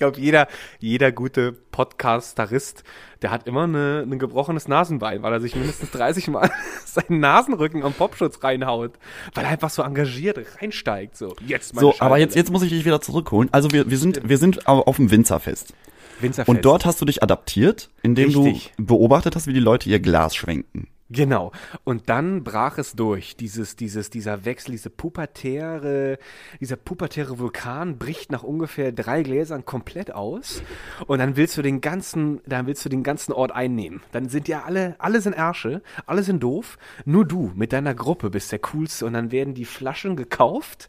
ich 0.00 0.12
glaub, 0.12 0.16
jeder, 0.16 0.48
jeder 0.78 1.12
gute 1.12 1.52
Podcasterist, 1.52 2.84
der 3.20 3.30
hat 3.30 3.46
immer 3.46 3.64
eine, 3.64 4.06
ein 4.10 4.18
gebrochenes 4.18 4.66
Nasenbein, 4.66 5.22
weil 5.22 5.34
er 5.34 5.40
sich 5.40 5.54
mindestens 5.54 5.90
30 5.90 6.28
Mal 6.28 6.50
seinen 6.86 7.20
Nasenrücken 7.20 7.82
am 7.82 7.92
Popschutz 7.92 8.42
reinhaut, 8.42 8.92
weil 9.34 9.44
er 9.44 9.50
einfach 9.50 9.68
so 9.68 9.82
engagiert 9.82 10.38
reinsteigt. 10.58 11.18
So, 11.18 11.36
jetzt 11.46 11.74
meine 11.74 11.92
So, 11.92 11.94
aber 11.98 12.16
jetzt, 12.16 12.34
jetzt 12.34 12.50
muss 12.50 12.62
ich 12.62 12.70
dich 12.70 12.86
wieder 12.86 13.02
zurückholen. 13.02 13.50
Also 13.52 13.72
wir, 13.72 13.90
wir 13.90 13.98
sind, 13.98 14.26
wir 14.26 14.38
sind 14.38 14.66
auf 14.66 14.96
dem 14.96 15.10
Winzerfest. 15.10 15.74
Winzerfest. 16.20 16.48
Und 16.48 16.64
dort 16.64 16.86
hast 16.86 16.98
du 17.02 17.04
dich 17.04 17.22
adaptiert, 17.22 17.90
indem 18.02 18.30
Richtig. 18.30 18.72
du 18.78 18.86
beobachtet 18.86 19.36
hast, 19.36 19.46
wie 19.46 19.52
die 19.52 19.60
Leute 19.60 19.90
ihr 19.90 20.00
Glas 20.00 20.34
schwenken. 20.34 20.88
Genau. 21.10 21.50
Und 21.82 22.08
dann 22.08 22.44
brach 22.44 22.78
es 22.78 22.92
durch. 22.92 23.36
Dieses, 23.36 23.74
dieses, 23.74 24.10
dieser 24.10 24.44
Wechsel, 24.44 24.70
diese 24.70 24.90
pubertäre, 24.90 26.18
dieser 26.60 26.76
pubertäre 26.76 27.40
Vulkan 27.40 27.98
bricht 27.98 28.30
nach 28.30 28.44
ungefähr 28.44 28.92
drei 28.92 29.24
Gläsern 29.24 29.64
komplett 29.64 30.12
aus. 30.12 30.62
Und 31.08 31.18
dann 31.18 31.36
willst 31.36 31.56
du 31.58 31.62
den 31.62 31.80
ganzen, 31.80 32.40
dann 32.46 32.66
willst 32.66 32.84
du 32.84 32.88
den 32.88 33.02
ganzen 33.02 33.32
Ort 33.32 33.50
einnehmen. 33.50 34.02
Dann 34.12 34.28
sind 34.28 34.46
ja 34.46 34.62
alle, 34.62 34.94
alle 34.98 35.20
sind 35.20 35.32
Ärsche, 35.32 35.82
alle 36.06 36.22
sind 36.22 36.42
doof. 36.42 36.78
Nur 37.04 37.26
du 37.26 37.50
mit 37.56 37.72
deiner 37.72 37.94
Gruppe 37.94 38.30
bist 38.30 38.52
der 38.52 38.60
coolste. 38.60 39.04
Und 39.04 39.14
dann 39.14 39.32
werden 39.32 39.54
die 39.54 39.64
Flaschen 39.64 40.14
gekauft. 40.14 40.88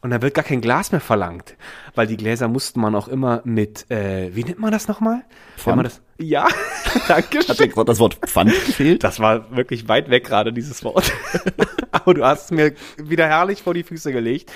Und 0.00 0.08
dann 0.10 0.22
wird 0.22 0.32
gar 0.32 0.44
kein 0.44 0.62
Glas 0.62 0.92
mehr 0.92 1.02
verlangt. 1.02 1.56
Weil 1.94 2.06
die 2.06 2.16
Gläser 2.16 2.48
musste 2.48 2.80
man 2.80 2.94
auch 2.94 3.08
immer 3.08 3.42
mit, 3.44 3.90
äh, 3.90 4.34
wie 4.34 4.44
nennt 4.44 4.58
man 4.58 4.72
das 4.72 4.88
nochmal? 4.88 5.22
Wenn 5.56 5.62
Pfand? 5.62 5.76
man 5.76 5.84
das, 5.84 6.00
ja, 6.20 6.48
danke 7.08 7.40
Hat 7.46 7.58
dir 7.58 7.68
gerade 7.68 7.86
das 7.86 7.98
Wort 7.98 8.14
Pfand 8.26 8.52
gefehlt? 8.52 9.02
das 9.02 9.20
war 9.20 9.54
wirklich 9.56 9.88
weit 9.88 10.10
weg 10.10 10.24
gerade, 10.24 10.52
dieses 10.52 10.84
Wort. 10.84 11.12
Aber 11.92 12.14
du 12.14 12.24
hast 12.24 12.46
es 12.46 12.50
mir 12.50 12.74
wieder 12.96 13.26
herrlich 13.26 13.62
vor 13.62 13.74
die 13.74 13.82
Füße 13.82 14.12
gelegt. 14.12 14.52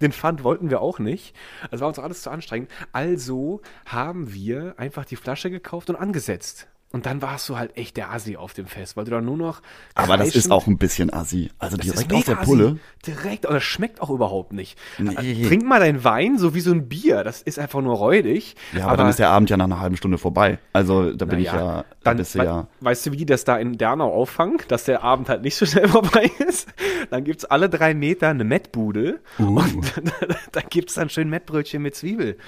Den 0.00 0.12
Pfand 0.12 0.44
wollten 0.44 0.70
wir 0.70 0.80
auch 0.80 0.98
nicht. 0.98 1.34
Das 1.70 1.80
war 1.80 1.88
uns 1.88 1.98
alles 1.98 2.22
zu 2.22 2.30
anstrengend. 2.30 2.70
Also 2.92 3.60
haben 3.86 4.32
wir 4.32 4.74
einfach 4.78 5.04
die 5.04 5.16
Flasche 5.16 5.50
gekauft 5.50 5.90
und 5.90 5.96
angesetzt. 5.96 6.68
Und 6.96 7.04
dann 7.04 7.20
warst 7.20 7.46
du 7.50 7.58
halt 7.58 7.76
echt 7.76 7.98
der 7.98 8.10
Assi 8.10 8.38
auf 8.38 8.54
dem 8.54 8.64
Fest, 8.64 8.96
weil 8.96 9.04
du 9.04 9.10
dann 9.10 9.26
nur 9.26 9.36
noch. 9.36 9.60
Aber 9.94 10.16
das 10.16 10.34
ist 10.34 10.50
auch 10.50 10.66
ein 10.66 10.78
bisschen 10.78 11.12
assi. 11.12 11.50
Also 11.58 11.76
das 11.76 11.88
direkt 11.88 12.10
aus 12.14 12.24
der 12.24 12.36
Pulle. 12.36 12.66
assi. 13.04 13.12
Direkt, 13.12 13.44
und 13.44 13.52
das 13.52 13.64
schmeckt 13.64 14.00
auch 14.00 14.08
überhaupt 14.08 14.54
nicht. 14.54 14.78
Nee. 14.96 15.44
Trink 15.46 15.62
mal 15.66 15.78
dein 15.78 16.04
Wein 16.04 16.38
so 16.38 16.54
wie 16.54 16.60
so 16.60 16.72
ein 16.72 16.88
Bier. 16.88 17.22
Das 17.22 17.42
ist 17.42 17.58
einfach 17.58 17.82
nur 17.82 17.96
räudig. 17.96 18.56
Ja, 18.72 18.86
aber, 18.86 18.96
dann 18.96 19.10
ist 19.10 19.18
der 19.18 19.28
Abend 19.28 19.50
ja 19.50 19.58
nach 19.58 19.66
einer 19.66 19.78
halben 19.78 19.98
Stunde 19.98 20.16
vorbei. 20.16 20.58
Also 20.72 21.12
da 21.12 21.26
bin 21.26 21.38
ich 21.38 21.52
Naja, 21.52 21.60
ja, 21.60 21.82
da 21.82 21.84
dann, 22.00 22.16
bist 22.16 22.34
du 22.34 22.38
ja. 22.38 22.66
Weißt 22.80 23.04
du, 23.04 23.12
wie 23.12 23.18
die 23.18 23.26
das 23.26 23.44
da 23.44 23.58
in 23.58 23.76
Dernau 23.76 24.10
auffangen, 24.10 24.56
dass 24.68 24.84
der 24.84 25.02
Abend 25.02 25.28
halt 25.28 25.42
nicht 25.42 25.56
so 25.56 25.66
schnell 25.66 25.88
vorbei 25.90 26.30
ist? 26.48 26.66
Dann 27.10 27.24
gibt's 27.24 27.44
alle 27.44 27.68
drei 27.68 27.92
Meter 27.92 28.28
eine 28.28 28.44
Mettbude 28.44 29.20
Uh. 29.38 29.58
und 29.58 29.92
da 30.52 30.62
gibt's 30.62 30.94
dann 30.94 31.10
schön 31.10 31.28
Mettbrötchen 31.28 31.82
mit 31.82 31.94
Zwiebel. 31.94 32.38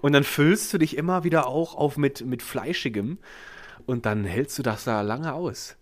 Und 0.00 0.14
dann 0.14 0.24
füllst 0.24 0.72
du 0.72 0.78
dich 0.78 0.96
immer 0.96 1.24
wieder 1.24 1.46
auch 1.46 1.74
auf 1.74 1.98
mit, 1.98 2.24
mit 2.24 2.42
Fleischigem 2.42 3.18
und 3.88 4.06
dann 4.06 4.24
hältst 4.24 4.58
du 4.58 4.62
das 4.62 4.84
da 4.84 5.00
lange 5.00 5.32
aus. 5.32 5.76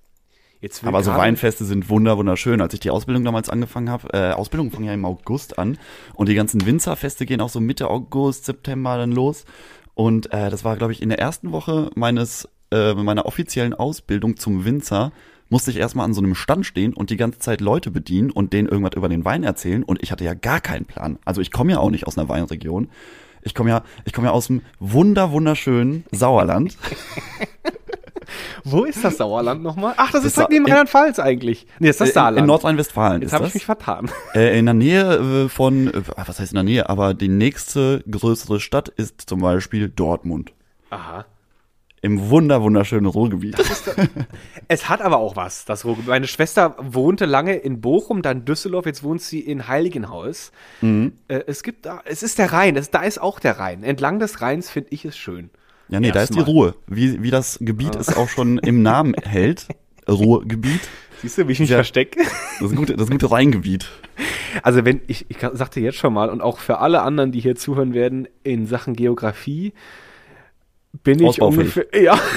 Aber 0.85 1.03
so 1.03 1.15
Weinfeste 1.15 1.65
sind 1.65 1.91
wunder 1.91 2.17
wunderschön. 2.17 2.61
Als 2.61 2.73
ich 2.73 2.81
die 2.81 2.91
Ausbildung 2.91 3.25
damals 3.25 3.51
angefangen 3.51 3.91
habe, 3.91 4.09
äh, 4.13 4.33
Ausbildung 4.33 4.71
fangen 4.71 4.87
ja 4.87 4.95
im 4.95 5.05
August 5.05 5.59
an 5.59 5.79
und 6.15 6.29
die 6.29 6.35
ganzen 6.35 6.65
Winzerfeste 6.65 7.27
gehen 7.27 7.41
auch 7.41 7.51
so 7.51 7.61
Mitte 7.61 7.89
August, 7.89 8.47
September 8.47 8.97
dann 8.97 9.13
los. 9.13 9.45
Und 9.95 10.33
äh, 10.33 10.51
das 10.51 10.65
war, 10.65 10.77
glaube 10.77 10.93
ich, 10.93 11.03
in 11.03 11.11
der 11.11 11.19
ersten 11.19 11.53
Woche 11.53 11.91
meines 11.95 12.49
äh, 12.71 12.95
meiner 12.95 13.27
offiziellen 13.27 13.75
Ausbildung 13.75 14.37
zum 14.37 14.65
Winzer 14.65 15.13
musste 15.49 15.71
ich 15.71 15.77
erstmal 15.77 16.05
an 16.05 16.15
so 16.15 16.21
einem 16.21 16.35
Stand 16.35 16.67
stehen 16.67 16.93
und 16.93 17.11
die 17.11 17.17
ganze 17.17 17.39
Zeit 17.39 17.61
Leute 17.61 17.91
bedienen 17.91 18.31
und 18.31 18.53
denen 18.53 18.69
irgendwas 18.69 18.97
über 18.97 19.09
den 19.09 19.25
Wein 19.25 19.45
erzählen 19.45 19.85
und 19.85 20.03
ich 20.03 20.11
hatte 20.11 20.25
ja 20.25 20.35
gar 20.35 20.61
keinen 20.61 20.87
Plan. 20.87 21.19
Also 21.25 21.41
ich 21.41 21.53
komme 21.53 21.73
ja 21.73 21.79
auch 21.79 21.91
nicht 21.91 22.07
aus 22.07 22.19
einer 22.19 22.29
Weinregion. 22.29 22.89
Ich 23.43 23.55
komme 23.55 23.71
ja, 23.71 23.85
ich 24.05 24.13
komme 24.13 24.27
ja 24.27 24.33
aus 24.33 24.49
dem 24.49 24.63
wunder 24.81 25.31
wunderschönen 25.31 26.05
Sauerland. 26.11 26.77
Wo 28.65 28.85
ist 28.85 29.05
das 29.05 29.17
Sauerland 29.19 29.63
nochmal? 29.63 29.95
Ach, 29.97 30.11
das, 30.11 30.23
Das 30.23 30.25
ist 30.27 30.37
direkt 30.37 30.51
neben 30.53 30.65
in- 30.67 30.73
Rheinland-Pfalz 30.73 31.19
eigentlich. 31.19 31.67
Nee, 31.79 31.89
ist 31.91 32.01
das 32.01 32.09
Äh, 32.09 32.11
in, 32.11 32.15
Saarland. 32.15 32.39
in 32.41 32.47
Nordrhein-Westfalen 32.47 33.23
Jetzt 33.23 33.33
habe 33.33 33.47
ich 33.47 33.55
mich 33.55 33.65
vertan. 33.67 34.11
Äh, 34.35 34.59
in 34.59 34.65
der 34.67 34.75
Nähe 34.75 35.45
äh, 35.45 35.49
von, 35.49 35.89
äh, 35.93 36.03
was 36.17 36.41
heißt 36.41 36.53
in 36.53 36.57
der 36.57 36.65
Nähe, 36.65 36.89
aber 36.89 37.15
die 37.15 37.29
nächste 37.29 38.03
größere 38.11 38.61
Stadt 38.61 38.89
ist 38.89 39.23
zum 39.29 39.41
Beispiel 39.41 39.89
Dortmund. 39.89 40.53
Aha. 40.91 41.25
Im 42.03 42.29
wunder 42.31 42.63
wunderschönen 42.63 43.07
Ruhrgebiet. 43.07 43.57
Es 44.69 44.89
hat 44.89 45.01
aber 45.01 45.17
auch 45.19 45.37
was. 45.37 45.65
Das 45.65 45.85
Ruhrgebiet. 45.85 46.09
Meine 46.09 46.27
Schwester 46.27 46.77
wohnte 46.79 47.25
lange 47.25 47.55
in 47.57 47.81
Bochum, 47.81 48.23
dann 48.23 48.45
Düsseldorf, 48.45 48.87
jetzt 48.87 49.03
wohnt 49.03 49.23
sie 49.23 49.41
in 49.41 49.67
Heiligenhaus. 49.69 50.53
Mhm. 50.83 51.13
Äh, 51.29 51.41
es 51.47 51.63
gibt 51.63 51.87
da, 51.87 52.01
es 52.05 52.23
ist 52.23 52.39
der 52.39 52.53
Rhein, 52.53 52.77
es, 52.77 52.91
da 52.91 53.03
ist 53.03 53.21
auch 53.21 53.41
der 53.41 53.59
Rhein. 53.59 53.83
Entlang 53.83 54.19
des 54.19 54.41
Rheins 54.41 54.71
finde 54.71 54.91
ich 54.93 55.05
es 55.05 55.17
schön. 55.17 55.51
Ja, 55.89 56.01
nee, 56.01 56.11
da 56.11 56.23
ist 56.23 56.35
die. 56.35 56.41
Ruhe. 56.41 56.75
Wie, 56.87 57.23
wie 57.23 57.31
das 57.31 57.59
Gebiet 57.61 57.95
es 57.95 58.15
auch 58.17 58.29
schon 58.29 58.59
im 58.59 58.83
Namen 58.83 59.15
hält. 59.25 59.67
Ruhrgebiet. 60.09 60.81
Siehst 61.23 61.39
du, 61.39 61.49
wie 61.49 61.53
ich 61.53 61.61
mich 61.61 61.71
Ja. 61.71 61.77
verstecke? 61.77 62.21
Das 62.61 62.75
gute, 62.75 62.97
das 62.97 63.11
gute 63.11 63.31
Rheingebiet. 63.31 63.89
Also 64.63 64.85
wenn, 64.85 65.01
ich, 65.07 65.27
ich 65.29 65.39
sagte 65.53 65.81
jetzt 65.81 65.97
schon 65.99 66.13
mal 66.13 66.29
und 66.31 66.41
auch 66.41 66.59
für 66.59 66.79
alle 66.79 67.03
anderen, 67.03 67.33
die 67.33 67.41
hier 67.41 67.57
zuhören 67.57 67.95
werden, 67.95 68.29
in 68.43 68.67
Sachen 68.67 68.95
Geografie 68.95 69.73
bin 71.03 71.23
ich 71.23 71.41
ungefähr, 71.43 71.87
ja. 72.01 72.19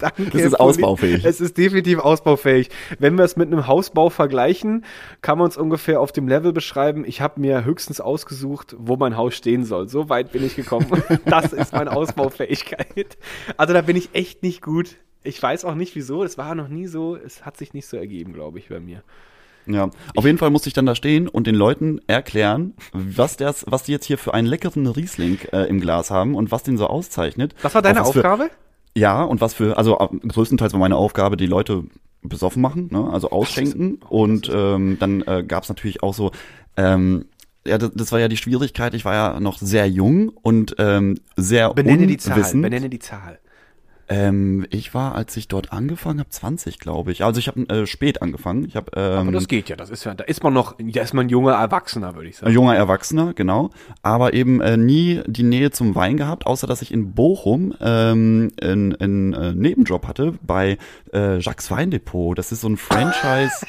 Danke. 0.00 0.36
Es 0.38 0.44
ist 0.44 0.58
ausbaufähig. 0.58 1.24
Es 1.24 1.40
ist 1.40 1.56
definitiv 1.58 1.98
ausbaufähig. 1.98 2.70
Wenn 2.98 3.16
wir 3.16 3.24
es 3.24 3.36
mit 3.36 3.48
einem 3.52 3.66
Hausbau 3.66 4.10
vergleichen, 4.10 4.84
kann 5.22 5.38
man 5.38 5.48
es 5.48 5.56
ungefähr 5.56 6.00
auf 6.00 6.10
dem 6.12 6.26
Level 6.26 6.52
beschreiben. 6.52 7.04
Ich 7.06 7.20
habe 7.20 7.40
mir 7.40 7.64
höchstens 7.64 8.00
ausgesucht, 8.00 8.74
wo 8.78 8.96
mein 8.96 9.16
Haus 9.16 9.34
stehen 9.34 9.64
soll. 9.64 9.88
So 9.88 10.08
weit 10.08 10.32
bin 10.32 10.44
ich 10.44 10.56
gekommen. 10.56 10.86
Das 11.26 11.52
ist 11.52 11.72
meine 11.72 11.92
Ausbaufähigkeit. 11.92 13.18
Also 13.56 13.74
da 13.74 13.82
bin 13.82 13.96
ich 13.96 14.10
echt 14.14 14.42
nicht 14.42 14.62
gut. 14.62 14.96
Ich 15.22 15.42
weiß 15.42 15.64
auch 15.64 15.74
nicht 15.74 15.94
wieso. 15.96 16.24
Es 16.24 16.38
war 16.38 16.54
noch 16.54 16.68
nie 16.68 16.86
so. 16.86 17.16
Es 17.16 17.44
hat 17.44 17.56
sich 17.56 17.74
nicht 17.74 17.86
so 17.86 17.96
ergeben, 17.96 18.32
glaube 18.32 18.58
ich, 18.58 18.68
bei 18.68 18.80
mir. 18.80 19.02
Ja, 19.66 19.90
auf 20.16 20.24
jeden 20.24 20.38
Fall 20.38 20.48
musste 20.50 20.68
ich 20.68 20.72
dann 20.74 20.86
da 20.86 20.94
stehen 20.94 21.28
und 21.28 21.46
den 21.46 21.54
Leuten 21.54 22.00
erklären, 22.06 22.72
was 22.92 23.36
das, 23.36 23.64
was 23.68 23.82
die 23.82 23.92
jetzt 23.92 24.06
hier 24.06 24.16
für 24.16 24.32
einen 24.32 24.46
leckeren 24.46 24.86
Riesling 24.86 25.38
äh, 25.52 25.64
im 25.68 25.80
Glas 25.80 26.10
haben 26.10 26.34
und 26.34 26.50
was 26.50 26.62
den 26.62 26.78
so 26.78 26.86
auszeichnet. 26.86 27.54
Das 27.62 27.74
war 27.74 27.82
deine 27.82 28.00
was 28.00 28.10
für- 28.12 28.20
Aufgabe? 28.20 28.50
Ja, 28.96 29.22
und 29.22 29.40
was 29.40 29.54
für, 29.54 29.76
also 29.76 29.98
äh, 29.98 30.28
größtenteils 30.28 30.72
war 30.72 30.80
meine 30.80 30.96
Aufgabe, 30.96 31.36
die 31.36 31.46
Leute 31.46 31.84
besoffen 32.22 32.60
machen, 32.60 32.88
ne? 32.90 33.08
also 33.10 33.30
ausschenken. 33.30 34.00
Und 34.08 34.50
ähm, 34.52 34.98
dann 34.98 35.22
äh, 35.22 35.44
gab 35.46 35.62
es 35.62 35.68
natürlich 35.68 36.02
auch 36.02 36.14
so, 36.14 36.32
ähm, 36.76 37.26
ja, 37.66 37.78
das, 37.78 37.92
das 37.94 38.12
war 38.12 38.20
ja 38.20 38.28
die 38.28 38.36
Schwierigkeit, 38.36 38.94
ich 38.94 39.04
war 39.04 39.14
ja 39.14 39.40
noch 39.40 39.58
sehr 39.58 39.88
jung 39.88 40.30
und 40.30 40.74
ähm, 40.78 41.18
sehr 41.36 41.72
Benenne 41.74 42.06
die 42.06 42.16
Zahl. 42.16 42.42
Benenne 42.52 42.88
die 42.88 42.98
Zahl. 42.98 43.38
Ähm, 44.10 44.66
ich 44.70 44.92
war, 44.92 45.14
als 45.14 45.36
ich 45.36 45.46
dort 45.46 45.72
angefangen 45.72 46.18
habe, 46.18 46.28
20, 46.28 46.80
glaube 46.80 47.12
ich. 47.12 47.22
Also 47.22 47.38
ich 47.38 47.46
habe 47.46 47.60
äh, 47.68 47.86
spät 47.86 48.22
angefangen. 48.22 48.64
Ich 48.64 48.74
habe 48.74 48.90
ähm, 48.96 49.18
Aber 49.20 49.32
das 49.32 49.46
geht 49.46 49.68
ja. 49.68 49.76
Das 49.76 49.88
ist 49.88 50.02
ja, 50.02 50.14
da 50.14 50.24
ist 50.24 50.42
man 50.42 50.52
noch, 50.52 50.74
da 50.78 51.00
ist 51.00 51.14
man 51.14 51.28
junger 51.28 51.52
Erwachsener, 51.52 52.16
würde 52.16 52.28
ich 52.28 52.36
Ein 52.36 52.40
sagen. 52.40 52.52
junger 52.52 52.74
Erwachsener, 52.74 53.34
genau. 53.34 53.70
Aber 54.02 54.34
eben 54.34 54.60
äh, 54.60 54.76
nie 54.76 55.20
die 55.26 55.44
Nähe 55.44 55.70
zum 55.70 55.94
Wein 55.94 56.16
gehabt, 56.16 56.44
außer 56.44 56.66
dass 56.66 56.82
ich 56.82 56.92
in 56.92 57.12
Bochum 57.14 57.72
ähm, 57.80 58.50
einen 58.60 58.96
einen, 58.96 59.32
äh, 59.32 59.54
Nebenjob 59.54 60.08
hatte 60.08 60.34
bei 60.42 60.76
äh, 61.14 61.38
Jacques 61.38 61.70
Weindepot. 61.70 62.36
Das 62.36 62.50
ist 62.50 62.62
so 62.62 62.68
ein 62.68 62.76
Franchise, 62.76 63.64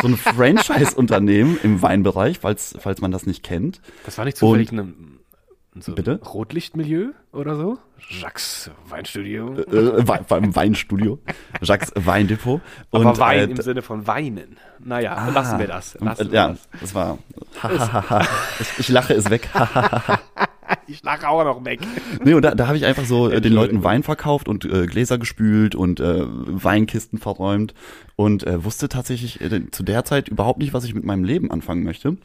so 0.00 0.06
ein 0.06 0.16
Franchise-Unternehmen 0.16 1.58
im 1.64 1.82
Weinbereich, 1.82 2.38
falls, 2.38 2.76
falls 2.78 3.00
man 3.00 3.10
das 3.10 3.26
nicht 3.26 3.42
kennt. 3.42 3.80
Das 4.04 4.18
war 4.18 4.24
nicht 4.24 4.36
zufällig 4.36 4.70
ein, 4.70 5.09
so 5.78 5.94
Bitte? 5.94 6.20
Rotlichtmilieu 6.24 7.12
oder 7.32 7.54
so? 7.54 7.78
Jacques 8.08 8.70
Weinstudio. 8.88 9.54
Äh, 9.60 10.02
beim 10.02 10.56
Weinstudio. 10.56 11.20
Jacques 11.62 11.92
Weindepot. 11.94 12.60
Aber 12.90 13.16
Wein 13.18 13.50
äh, 13.50 13.52
im 13.52 13.56
Sinne 13.56 13.82
von 13.82 14.06
Weinen. 14.06 14.56
Naja, 14.80 15.14
ah, 15.14 15.28
lassen 15.28 15.58
wir 15.58 15.68
das. 15.68 15.96
Lassen 16.00 16.28
äh, 16.28 16.32
wir 16.32 16.34
ja, 16.34 16.48
das. 16.48 16.68
das 16.80 16.94
war. 16.94 17.18
ich, 18.60 18.78
ich 18.80 18.88
lache 18.88 19.14
es 19.14 19.30
weg. 19.30 19.48
Ich 20.86 21.02
lache 21.02 21.28
auch 21.28 21.44
noch 21.44 21.64
weg. 21.64 21.80
Nee, 22.24 22.34
und 22.34 22.42
da, 22.42 22.54
da 22.54 22.66
habe 22.66 22.76
ich 22.76 22.84
einfach 22.84 23.04
so 23.04 23.28
äh, 23.28 23.40
den 23.40 23.52
Leuten. 23.52 23.82
Wein 23.82 24.02
verkauft 24.02 24.48
und 24.48 24.64
äh, 24.64 24.86
Gläser 24.86 25.18
gespült 25.18 25.74
und 25.74 26.00
äh, 26.00 26.22
Weinkisten 26.26 27.18
verräumt 27.18 27.74
und 28.16 28.46
äh, 28.46 28.64
wusste 28.64 28.88
tatsächlich 28.88 29.40
äh, 29.40 29.70
zu 29.70 29.82
der 29.82 30.04
Zeit 30.04 30.28
überhaupt 30.28 30.58
nicht, 30.58 30.72
was 30.72 30.84
ich 30.84 30.94
mit 30.94 31.04
meinem 31.04 31.24
Leben 31.24 31.50
anfangen 31.50 31.82
möchte. 31.82 32.16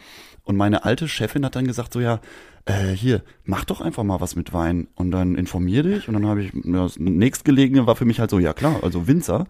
Und 0.45 0.55
meine 0.55 0.85
alte 0.85 1.07
Chefin 1.07 1.43
hat 1.43 1.55
dann 1.55 1.67
gesagt 1.67 1.91
so, 1.91 1.99
ja, 1.99 2.21
äh, 2.65 2.91
hier, 2.91 3.21
mach 3.43 3.65
doch 3.65 3.81
einfach 3.81 4.03
mal 4.03 4.21
was 4.21 4.35
mit 4.35 4.53
Wein 4.53 4.87
und 4.95 5.11
dann 5.11 5.35
informier 5.35 5.83
dich. 5.83 6.07
Und 6.07 6.13
dann 6.13 6.25
habe 6.25 6.43
ich, 6.43 6.53
ja, 6.53 6.83
das 6.83 6.97
nächstgelegene 6.97 7.85
war 7.87 7.95
für 7.95 8.05
mich 8.05 8.19
halt 8.19 8.29
so, 8.29 8.39
ja 8.39 8.53
klar, 8.53 8.79
also 8.81 9.07
Winzer. 9.07 9.47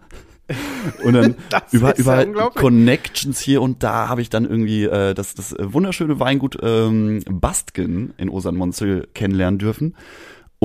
Und 1.02 1.14
dann 1.14 1.34
Das 1.50 1.72
über, 1.72 1.94
ja 1.98 2.22
über. 2.24 2.50
Connections 2.50 3.40
hier 3.40 3.62
und 3.62 3.82
da 3.82 4.08
habe 4.08 4.22
ich 4.22 4.30
dann 4.30 4.44
irgendwie 4.44 4.84
äh, 4.84 5.14
das, 5.14 5.34
das 5.34 5.54
wunderschöne 5.58 6.20
Weingut 6.20 6.58
ähm, 6.62 7.22
Bastgen 7.28 8.14
in 8.16 8.28
Osern-Monzel 8.28 9.08
kennenlernen 9.12 9.58
dürfen. 9.58 9.94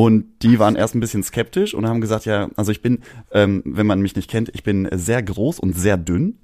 Und 0.01 0.25
die 0.41 0.57
waren 0.57 0.75
erst 0.75 0.95
ein 0.95 0.99
bisschen 0.99 1.21
skeptisch 1.21 1.75
und 1.75 1.87
haben 1.87 2.01
gesagt, 2.01 2.25
ja, 2.25 2.49
also 2.55 2.71
ich 2.71 2.81
bin, 2.81 3.01
ähm, 3.31 3.61
wenn 3.65 3.85
man 3.85 4.01
mich 4.01 4.15
nicht 4.15 4.31
kennt, 4.31 4.49
ich 4.55 4.63
bin 4.63 4.89
sehr 4.91 5.21
groß 5.21 5.59
und 5.59 5.77
sehr 5.77 5.95
dünn 5.95 6.39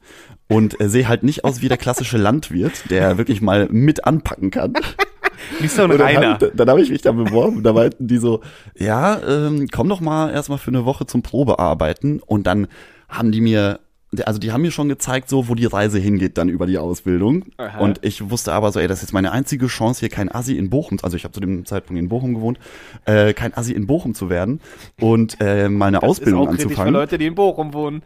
und 0.48 0.80
äh, 0.80 0.88
sehe 0.88 1.08
halt 1.08 1.24
nicht 1.24 1.44
aus 1.44 1.60
wie 1.60 1.68
der 1.68 1.78
klassische 1.78 2.20
Landwirt, 2.20 2.92
der 2.92 3.18
wirklich 3.18 3.42
mal 3.42 3.68
mit 3.72 4.06
anpacken 4.06 4.52
kann. 4.52 4.74
Wie 5.60 5.68
so 5.68 5.82
ein 5.84 5.92
Und 5.92 5.98
dann 5.98 6.08
Rainer. 6.08 6.34
hab, 6.34 6.52
dann 6.56 6.70
habe 6.70 6.82
ich 6.84 6.92
mich 6.92 7.02
da 7.02 7.12
beworben. 7.12 7.64
Da 7.64 7.74
meinten 7.74 8.08
die 8.08 8.18
so, 8.18 8.42
ja, 8.76 9.20
ähm, 9.28 9.68
komm 9.72 9.90
doch 9.90 10.02
mal 10.02 10.30
erstmal 10.30 10.60
für 10.60 10.70
eine 10.70 10.86
Woche 10.86 11.08
zum 11.08 11.24
Probearbeiten. 11.24 12.20
Und 12.20 12.46
dann 12.46 12.68
haben 13.10 13.32
die 13.32 13.42
mir, 13.42 13.80
also 14.26 14.40
die 14.40 14.52
haben 14.52 14.62
mir 14.62 14.72
schon 14.72 14.90
gezeigt, 14.90 15.30
so 15.30 15.48
wo 15.48 15.56
die 15.56 15.66
Reise 15.66 16.00
hingeht 16.00 16.38
dann 16.38 16.50
über 16.50 16.66
die 16.66 16.78
Ausbildung. 16.78 17.46
Aha. 17.58 17.80
Und 17.80 18.00
ich 18.04 18.30
wusste 18.30 18.54
aber 18.54 18.72
so, 18.72 18.80
ey, 18.80 18.88
das 18.88 19.00
ist 19.00 19.04
jetzt 19.04 19.14
meine 19.14 19.32
einzige 19.32 19.68
Chance, 19.68 20.00
hier 20.00 20.10
kein 20.10 20.32
Assi 20.32 20.58
in 20.58 20.70
Bochum, 20.70 20.98
also 21.02 21.18
ich 21.18 21.24
habe 21.24 21.34
zu 21.34 21.40
dem 21.40 21.66
Zeitpunkt 21.66 22.00
in 22.00 22.10
Bochum 22.10 22.34
gewohnt, 22.34 22.60
äh, 23.06 23.34
kein 23.34 23.54
Assi 23.54 23.74
in 23.74 23.88
Bochum 23.88 24.14
zu 24.14 24.30
werden 24.30 24.60
und 25.00 25.38
äh, 25.40 25.70
mal 25.70 25.88
eine 25.88 26.00
Das 26.00 26.10
Ausbildung 26.10 26.44
ist 26.44 26.48
auch 26.48 26.52
kritisch 26.52 26.64
für 26.64 26.70
anzufangen. 26.70 26.94
Leute, 26.94 27.18
die 27.18 27.26
in 27.26 27.36
Bochum 27.36 27.74
wohnen. 27.74 28.02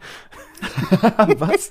Was? 1.38 1.70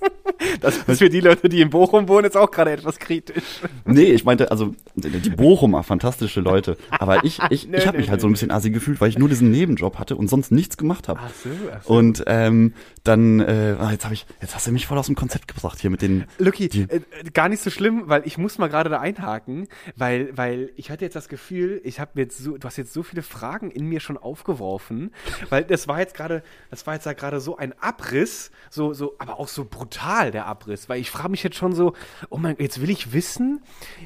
Das 0.59 0.77
ist 0.77 0.99
für 0.99 1.09
die 1.09 1.19
Leute, 1.19 1.49
die 1.49 1.61
in 1.61 1.69
Bochum 1.69 2.07
wohnen, 2.07 2.25
jetzt 2.25 2.37
auch 2.37 2.51
gerade 2.51 2.71
etwas 2.71 2.99
kritisch. 2.99 3.61
Nee, 3.85 4.11
ich 4.11 4.25
meinte, 4.25 4.51
also 4.51 4.75
die 4.95 5.29
Bochumer, 5.29 5.83
fantastische 5.83 6.41
Leute. 6.41 6.77
Aber 6.89 7.23
ich, 7.23 7.39
ich, 7.49 7.67
Nö, 7.71 7.77
ich 7.77 7.87
habe 7.87 7.97
nö, 7.97 8.01
mich 8.01 8.09
halt 8.09 8.19
nö, 8.19 8.21
so 8.21 8.27
ein 8.27 8.33
bisschen 8.33 8.51
assi 8.51 8.71
gefühlt, 8.71 9.01
weil 9.01 9.09
ich 9.09 9.17
nur 9.17 9.29
diesen 9.29 9.51
Nebenjob 9.51 9.99
hatte 9.99 10.15
und 10.15 10.29
sonst 10.29 10.51
nichts 10.51 10.77
gemacht 10.77 11.07
habe. 11.07 11.19
so, 11.43 11.49
ach 11.71 11.83
so. 11.83 11.93
Und 11.93 12.23
ähm, 12.27 12.73
dann, 13.03 13.39
äh, 13.39 13.75
ah, 13.79 13.91
jetzt 13.91 14.05
habe 14.05 14.13
ich, 14.13 14.25
jetzt 14.41 14.55
hast 14.55 14.67
du 14.67 14.71
mich 14.71 14.87
voll 14.87 14.97
aus 14.97 15.07
dem 15.07 15.15
Konzept 15.15 15.47
gebracht 15.47 15.79
hier 15.79 15.89
mit 15.89 16.01
den. 16.01 16.25
Lucky, 16.37 16.65
äh, 16.65 16.97
äh, 16.97 17.01
gar 17.33 17.49
nicht 17.49 17.61
so 17.61 17.69
schlimm, 17.69 18.03
weil 18.05 18.23
ich 18.25 18.37
muss 18.37 18.57
mal 18.57 18.67
gerade 18.67 18.89
da 18.89 18.99
einhaken, 18.99 19.67
weil, 19.95 20.35
weil 20.35 20.71
ich 20.75 20.91
hatte 20.91 21.05
jetzt 21.05 21.15
das 21.15 21.29
Gefühl, 21.29 21.81
ich 21.83 21.99
habe 21.99 22.19
jetzt 22.19 22.37
so, 22.37 22.57
du 22.57 22.65
hast 22.65 22.77
jetzt 22.77 22.93
so 22.93 23.03
viele 23.03 23.21
Fragen 23.21 23.71
in 23.71 23.85
mir 23.85 23.99
schon 23.99 24.17
aufgeworfen, 24.17 25.11
weil 25.49 25.63
das 25.63 25.87
war 25.87 25.99
jetzt 25.99 26.13
gerade, 26.13 26.43
das 26.69 26.85
war 26.87 26.95
jetzt 26.95 27.05
da 27.05 27.13
gerade 27.13 27.39
so 27.39 27.57
ein 27.57 27.73
Abriss, 27.79 28.51
so, 28.69 28.80
so, 28.93 29.15
aber 29.19 29.39
auch 29.39 29.47
so 29.47 29.65
brutal 29.65 30.31
der 30.31 30.45
Abriss, 30.45 30.89
weil 30.89 30.99
ich 30.99 31.11
frage 31.11 31.29
mich 31.29 31.43
jetzt 31.43 31.57
schon 31.57 31.73
so, 31.73 31.93
oh 32.29 32.37
mein, 32.37 32.55
jetzt 32.59 32.81
will 32.81 32.89
ich 32.89 33.13
wissen, 33.13 33.61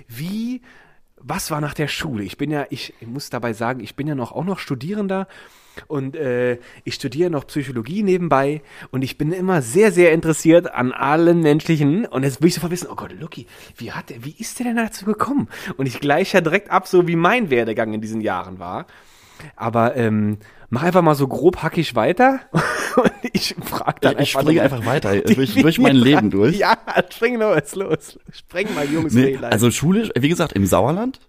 wie, 0.07 0.61
was 1.17 1.51
war 1.51 1.61
nach 1.61 1.73
der 1.73 1.88
Schule? 1.88 2.23
Ich 2.23 2.38
bin 2.38 2.51
ja, 2.51 2.65
ich, 2.69 2.93
ich 2.99 3.07
muss 3.07 3.29
dabei 3.29 3.53
sagen, 3.53 3.79
ich 3.79 3.95
bin 3.95 4.07
ja 4.07 4.15
noch 4.15 4.31
auch 4.31 4.43
noch 4.43 4.59
Studierender 4.59 5.27
und 5.88 6.15
äh, 6.15 6.59
ich 6.83 6.95
studiere 6.95 7.29
noch 7.29 7.47
Psychologie 7.47 8.03
nebenbei 8.03 8.61
und 8.91 9.01
ich 9.01 9.17
bin 9.17 9.31
immer 9.31 9.61
sehr, 9.61 9.91
sehr 9.91 10.11
interessiert 10.13 10.71
an 10.73 10.91
allen 10.91 11.41
menschlichen 11.41 12.05
und 12.05 12.23
jetzt 12.23 12.41
will 12.41 12.47
ich 12.47 12.55
sofort 12.55 12.71
wissen, 12.71 12.88
oh 12.91 12.95
Gott, 12.95 13.13
Lucky, 13.19 13.47
wie 13.77 13.91
hat 13.91 14.09
der, 14.09 14.23
wie 14.23 14.35
ist 14.38 14.59
der 14.59 14.67
denn 14.67 14.77
dazu 14.77 15.05
gekommen? 15.05 15.49
Und 15.77 15.85
ich 15.85 15.99
gleiche 15.99 16.38
ja 16.38 16.41
direkt 16.41 16.69
ab, 16.69 16.88
so 16.88 17.07
wie 17.07 17.15
mein 17.15 17.49
Werdegang 17.49 17.93
in 17.93 18.01
diesen 18.01 18.21
Jahren 18.21 18.59
war. 18.59 18.85
Aber 19.55 19.95
ähm, 19.95 20.37
mach 20.69 20.83
einfach 20.83 21.01
mal 21.01 21.15
so 21.15 21.27
grob 21.27 21.63
hackig 21.63 21.95
weiter 21.95 22.41
und 22.97 23.11
ich 23.33 23.55
frage 23.63 23.99
dann 24.01 24.19
ich 24.19 24.31
springe 24.31 24.61
einfach 24.61 24.85
weiter 24.85 25.17
durch, 25.21 25.55
durch 25.55 25.79
mein 25.79 25.95
Leben 25.95 26.29
durch. 26.29 26.57
Ja, 26.57 26.77
spring 27.11 27.37
los, 27.37 27.75
los. 27.75 28.19
Spring 28.31 28.67
mal, 28.75 28.85
Jungs. 28.85 29.13
Nee, 29.13 29.35
Rehlein. 29.35 29.51
also 29.51 29.71
schulisch, 29.71 30.09
wie 30.17 30.29
gesagt, 30.29 30.53
im 30.53 30.65
Sauerland. 30.65 31.19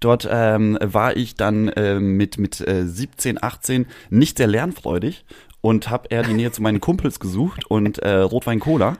Dort 0.00 0.28
ähm, 0.30 0.76
war 0.82 1.16
ich 1.16 1.34
dann 1.34 1.70
ähm, 1.76 2.16
mit, 2.16 2.38
mit 2.38 2.60
äh, 2.60 2.86
17, 2.86 3.42
18 3.42 3.86
nicht 4.10 4.36
sehr 4.36 4.46
lernfreudig 4.46 5.24
und 5.62 5.88
habe 5.88 6.08
eher 6.10 6.22
die 6.22 6.34
Nähe 6.34 6.52
zu 6.52 6.60
meinen 6.60 6.80
Kumpels 6.80 7.20
gesucht 7.20 7.64
und 7.70 7.98
äh, 8.00 8.16
Rotwein 8.16 8.60
Cola. 8.60 8.98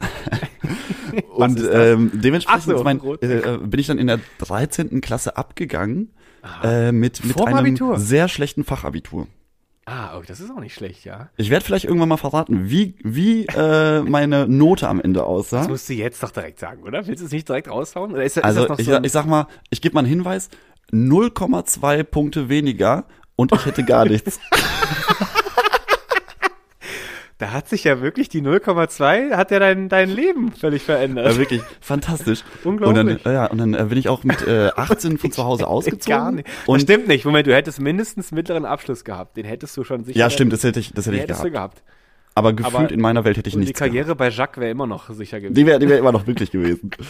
und 1.35 1.61
ähm, 1.70 2.11
dementsprechend 2.14 2.79
so, 2.79 2.83
mein, 2.83 3.03
äh, 3.20 3.27
äh, 3.27 3.59
bin 3.59 3.79
ich 3.79 3.87
dann 3.87 3.98
in 3.98 4.07
der 4.07 4.18
13. 4.38 5.02
Klasse 5.02 5.37
abgegangen 5.37 6.10
äh, 6.63 6.92
mit, 6.92 7.25
mit 7.25 7.33
Vorm 7.35 7.49
einem 7.49 7.59
Abitur? 7.59 7.99
sehr 7.99 8.29
schlechten 8.29 8.65
Fachabitur. 8.65 9.27
Ah, 9.87 10.17
oh, 10.17 10.23
das 10.27 10.40
ist 10.40 10.51
auch 10.51 10.61
nicht 10.61 10.75
schlecht, 10.75 11.05
ja. 11.05 11.29
Ich 11.37 11.51
werde 11.51 11.65
vielleicht 11.65 11.85
irgendwann 11.85 12.09
mal 12.09 12.17
verraten, 12.17 12.71
wie, 12.71 12.97
wie 13.03 13.45
äh, 13.47 14.01
meine 14.09 14.49
Note 14.49 14.88
am 14.88 14.99
Ende 15.01 15.25
aussah. 15.25 15.59
Das 15.59 15.69
musst 15.69 15.88
du 15.88 15.92
jetzt 15.92 16.23
doch 16.23 16.31
direkt 16.31 16.59
sagen, 16.59 16.83
oder? 16.83 17.07
Willst 17.07 17.21
du 17.21 17.27
es 17.27 17.33
nicht 17.33 17.49
direkt 17.49 17.69
raushauen? 17.69 18.13
Oder 18.13 18.25
ist, 18.25 18.38
ist 18.38 18.45
Also 18.45 18.67
noch 18.67 18.79
ich, 18.79 18.87
so 18.87 18.99
ich 19.03 19.13
sag 19.13 19.27
mal, 19.27 19.47
ich 19.71 19.83
gebe 19.83 19.95
mal 19.95 20.01
einen 20.01 20.09
Hinweis, 20.09 20.49
0,2 20.90 22.03
Punkte 22.05 22.49
weniger 22.49 23.05
und 23.37 23.53
ich 23.53 23.67
hätte 23.67 23.85
gar 23.85 24.07
nichts. 24.07 24.40
Da 27.39 27.51
hat 27.51 27.69
sich 27.69 27.83
ja 27.83 28.01
wirklich 28.01 28.29
die 28.29 28.43
0,2, 28.43 29.33
hat 29.33 29.51
ja 29.51 29.59
dein, 29.59 29.89
dein 29.89 30.09
Leben 30.09 30.53
völlig 30.53 30.83
verändert. 30.83 31.27
Äh, 31.27 31.37
wirklich 31.37 31.63
fantastisch. 31.81 32.45
Unglaublich. 32.63 33.17
Und 33.17 33.27
dann, 33.27 33.33
ja, 33.35 33.47
und 33.47 33.59
dann 33.59 33.75
äh, 33.75 33.85
bin 33.89 33.99
ich 33.99 34.09
auch 34.09 34.23
mit 34.23 34.47
äh, 34.47 34.71
18 34.77 35.19
von 35.19 35.33
zu 35.33 35.45
Hause 35.45 35.67
ausgezogen. 35.69 36.17
Gar 36.17 36.31
nicht. 36.33 36.47
Das 36.49 36.69
Und 36.69 36.83
stimmt 36.83 37.09
nicht. 37.09 37.25
Moment, 37.25 37.47
du 37.49 37.55
hättest 37.55 37.81
mindestens 37.81 38.31
mittleren 38.31 38.65
Abschluss 38.65 39.05
gehabt. 39.05 39.37
Den 39.37 39.47
hättest 39.47 39.77
du 39.77 39.83
schon 39.83 40.05
sicher. 40.05 40.19
ja, 40.19 40.31
stimmt, 40.31 40.53
das 40.53 40.63
hätte 40.63 40.79
ich, 40.79 40.93
das 40.93 41.07
hätte 41.07 41.17
ich 41.17 41.27
gehabt. 41.27 41.53
gehabt. 41.53 41.83
Aber 42.37 42.53
gefühlt 42.53 42.75
Aber- 42.77 42.91
in 42.93 43.01
meiner 43.01 43.25
Welt 43.25 43.37
hätte 43.37 43.49
ich 43.49 43.55
Und 43.57 43.63
die 43.63 43.67
nichts 43.67 43.81
gehabt. 43.81 43.93
Karriere 43.93 44.15
bei 44.15 44.29
Jacques 44.31 44.61
wäre 44.61 44.71
immer 44.71 44.87
noch 44.87 45.11
sicher 45.11 45.41
gewesen. 45.41 45.55
Die 45.55 45.67
wäre 45.67 45.79
die 45.81 45.89
wär 45.89 45.99
immer 45.99 46.13
noch 46.13 46.27
möglich 46.27 46.51
gewesen. 46.53 46.91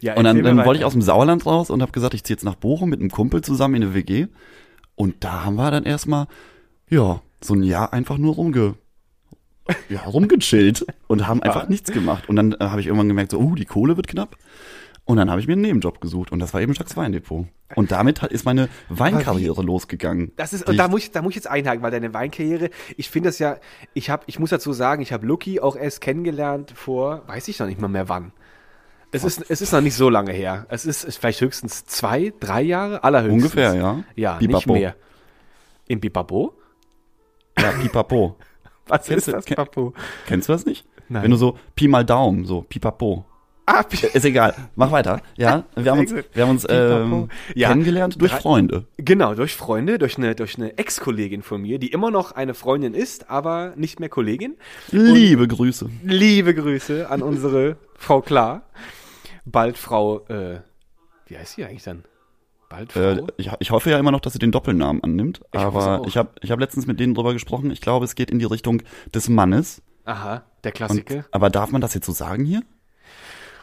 Ja, 0.00 0.14
Und 0.16 0.24
dann, 0.24 0.42
dann 0.42 0.64
wollte 0.64 0.80
ich 0.80 0.84
aus 0.84 0.94
dem 0.94 1.02
Sauerland 1.02 1.46
raus 1.46 1.70
und 1.70 1.80
habe 1.80 1.92
gesagt, 1.92 2.12
ich 2.14 2.24
ziehe 2.24 2.34
jetzt 2.34 2.42
nach 2.44 2.56
Bochum 2.56 2.90
mit 2.90 2.98
einem 2.98 3.10
Kumpel 3.10 3.40
zusammen 3.42 3.76
in 3.76 3.82
eine 3.84 3.94
WG. 3.94 4.26
Und 4.96 5.22
da 5.22 5.44
haben 5.44 5.54
wir 5.54 5.70
dann 5.70 5.84
erstmal, 5.84 6.26
ja, 6.88 7.20
so 7.40 7.54
ein 7.54 7.62
Jahr 7.62 7.92
einfach 7.92 8.18
nur 8.18 8.34
rumge, 8.34 8.74
ja, 9.88 10.00
rumgechillt 10.02 10.86
und 11.06 11.26
haben 11.26 11.42
einfach 11.42 11.68
nichts 11.68 11.92
gemacht. 11.92 12.28
Und 12.28 12.36
dann 12.36 12.52
äh, 12.52 12.56
habe 12.60 12.80
ich 12.80 12.86
irgendwann 12.86 13.08
gemerkt, 13.08 13.32
so, 13.32 13.38
uh, 13.38 13.54
die 13.54 13.64
Kohle 13.64 13.96
wird 13.96 14.08
knapp. 14.08 14.36
Und 15.04 15.16
dann 15.16 15.28
habe 15.28 15.40
ich 15.40 15.48
mir 15.48 15.54
einen 15.54 15.62
Nebenjob 15.62 16.00
gesucht 16.00 16.30
und 16.30 16.38
das 16.38 16.54
war 16.54 16.60
eben 16.60 16.72
Jacques 16.72 16.96
Weindepot. 16.96 17.46
Und 17.74 17.90
damit 17.90 18.22
hat, 18.22 18.30
ist 18.30 18.44
meine 18.44 18.68
Weinkarriere 18.88 19.60
losgegangen. 19.62 20.30
Das 20.36 20.52
ist, 20.52 20.68
und 20.68 20.76
da 20.76 20.86
muss, 20.86 21.02
ich, 21.02 21.10
da 21.10 21.20
muss 21.20 21.30
ich 21.30 21.36
jetzt 21.36 21.48
einhaken, 21.48 21.82
weil 21.82 21.90
deine 21.90 22.14
Weinkarriere, 22.14 22.70
ich 22.96 23.10
finde 23.10 23.30
das 23.30 23.40
ja, 23.40 23.56
ich 23.92 24.08
habe, 24.08 24.22
ich 24.26 24.38
muss 24.38 24.50
dazu 24.50 24.72
sagen, 24.72 25.02
ich 25.02 25.12
habe 25.12 25.26
Lucky 25.26 25.58
auch 25.58 25.74
erst 25.74 26.00
kennengelernt 26.00 26.72
vor, 26.76 27.22
weiß 27.26 27.48
ich 27.48 27.58
noch 27.58 27.66
nicht 27.66 27.80
mal 27.80 27.88
mehr 27.88 28.08
wann. 28.08 28.32
Es 29.12 29.24
ist, 29.24 29.50
es 29.50 29.60
ist 29.60 29.72
noch 29.72 29.80
nicht 29.80 29.96
so 29.96 30.08
lange 30.08 30.32
her. 30.32 30.66
Es 30.68 30.86
ist, 30.86 31.02
ist 31.02 31.16
vielleicht 31.16 31.40
höchstens 31.40 31.84
zwei, 31.84 32.32
drei 32.38 32.62
Jahre, 32.62 33.02
allerhöchstens. 33.02 33.42
Ungefähr, 33.42 33.74
ja. 33.74 34.04
Ja, 34.14 34.38
nicht 34.38 34.48
Pipapo. 34.48 34.72
mehr. 34.72 34.94
Im 35.88 35.98
Bibabo? 35.98 36.54
Ja, 37.58 37.72
pipapo. 37.72 38.36
Was 38.90 39.06
Kennst 39.06 39.18
ist 39.18 39.28
du- 39.28 39.32
das, 39.32 39.46
kenn- 39.46 39.56
Papo? 39.56 39.94
Kennst 40.26 40.48
du 40.48 40.52
das 40.52 40.66
nicht? 40.66 40.86
Nein. 41.08 41.24
Wenn 41.24 41.30
du 41.30 41.36
so 41.36 41.58
Pi 41.74 41.88
mal 41.88 42.04
Daumen, 42.04 42.44
so 42.44 42.62
pipapo. 42.62 43.24
Ah, 43.66 43.84
Pi- 43.84 44.06
Ist 44.12 44.24
egal, 44.24 44.54
mach 44.74 44.90
weiter. 44.90 45.20
Ja, 45.36 45.64
wir 45.76 45.92
haben 45.92 46.00
uns, 46.00 46.12
wir 46.12 46.42
haben 46.42 46.50
uns 46.50 46.66
ähm, 46.68 47.28
Ja. 47.54 47.68
kennengelernt 47.68 48.20
durch 48.20 48.32
Freunde. 48.32 48.86
Genau, 48.96 49.34
durch 49.34 49.54
Freunde, 49.54 49.98
durch 49.98 50.18
eine, 50.18 50.34
durch 50.34 50.56
eine 50.56 50.76
Ex-Kollegin 50.76 51.42
von 51.42 51.62
mir, 51.62 51.78
die 51.78 51.88
immer 51.92 52.10
noch 52.10 52.32
eine 52.32 52.54
Freundin 52.54 52.94
ist, 52.94 53.30
aber 53.30 53.74
nicht 53.76 54.00
mehr 54.00 54.08
Kollegin. 54.08 54.56
Liebe 54.90 55.46
Grüße. 55.46 55.88
Liebe 56.02 56.52
Grüße 56.54 57.08
an 57.08 57.22
unsere 57.22 57.76
Frau 57.96 58.20
Klar. 58.22 58.62
Bald 59.44 59.78
Frau, 59.78 60.26
äh, 60.26 60.60
wie 61.26 61.38
heißt 61.38 61.54
sie 61.54 61.64
eigentlich 61.64 61.84
dann? 61.84 62.02
Bald 62.70 62.92
Frau? 62.92 63.00
Äh, 63.00 63.22
ich, 63.36 63.50
ich 63.58 63.70
hoffe 63.72 63.90
ja 63.90 63.98
immer 63.98 64.12
noch, 64.12 64.20
dass 64.20 64.32
sie 64.32 64.38
den 64.38 64.52
Doppelnamen 64.52 65.02
annimmt. 65.04 65.42
Ich 65.52 65.60
aber 65.60 66.02
ich 66.06 66.16
habe 66.16 66.30
ich 66.40 66.50
hab 66.50 66.58
letztens 66.60 66.86
mit 66.86 66.98
denen 66.98 67.14
drüber 67.14 67.34
gesprochen. 67.34 67.70
Ich 67.70 67.82
glaube, 67.82 68.06
es 68.06 68.14
geht 68.14 68.30
in 68.30 68.38
die 68.38 68.44
Richtung 68.46 68.82
des 69.14 69.28
Mannes. 69.28 69.82
Aha, 70.06 70.44
der 70.64 70.70
Und, 70.70 70.76
Klassiker. 70.76 71.24
aber 71.32 71.50
darf 71.50 71.70
man 71.72 71.82
das 71.82 71.92
jetzt 71.94 72.06
so 72.06 72.12
sagen 72.12 72.44
hier? 72.46 72.62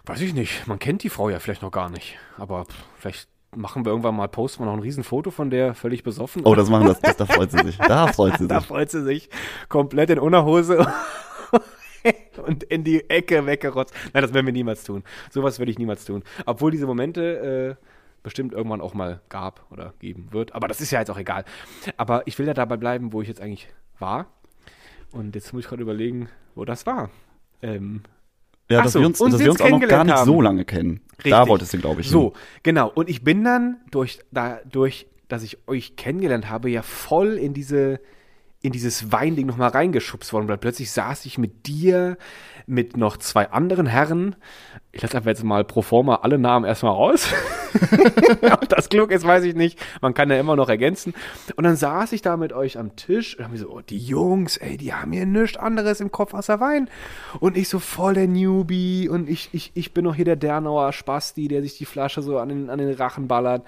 Weiß 0.06 0.22
ich 0.22 0.34
nicht. 0.34 0.68
Man 0.68 0.78
kennt 0.78 1.04
die 1.04 1.10
Frau 1.10 1.30
ja 1.30 1.40
vielleicht 1.40 1.62
noch 1.64 1.72
gar 1.72 1.90
nicht. 1.90 2.18
Aber 2.38 2.66
pff, 2.66 2.76
vielleicht 2.98 3.30
machen 3.56 3.86
wir 3.86 3.92
irgendwann 3.92 4.16
mal, 4.16 4.28
posten 4.28 4.62
wir 4.62 4.66
noch 4.66 4.74
ein 4.74 4.80
Riesenfoto 4.82 5.32
von 5.32 5.50
der, 5.50 5.74
völlig 5.74 6.04
besoffen. 6.04 6.44
Oh, 6.46 6.54
das 6.54 6.70
machen 6.70 6.88
das, 6.88 7.00
das 7.02 7.18
da 7.18 7.26
freut 7.26 7.52
sie 7.52 7.60
sich. 7.66 7.78
Da 7.78 8.08
freut 8.08 8.38
sie 8.38 8.48
da 8.48 8.60
sich. 8.60 8.68
freut 8.68 8.92
sie 8.92 9.04
sich 9.04 9.30
komplett 9.70 10.10
in 10.10 10.20
Unterhose 10.20 10.86
und 12.46 12.64
in 12.64 12.84
die 12.84 13.10
Ecke 13.10 13.46
weggerotzt. 13.46 13.94
Nein, 14.14 14.22
das 14.22 14.34
werden 14.34 14.46
wir 14.46 14.54
niemals 14.54 14.84
tun. 14.84 15.04
Sowas 15.30 15.60
würde 15.60 15.72
ich 15.72 15.80
niemals 15.80 16.06
tun. 16.06 16.24
Obwohl 16.46 16.72
diese 16.72 16.86
Momente 16.86 17.78
äh, 17.80 17.86
bestimmt 18.28 18.52
irgendwann 18.52 18.82
auch 18.82 18.94
mal 18.94 19.22
gab 19.30 19.66
oder 19.72 19.94
geben 20.00 20.28
wird. 20.32 20.54
Aber 20.54 20.68
das 20.68 20.82
ist 20.82 20.92
ja 20.92 21.00
jetzt 21.00 21.10
auch 21.10 21.18
egal. 21.18 21.46
Aber 21.96 22.28
ich 22.28 22.38
will 22.38 22.46
ja 22.46 22.54
dabei 22.54 22.76
bleiben, 22.76 23.14
wo 23.14 23.22
ich 23.22 23.30
jetzt 23.30 23.40
eigentlich 23.40 23.70
war. 24.00 24.28
Und 25.14 25.34
jetzt 25.36 25.54
muss 25.54 25.64
ich 25.64 25.70
gerade 25.70 25.82
überlegen, 25.82 26.28
wo 26.54 26.66
das 26.66 26.86
war. 26.86 27.10
Ähm, 27.62 28.02
Ja, 28.70 28.82
dass 28.84 28.92
so, 28.92 29.00
wir 29.00 29.08
uns, 29.08 29.22
uns 29.22 29.32
dass 29.32 29.42
wir 29.42 29.50
uns 29.52 29.62
auch 29.62 29.70
noch 29.70 29.80
gar 29.88 30.04
nicht 30.04 30.14
haben. 30.14 30.26
so 30.26 30.42
lange 30.42 30.66
kennen. 30.66 31.00
Da 31.24 31.24
Richtig. 31.40 31.48
wolltest 31.50 31.74
du, 31.74 31.78
glaube 31.78 32.02
ich. 32.02 32.10
So, 32.10 32.32
hin. 32.34 32.42
genau. 32.64 32.92
Und 32.94 33.10
ich 33.10 33.24
bin 33.24 33.46
dann 33.46 33.78
durch, 33.92 34.20
dadurch, 34.32 35.08
dass 35.30 35.44
ich 35.44 35.66
euch 35.70 35.96
kennengelernt 35.96 36.50
habe, 36.50 36.70
ja 36.70 36.82
voll 36.82 37.36
in 37.36 37.54
diese, 37.54 38.02
in 38.62 38.72
dieses 38.72 39.12
Weinding 39.12 39.46
nochmal 39.46 39.70
reingeschubst 39.70 40.34
worden, 40.34 40.48
weil 40.48 40.58
plötzlich 40.58 40.92
saß 40.92 41.26
ich 41.26 41.38
mit 41.38 41.68
dir, 41.68 42.18
mit 42.66 42.98
noch 42.98 43.18
zwei 43.18 43.50
anderen 43.50 43.86
Herren. 43.86 44.36
Ich 44.92 45.02
lasse 45.02 45.18
einfach 45.18 45.30
jetzt 45.30 45.44
mal 45.44 45.64
pro 45.64 45.82
forma 45.82 46.16
alle 46.16 46.38
Namen 46.38 46.66
erstmal 46.66 46.92
raus. 46.92 47.30
Ob 48.52 48.68
das 48.68 48.90
klug 48.90 49.12
ist, 49.12 49.26
weiß 49.26 49.44
ich 49.44 49.56
nicht. 49.56 49.80
Man 50.02 50.14
kann 50.14 50.30
ja 50.30 50.40
immer 50.40 50.56
noch 50.56 50.68
ergänzen. 50.68 51.14
Und 51.56 51.64
dann 51.64 51.76
saß 51.76 52.12
ich 52.12 52.22
da 52.22 52.36
mit 52.36 52.52
euch 52.52 52.78
am 52.78 52.96
Tisch 52.96 53.38
und 53.38 53.46
haben 53.46 53.58
so, 53.58 53.70
oh, 53.70 53.82
die 53.82 53.98
Jungs, 53.98 54.58
ey, 54.58 54.76
die 54.76 54.94
haben 54.94 55.12
hier 55.14 55.26
nichts 55.26 55.58
anderes 55.58 56.02
im 56.02 56.12
Kopf 56.12 56.34
außer 56.34 56.60
Wein. 56.60 56.90
Und 57.40 57.56
ich 57.56 57.70
so 57.70 57.80
voll 57.80 58.16
der 58.16 58.28
Newbie 58.28 59.08
und 59.08 59.30
ich, 59.30 59.50
ich, 59.54 59.72
ich 59.76 59.94
bin 59.94 60.04
noch 60.04 60.16
hier 60.16 60.26
der 60.26 60.36
Dernauer 60.36 60.92
Spasti, 60.92 61.48
der 61.48 61.62
sich 61.62 61.78
die 61.78 61.86
Flasche 61.86 62.22
so 62.22 62.38
an 62.40 62.50
den, 62.50 62.70
an 62.70 62.80
den 62.80 62.94
Rachen 62.94 63.28
ballert. 63.28 63.64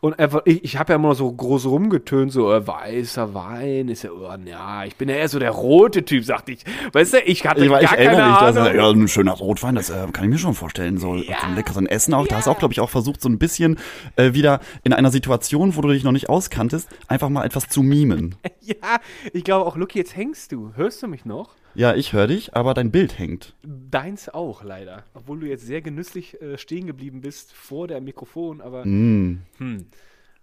Und 0.00 0.18
einfach, 0.18 0.42
ich, 0.44 0.62
ich 0.62 0.78
habe 0.78 0.92
ja 0.92 0.96
immer 0.96 1.08
noch 1.08 1.16
so 1.16 1.32
groß 1.32 1.66
rumgetönt, 1.66 2.30
so 2.30 2.52
äh, 2.52 2.66
weißer 2.66 3.34
Wein 3.34 3.88
ist 3.88 4.02
ja, 4.02 4.10
oh, 4.12 4.33
ja, 4.46 4.84
ich 4.84 4.96
bin 4.96 5.08
ja 5.08 5.16
eher 5.16 5.28
so 5.28 5.38
der 5.38 5.50
rote 5.50 6.04
Typ, 6.04 6.24
sagte 6.24 6.52
ich. 6.52 6.64
Weißt 6.92 7.14
du, 7.14 7.18
ich 7.20 7.46
hatte 7.46 7.64
Ich, 7.64 7.70
war- 7.70 7.82
ich 7.82 7.88
gar 7.90 7.98
erinnere 7.98 8.16
keine 8.20 8.30
mich, 8.32 8.40
dass, 8.40 8.56
Ahnung. 8.56 8.76
ja, 8.76 8.90
ein 8.90 9.08
schöner 9.08 9.32
Rotwein, 9.32 9.74
das 9.74 9.90
äh, 9.90 10.06
kann 10.12 10.24
ich 10.24 10.30
mir 10.30 10.38
schon 10.38 10.54
vorstellen. 10.54 10.98
So 10.98 11.14
Ja. 11.16 11.38
zum 11.40 11.54
leckeren 11.54 11.86
Essen 11.86 12.14
auch. 12.14 12.26
Da 12.26 12.36
hast 12.36 12.46
du 12.46 12.50
auch, 12.50 12.58
glaube 12.58 12.72
ich, 12.72 12.80
auch 12.80 12.90
versucht, 12.90 13.20
so 13.20 13.28
ein 13.28 13.38
bisschen 13.38 13.78
äh, 14.16 14.34
wieder 14.34 14.60
in 14.82 14.92
einer 14.92 15.10
Situation, 15.10 15.76
wo 15.76 15.80
du 15.80 15.88
dich 15.88 16.04
noch 16.04 16.12
nicht 16.12 16.28
auskanntest, 16.28 16.88
einfach 17.08 17.28
mal 17.28 17.44
etwas 17.44 17.68
zu 17.68 17.82
mimen. 17.82 18.34
Ja, 18.66 18.98
ich 19.34 19.44
glaube 19.44 19.66
auch, 19.66 19.76
Lucky, 19.76 19.98
jetzt 19.98 20.16
hängst 20.16 20.50
du. 20.50 20.72
Hörst 20.74 21.02
du 21.02 21.06
mich 21.06 21.26
noch? 21.26 21.50
Ja, 21.74 21.94
ich 21.94 22.14
höre 22.14 22.28
dich, 22.28 22.54
aber 22.56 22.72
dein 22.72 22.90
Bild 22.90 23.18
hängt. 23.18 23.54
Deins 23.62 24.30
auch, 24.30 24.62
leider. 24.64 25.02
Obwohl 25.12 25.40
du 25.40 25.46
jetzt 25.46 25.66
sehr 25.66 25.82
genüsslich 25.82 26.40
äh, 26.40 26.56
stehen 26.56 26.86
geblieben 26.86 27.20
bist 27.20 27.52
vor 27.52 27.88
der 27.88 28.00
Mikrofon, 28.00 28.62
aber 28.62 28.86
Mm. 28.86 29.42
hm, 29.58 29.86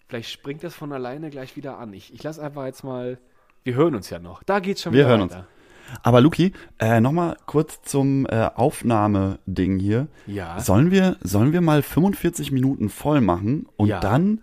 vielleicht 0.08 0.30
springt 0.30 0.64
das 0.64 0.76
von 0.76 0.92
alleine 0.94 1.32
gleich 1.32 1.56
wieder 1.56 1.80
an. 1.80 1.94
Ich, 1.94 2.14
ich 2.14 2.22
lasse 2.22 2.44
einfach 2.44 2.66
jetzt 2.68 2.84
mal. 2.84 3.18
Wir 3.64 3.76
hören 3.76 3.96
uns 3.96 4.10
ja 4.10 4.20
noch. 4.20 4.44
Da 4.44 4.60
geht's 4.60 4.82
schon 4.82 4.94
Wir 4.94 5.00
wieder 5.02 5.10
hören 5.10 5.22
uns. 5.22 5.34
weiter. 5.34 5.48
Aber 6.04 6.22
Luki, 6.22 6.54
äh, 6.80 7.02
nochmal 7.02 7.36
kurz 7.46 7.82
zum 7.84 8.26
äh, 8.28 8.50
Aufnahmeding 8.56 9.78
hier. 9.80 10.08
Ja. 10.26 10.60
Sollen 10.60 10.90
wir, 10.90 11.18
sollen 11.22 11.52
wir 11.54 11.62
mal 11.62 11.82
45 11.82 12.52
Minuten 12.52 12.90
voll 12.90 13.20
machen 13.22 13.68
und 13.76 13.88
Ja. 13.90 14.00
dann 14.00 14.42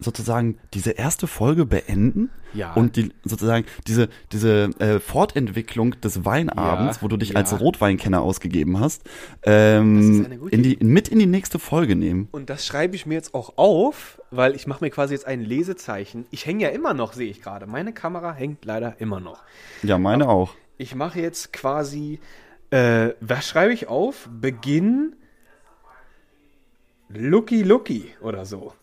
sozusagen 0.00 0.58
diese 0.74 0.92
erste 0.92 1.26
Folge 1.26 1.66
beenden 1.66 2.30
Ja. 2.54 2.72
und 2.74 2.94
die 2.96 3.12
sozusagen 3.24 3.66
diese 3.86 4.08
diese 4.32 4.70
äh, 4.78 5.00
Fortentwicklung 5.00 6.00
des 6.00 6.24
Weinabends, 6.24 6.96
Ja, 6.98 7.02
wo 7.02 7.08
du 7.08 7.16
dich 7.16 7.30
ja. 7.30 7.36
als 7.36 7.58
Rotweinkenner 7.58 8.22
ausgegeben 8.22 8.78
hast, 8.78 9.02
ähm, 9.42 10.48
in 10.50 10.62
die, 10.62 10.76
mit 10.80 11.08
in 11.08 11.18
die 11.18 11.26
nächste 11.26 11.58
Folge 11.58 11.96
nehmen. 11.96 12.28
Und 12.30 12.48
das 12.48 12.64
schreibe 12.64 12.94
ich 12.94 13.06
mir 13.06 13.14
jetzt 13.14 13.34
auch 13.34 13.58
auf, 13.58 14.20
weil 14.30 14.54
ich 14.54 14.66
mache 14.68 14.84
mir 14.84 14.90
quasi 14.90 15.14
jetzt 15.14 15.26
ein 15.26 15.40
Lesezeichen. 15.40 16.26
Ich 16.30 16.46
hänge 16.46 16.62
ja 16.64 16.68
immer 16.70 16.94
noch, 16.94 17.12
sehe 17.12 17.28
ich 17.30 17.42
gerade. 17.42 17.66
Meine 17.66 17.92
Kamera 17.92 18.32
hängt 18.32 18.64
leider 18.64 19.00
immer 19.00 19.18
noch. 19.20 19.42
Ja, 19.82 19.98
meine 19.98 20.28
auch. 20.28 20.54
Ich 20.76 20.94
mache 20.94 21.20
jetzt 21.20 21.52
quasi, 21.52 22.20
äh, 22.70 23.10
was 23.20 23.48
schreibe 23.48 23.72
ich 23.72 23.88
auf? 23.88 24.28
Beginn 24.40 25.14
Lucky 27.08 27.62
Lucky 27.62 28.10
oder 28.20 28.44
so. 28.46 28.74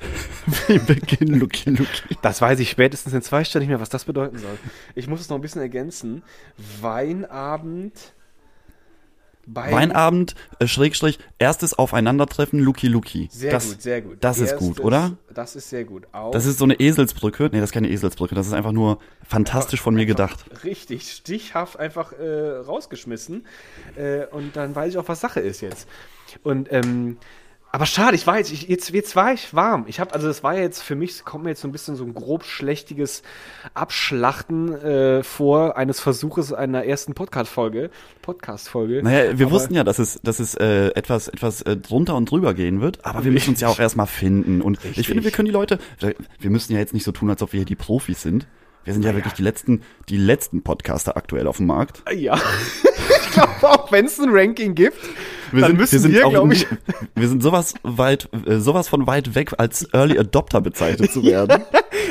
Wir 0.66 0.80
beginnen, 0.80 1.38
Luki, 1.38 1.70
Luki. 1.70 2.16
Das 2.22 2.40
weiß 2.40 2.58
ich 2.60 2.70
spätestens 2.70 3.12
in 3.12 3.22
zwei 3.22 3.44
Stunden 3.44 3.64
nicht 3.64 3.68
mehr, 3.68 3.80
was 3.80 3.90
das 3.90 4.04
bedeuten 4.04 4.38
soll. 4.38 4.58
Ich 4.94 5.06
muss 5.06 5.20
es 5.20 5.28
noch 5.28 5.36
ein 5.36 5.42
bisschen 5.42 5.60
ergänzen. 5.60 6.22
Weinabend 6.80 8.14
Weinabend, 9.46 10.34
äh, 10.58 10.66
Schrägstrich, 10.66 11.18
erstes 11.38 11.78
Aufeinandertreffen, 11.78 12.60
Luki, 12.60 12.86
Luki. 12.86 13.28
Sehr 13.32 13.50
das, 13.50 13.68
gut, 13.68 13.82
sehr 13.82 14.02
gut. 14.02 14.18
Das 14.20 14.38
ist 14.38 14.56
gut, 14.56 14.68
Erstes- 14.68 14.84
oder? 14.84 15.16
Das 15.34 15.56
ist 15.56 15.70
sehr 15.70 15.84
gut. 15.84 16.06
Auch 16.12 16.30
Das 16.30 16.46
ist 16.46 16.58
so 16.58 16.64
eine 16.64 16.74
Eselsbrücke. 16.74 17.44
Nee, 17.52 17.58
das 17.58 17.70
ist 17.70 17.72
keine 17.72 17.88
Eselsbrücke. 17.88 18.34
Das 18.34 18.46
ist 18.46 18.52
einfach 18.52 18.72
nur 18.72 18.98
fantastisch 19.26 19.80
von 19.80 19.94
mir 19.94 20.06
gedacht. 20.06 20.44
richtig 20.64 21.10
stichhaft 21.10 21.78
einfach 21.78 22.12
äh, 22.12 22.58
rausgeschmissen. 22.58 23.46
Äh, 23.96 24.26
und 24.26 24.56
dann 24.56 24.74
weiß 24.74 24.92
ich 24.92 24.98
auch, 24.98 25.08
was 25.08 25.20
Sache 25.20 25.40
ist 25.40 25.62
jetzt. 25.62 25.88
Und 26.42 26.68
ähm, 26.70 27.16
Aber 27.72 27.86
schade, 27.86 28.16
ich 28.16 28.26
war 28.26 28.38
jetzt, 28.38 28.50
ich, 28.52 28.66
jetzt, 28.68 28.90
jetzt 28.90 29.14
war 29.14 29.32
ich 29.32 29.54
warm. 29.54 29.84
Ich 29.86 30.00
habe, 30.00 30.12
also 30.12 30.26
das 30.26 30.42
war 30.42 30.56
jetzt 30.56 30.82
für 30.82 30.96
mich, 30.96 31.24
kommt 31.24 31.44
mir 31.44 31.50
jetzt 31.50 31.60
so 31.60 31.68
ein 31.68 31.72
bisschen 31.72 31.94
so 31.94 32.02
ein 32.04 32.14
grob 32.14 32.42
schlechtiges 32.44 33.22
Abschlachten 33.74 34.72
äh, 34.74 35.22
vor 35.22 35.76
eines 35.76 36.00
Versuches 36.00 36.52
einer 36.52 36.84
ersten 36.84 37.14
Podcast-Folge. 37.14 37.90
Podcast-Folge. 38.22 39.02
Naja, 39.02 39.38
wir 39.38 39.46
Aber- 39.46 39.54
wussten 39.54 39.74
ja, 39.74 39.84
dass 39.84 39.98
es, 39.98 40.20
dass 40.22 40.40
es 40.40 40.54
äh, 40.56 40.88
etwas, 40.94 41.28
etwas 41.28 41.62
äh, 41.62 41.76
drunter 41.76 42.16
und 42.16 42.30
drüber 42.30 42.54
gehen 42.54 42.80
wird, 42.80 43.04
aber 43.04 43.24
wir 43.24 43.32
müssen 43.32 43.50
uns 43.50 43.60
ja 43.60 43.68
auch 43.68 43.78
erstmal 43.78 44.06
finden. 44.06 44.62
Und 44.62 44.78
ich 44.96 45.06
finde, 45.06 45.24
wir 45.24 45.30
können 45.30 45.46
die 45.46 45.52
Leute, 45.52 45.78
wir 46.38 46.50
müssen 46.50 46.72
ja 46.72 46.78
jetzt 46.78 46.92
nicht 46.92 47.04
so 47.04 47.12
tun, 47.12 47.30
als 47.30 47.40
ob 47.42 47.52
wir 47.52 47.58
hier 47.58 47.66
die 47.66 47.76
Profis 47.76 48.20
sind. 48.22 48.46
Wir 48.84 48.94
sind 48.94 49.04
ja 49.04 49.14
wirklich 49.14 49.34
die 49.34 49.42
letzten, 49.42 49.82
die 50.08 50.16
letzten 50.16 50.62
Podcaster 50.62 51.16
aktuell 51.16 51.46
auf 51.46 51.58
dem 51.58 51.66
Markt. 51.66 52.02
Ja. 52.14 52.40
ich 53.22 53.30
glaube, 53.32 53.50
auch 53.62 53.92
wenn 53.92 54.06
es 54.06 54.18
ein 54.18 54.30
Ranking 54.30 54.74
gibt, 54.74 54.96
Wir 55.52 55.60
dann 55.60 55.72
sind, 55.72 55.80
müssen 55.80 55.92
wir 55.92 56.00
sind 56.00 56.12
wir, 56.14 56.28
glaube 56.30 56.54
ich, 56.54 56.66
wir 57.14 57.28
sind 57.28 57.42
sowas 57.42 57.74
weit, 57.82 58.30
äh, 58.46 58.58
sowas 58.58 58.88
von 58.88 59.06
weit 59.06 59.34
weg, 59.34 59.52
als 59.58 59.86
Early 59.92 60.18
Adopter 60.18 60.62
bezeichnet 60.62 61.12
zu 61.12 61.22
werden. 61.24 61.62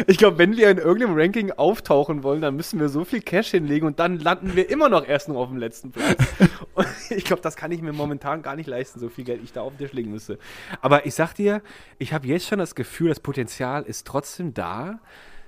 ich 0.06 0.20
glaube, 0.20 0.38
wenn 0.38 0.56
wir 0.58 0.70
in 0.70 0.78
irgendeinem 0.78 1.18
Ranking 1.18 1.52
auftauchen 1.52 2.22
wollen, 2.22 2.42
dann 2.42 2.56
müssen 2.56 2.80
wir 2.80 2.90
so 2.90 3.04
viel 3.04 3.22
Cash 3.22 3.50
hinlegen 3.50 3.88
und 3.88 3.98
dann 3.98 4.20
landen 4.20 4.56
wir 4.56 4.70
immer 4.70 4.90
noch 4.90 5.08
erst 5.08 5.28
noch 5.28 5.38
auf 5.38 5.50
dem 5.50 5.58
letzten 5.58 5.92
Platz. 5.92 6.24
Und 6.76 6.88
ich 7.10 7.26
glaube, 7.26 7.42
das 7.42 7.56
kann 7.56 7.72
ich 7.72 7.82
mir 7.82 7.94
momentan 7.94 8.44
gar 8.44 8.56
nicht 8.56 8.68
leisten, 8.68 9.00
so 9.00 9.10
viel 9.10 9.24
Geld 9.24 9.42
ich 9.44 9.54
da 9.54 9.62
auf 9.62 9.74
den 9.76 9.80
Tisch 9.80 9.94
legen 9.94 10.12
müsste. 10.12 10.38
Aber 10.82 11.08
ich 11.08 11.16
sag 11.16 11.34
dir, 11.34 11.64
ich 11.98 12.14
habe 12.14 12.28
jetzt 12.28 12.48
schon 12.48 12.60
das 12.60 12.76
Gefühl, 12.76 13.10
das 13.10 13.20
Potenzial 13.20 13.84
ist 13.84 14.06
trotzdem 14.06 14.54
da, 14.54 15.00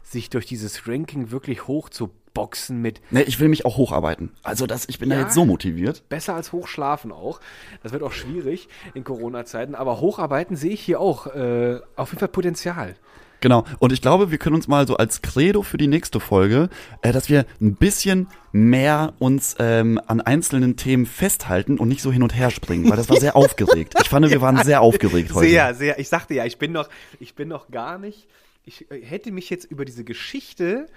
sich 0.04 0.30
durch 0.30 0.46
dieses 0.46 0.88
Ranking 0.88 1.32
wirklich 1.32 1.68
hoch 1.68 1.90
zu 1.90 2.10
boxen 2.34 2.82
mit 2.82 3.02
Ne, 3.12 3.24
ich 3.24 3.40
will 3.42 3.50
mich 3.50 3.66
auch 3.66 3.76
hocharbeiten. 3.78 4.32
Also 4.42 4.66
das, 4.66 4.88
ich 4.88 5.00
bin 5.00 5.10
da 5.10 5.18
Ja. 5.18 5.24
jetzt 5.24 5.34
so 5.34 5.44
motiviert. 5.46 6.08
besser 6.10 6.34
als 6.36 6.52
hochschlafen 6.54 7.12
auch. 7.12 7.42
Das 7.84 7.92
wird 7.92 8.04
auch 8.04 8.14
schwierig 8.14 8.70
in 8.94 9.04
Corona-Zeiten, 9.04 9.76
aber 9.76 10.00
hocharbeiten 10.00 10.56
sehe 10.56 10.72
ich 10.72 10.82
hier 10.82 11.02
auch 11.02 11.28
äh, 11.28 11.80
auf 11.98 12.10
jeden 12.12 12.20
Fall 12.20 12.30
Potenzial. 12.30 12.96
Genau. 13.42 13.66
Und 13.80 13.92
ich 13.92 14.02
glaube, 14.04 14.30
wir 14.30 14.38
können 14.38 14.56
uns 14.56 14.68
mal 14.68 14.86
so 14.88 14.98
als 14.98 15.24
Credo 15.24 15.64
für 15.64 15.78
die 15.78 15.88
nächste 15.88 16.20
Folge, 16.20 16.70
äh, 17.02 17.12
dass 17.12 17.28
wir 17.28 17.46
ein 17.60 17.76
bisschen 17.76 18.28
mehr 18.54 19.14
uns 19.20 19.56
ähm, 19.60 20.00
an 20.06 20.22
einzelnen 20.22 20.78
Themen 20.78 21.08
festhalten 21.08 21.80
und 21.80 21.88
nicht 21.90 22.02
so 22.04 22.12
hin 22.12 22.22
und 22.24 22.36
her 22.36 22.52
springen, 22.52 22.88
weil 22.90 22.98
das 22.98 23.10
war 23.10 23.18
sehr 23.20 23.36
aufgeregt. 23.36 23.96
Ich 24.00 24.10
fand, 24.10 24.30
wir 24.30 24.42
waren 24.42 24.64
sehr 24.64 24.82
aufgeregt 24.82 25.34
heute. 25.34 25.50
Sehr, 25.50 25.74
sehr. 25.74 26.00
Ich 26.00 26.08
sagte 26.08 26.36
ja, 26.36 26.46
ich 26.46 26.60
bin 26.60 26.72
noch, 26.72 26.88
ich 27.20 27.34
bin 27.36 27.48
noch 27.48 27.70
gar 27.72 27.98
nicht. 27.98 28.28
Ich 28.64 28.90
äh, 28.92 29.02
hätte 29.04 29.32
mich 29.32 29.50
jetzt 29.50 29.66
über 29.66 29.86
diese 29.86 30.04
Geschichte 30.04 30.88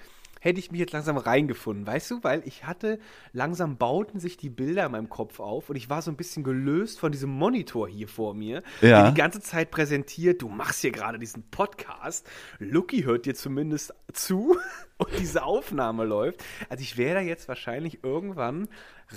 hätte 0.41 0.59
ich 0.59 0.69
mich 0.69 0.79
jetzt 0.79 0.93
langsam 0.93 1.17
reingefunden, 1.17 1.87
weißt 1.87 2.11
du, 2.11 2.23
weil 2.23 2.43
ich 2.45 2.65
hatte 2.65 2.99
langsam 3.33 3.77
bauten 3.77 4.19
sich 4.19 4.37
die 4.37 4.51
Bilder 4.51 4.85
in 4.85 4.91
meinem 4.91 5.09
Kopf 5.09 5.39
auf 5.39 5.71
und 5.71 5.75
ich 5.75 5.89
war 5.89 6.03
so 6.03 6.11
ein 6.11 6.17
bisschen 6.17 6.43
gelöst 6.43 6.99
von 6.99 7.11
diesem 7.11 7.31
Monitor 7.31 7.87
hier 7.87 8.07
vor 8.07 8.35
mir, 8.35 8.61
Ja. 8.81 9.01
der 9.01 9.11
die 9.11 9.17
ganze 9.17 9.39
Zeit 9.41 9.71
präsentiert, 9.71 10.43
du 10.43 10.47
machst 10.47 10.81
hier 10.81 10.91
gerade 10.91 11.17
diesen 11.17 11.49
Podcast, 11.49 12.27
Lucky 12.59 13.01
hört 13.03 13.25
dir 13.25 13.33
zumindest 13.33 13.95
zu 14.13 14.55
und 14.97 15.09
diese 15.17 15.41
Aufnahme 15.41 16.05
läuft. 16.05 16.43
Also 16.69 16.83
ich 16.83 16.95
wäre 16.95 17.15
da 17.15 17.21
jetzt 17.21 17.47
wahrscheinlich 17.47 18.03
irgendwann 18.03 18.67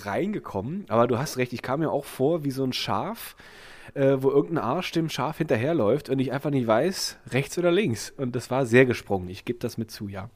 reingekommen, 0.05 0.87
aber 0.89 1.07
du 1.07 1.19
hast 1.19 1.37
recht, 1.37 1.53
ich 1.53 1.61
kam 1.61 1.81
mir 1.81 1.91
auch 1.91 2.07
vor 2.07 2.43
wie 2.45 2.53
so 2.53 2.65
ein 2.65 2.73
Schaf, 2.73 3.37
äh, 3.95 4.17
wo 4.21 4.31
irgendein 4.31 4.65
Arsch 4.65 4.93
dem 4.93 5.09
Schaf 5.09 5.39
hinterherläuft 5.39 6.09
und 6.09 6.19
ich 6.19 6.33
einfach 6.33 6.51
nicht 6.51 6.67
weiß, 6.67 7.17
rechts 7.31 7.59
oder 7.59 7.71
links. 7.73 8.13
Und 8.17 8.35
das 8.37 8.51
war 8.51 8.67
sehr 8.67 8.87
gesprungen. 8.87 9.29
Ich 9.29 9.45
gebe 9.45 9.59
das 9.59 9.79
mit 9.79 9.91
zu, 9.91 10.09
ja. 10.09 10.31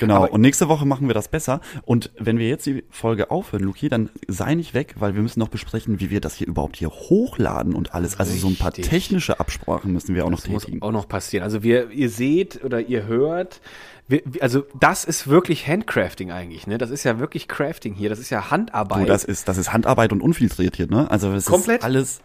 Genau. 0.00 0.16
Aber- 0.24 0.32
und 0.32 0.40
nächste 0.40 0.68
Woche 0.68 0.86
machen 0.86 1.06
wir 1.08 1.14
das 1.14 1.28
besser. 1.28 1.60
Und 1.84 2.10
wenn 2.18 2.38
wir 2.38 2.48
jetzt 2.48 2.66
die 2.66 2.84
Folge 2.90 3.30
aufhören, 3.30 3.62
Luki, 3.64 3.88
dann 3.88 4.10
sei 4.28 4.54
nicht 4.54 4.74
weg, 4.74 4.94
weil 4.98 5.14
wir 5.14 5.22
müssen 5.22 5.40
noch 5.40 5.48
besprechen, 5.48 6.00
wie 6.00 6.10
wir 6.10 6.20
das 6.20 6.34
hier 6.34 6.46
überhaupt 6.46 6.76
hier 6.76 6.90
hochladen 6.90 7.74
und 7.74 7.94
alles. 7.94 8.18
Also 8.18 8.34
so 8.36 8.48
ein 8.48 8.56
paar 8.56 8.68
Richtig. 8.72 8.88
technische 8.88 9.40
Absprachen 9.40 9.92
müssen 9.92 10.14
wir 10.14 10.24
auch 10.24 10.30
noch 10.30 10.40
Das 10.40 10.48
muss 10.50 10.64
tätigen. 10.64 10.82
auch 10.82 10.92
noch 10.92 11.08
passieren. 11.08 11.42
Also 11.44 11.62
wir, 11.62 11.90
ihr 11.90 12.10
seht 12.10 12.62
oder 12.64 12.80
ihr 12.80 13.06
hört, 13.06 13.60
wir, 14.08 14.22
also 14.40 14.64
das 14.78 15.04
ist 15.04 15.26
wirklich 15.28 15.66
Handcrafting 15.66 16.30
eigentlich, 16.30 16.66
ne? 16.68 16.78
Das 16.78 16.90
ist 16.90 17.02
ja 17.04 17.18
wirklich 17.18 17.48
Crafting 17.48 17.94
hier. 17.94 18.08
Das 18.08 18.20
ist 18.20 18.30
ja 18.30 18.50
Handarbeit. 18.52 19.02
Du, 19.02 19.06
das 19.06 19.24
ist, 19.24 19.48
das 19.48 19.58
ist 19.58 19.72
Handarbeit 19.72 20.12
und 20.12 20.20
unfiltriert 20.20 20.76
hier, 20.76 20.86
ne? 20.86 21.10
Also 21.10 21.32
es 21.32 21.46
Komplett. 21.46 21.78
ist 21.80 21.84
alles. 21.84 22.20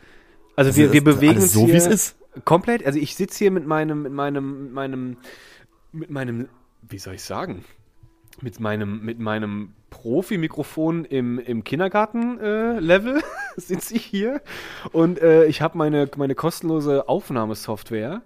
Also 0.55 0.69
Das 0.69 0.77
wir, 0.77 0.93
wir 0.93 1.03
bewegen 1.03 1.39
uns 1.39 1.53
so, 1.53 1.65
hier 1.65 1.73
wie 1.73 1.77
es 1.77 1.87
ist. 1.87 2.15
komplett. 2.45 2.85
Also 2.85 2.99
ich 2.99 3.15
sitze 3.15 3.39
hier 3.39 3.51
mit 3.51 3.65
meinem, 3.65 4.03
mit 4.03 4.11
meinem, 4.11 4.63
mit 4.63 4.73
meinem, 4.73 5.17
mit 5.91 6.09
meinem, 6.09 6.47
wie 6.81 6.99
soll 6.99 7.15
ich 7.15 7.23
sagen, 7.23 7.63
mit 8.41 8.59
meinem, 8.59 9.03
mit 9.03 9.19
meinem 9.19 9.73
Profi-Mikrofon 9.89 11.05
im, 11.05 11.37
im 11.39 11.63
Kindergarten-Level 11.63 13.21
sitze 13.57 13.95
ich 13.95 14.05
hier 14.05 14.41
und 14.91 15.21
äh, 15.21 15.45
ich 15.45 15.61
habe 15.61 15.77
meine, 15.77 16.09
meine 16.15 16.33
kostenlose 16.33 17.07
Aufnahmesoftware 17.07 18.21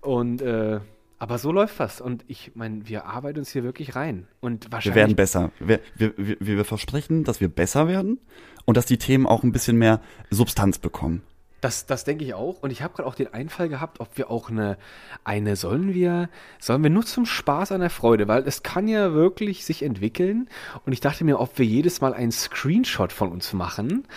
und 0.00 0.40
äh, 0.42 0.80
aber 1.18 1.38
so 1.38 1.52
läuft 1.52 1.78
das 1.78 2.00
und 2.00 2.24
ich 2.26 2.52
meine, 2.54 2.88
wir 2.88 3.04
arbeiten 3.04 3.40
uns 3.40 3.50
hier 3.50 3.62
wirklich 3.62 3.94
rein 3.94 4.26
und 4.40 4.66
Wir 4.66 4.72
wahrscheinlich 4.72 4.96
werden 4.96 5.16
besser. 5.16 5.52
Wir, 5.60 5.80
wir, 5.94 6.14
wir, 6.16 6.36
wir 6.40 6.64
versprechen, 6.64 7.22
dass 7.22 7.40
wir 7.40 7.48
besser 7.48 7.86
werden 7.86 8.18
und 8.64 8.76
dass 8.76 8.86
die 8.86 8.98
Themen 8.98 9.26
auch 9.26 9.44
ein 9.44 9.52
bisschen 9.52 9.76
mehr 9.76 10.00
Substanz 10.30 10.78
bekommen. 10.78 11.22
Das, 11.62 11.86
das 11.86 12.02
denke 12.02 12.24
ich 12.24 12.34
auch. 12.34 12.60
Und 12.60 12.72
ich 12.72 12.82
habe 12.82 12.92
gerade 12.92 13.08
auch 13.08 13.14
den 13.14 13.32
Einfall 13.32 13.68
gehabt, 13.68 14.00
ob 14.00 14.18
wir 14.18 14.30
auch 14.30 14.50
eine, 14.50 14.76
eine, 15.22 15.54
sollen 15.54 15.94
wir, 15.94 16.28
sollen 16.58 16.82
wir 16.82 16.90
nur 16.90 17.06
zum 17.06 17.24
Spaß 17.24 17.70
an 17.70 17.80
der 17.80 17.88
Freude, 17.88 18.26
weil 18.26 18.42
es 18.48 18.64
kann 18.64 18.88
ja 18.88 19.14
wirklich 19.14 19.64
sich 19.64 19.84
entwickeln. 19.84 20.48
Und 20.84 20.92
ich 20.92 21.00
dachte 21.00 21.24
mir, 21.24 21.38
ob 21.38 21.56
wir 21.60 21.64
jedes 21.64 22.00
Mal 22.00 22.14
einen 22.14 22.32
Screenshot 22.32 23.12
von 23.12 23.30
uns 23.30 23.52
machen. 23.52 24.08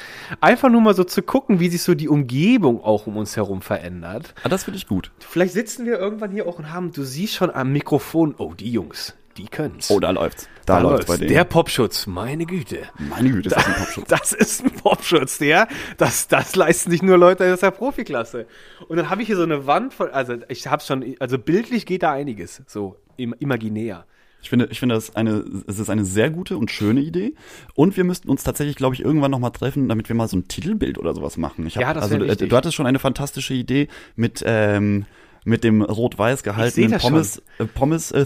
Einfach 0.41 0.69
nur 0.69 0.81
mal 0.81 0.95
so 0.95 1.03
zu 1.03 1.21
gucken, 1.21 1.59
wie 1.59 1.69
sich 1.69 1.83
so 1.83 1.93
die 1.93 2.09
Umgebung 2.09 2.83
auch 2.83 3.05
um 3.05 3.15
uns 3.15 3.35
herum 3.35 3.61
verändert. 3.61 4.33
Ah, 4.43 4.49
das 4.49 4.63
finde 4.63 4.79
ich 4.79 4.87
gut. 4.87 5.11
Vielleicht 5.19 5.53
sitzen 5.53 5.85
wir 5.85 5.99
irgendwann 5.99 6.31
hier 6.31 6.47
auch 6.47 6.57
und 6.57 6.73
haben, 6.73 6.91
du 6.93 7.03
siehst 7.03 7.35
schon 7.35 7.51
am 7.51 7.71
Mikrofon, 7.71 8.33
oh, 8.39 8.55
die 8.55 8.71
Jungs, 8.71 9.13
die 9.38 9.47
können's. 9.47 9.91
Oh, 9.91 9.99
da 9.99 10.11
läuft's. 10.11 10.47
Da, 10.65 10.79
läuft's 10.79 11.05
bei 11.05 11.17
denen. 11.17 11.29
Der 11.29 11.43
Popschutz, 11.43 12.07
meine 12.07 12.45
Güte. 12.45 12.79
Meine 12.97 13.29
Güte, 13.29 13.49
ist 13.49 13.55
das 13.55 13.67
ein 13.67 13.73
Popschutz. 13.75 14.07
Das 14.07 14.33
ist 14.33 14.63
ein 14.63 14.71
Popschutz, 14.71 15.38
der. 15.38 15.67
Das, 15.97 16.27
das 16.27 16.55
leisten 16.55 16.89
sich 16.89 17.03
nur 17.03 17.17
Leute 17.17 17.53
aus 17.53 17.59
der 17.59 17.71
Profiklasse. 17.71 18.47
Und 18.88 18.97
dann 18.97 19.09
habe 19.09 19.21
ich 19.21 19.27
hier 19.27 19.36
so 19.36 19.43
eine 19.43 19.67
Wand 19.67 19.93
von, 19.93 20.09
also 20.09 20.38
ich 20.49 20.67
habe 20.67 20.81
schon, 20.81 21.15
also 21.19 21.38
bildlich 21.38 21.86
geht 21.86 22.03
da 22.03 22.11
einiges, 22.13 22.63
so 22.65 22.95
im, 23.17 23.36
imaginär. 23.39 24.05
Ich 24.41 24.49
finde, 24.49 24.67
ich 24.69 24.79
finde, 24.79 24.93
das 24.93 25.05
ist 25.09 25.17
eine, 25.17 25.43
es 25.67 25.79
ist 25.79 25.89
eine 25.89 26.05
sehr 26.05 26.29
gute 26.29 26.57
und 26.57 26.69
schöne 26.69 27.01
Idee. 27.01 27.33
Und 27.73 27.97
wir 27.97 28.03
müssten 28.03 28.29
uns 28.29 28.43
tatsächlich, 28.43 28.75
glaube 28.75 28.93
ich, 28.93 29.01
irgendwann 29.03 29.31
nochmal 29.31 29.51
treffen, 29.51 29.89
damit 29.89 30.07
wir 30.07 30.15
mal 30.15 30.27
so 30.27 30.38
ein 30.38 30.47
Titelbild 30.47 30.99
oder 30.99 31.15
sowas 31.15 31.38
machen. 31.38 31.65
Ich 31.65 31.75
hab, 31.77 31.81
Ja, 31.81 31.93
das 31.93 32.03
also, 32.03 32.17
äh, 32.17 32.27
wichtig. 32.27 32.49
du 32.49 32.55
hattest 32.55 32.75
schon 32.75 32.86
eine 32.86 32.99
fantastische 32.99 33.55
Idee 33.55 33.88
mit, 34.15 34.43
ähm, 34.45 35.05
mit 35.45 35.63
dem 35.63 35.81
rot-weiß 35.81 36.43
gehaltenen 36.43 36.99
Pommes, 36.99 37.41
äh, 37.59 37.65
Pommes 37.65 38.11
äh. 38.11 38.25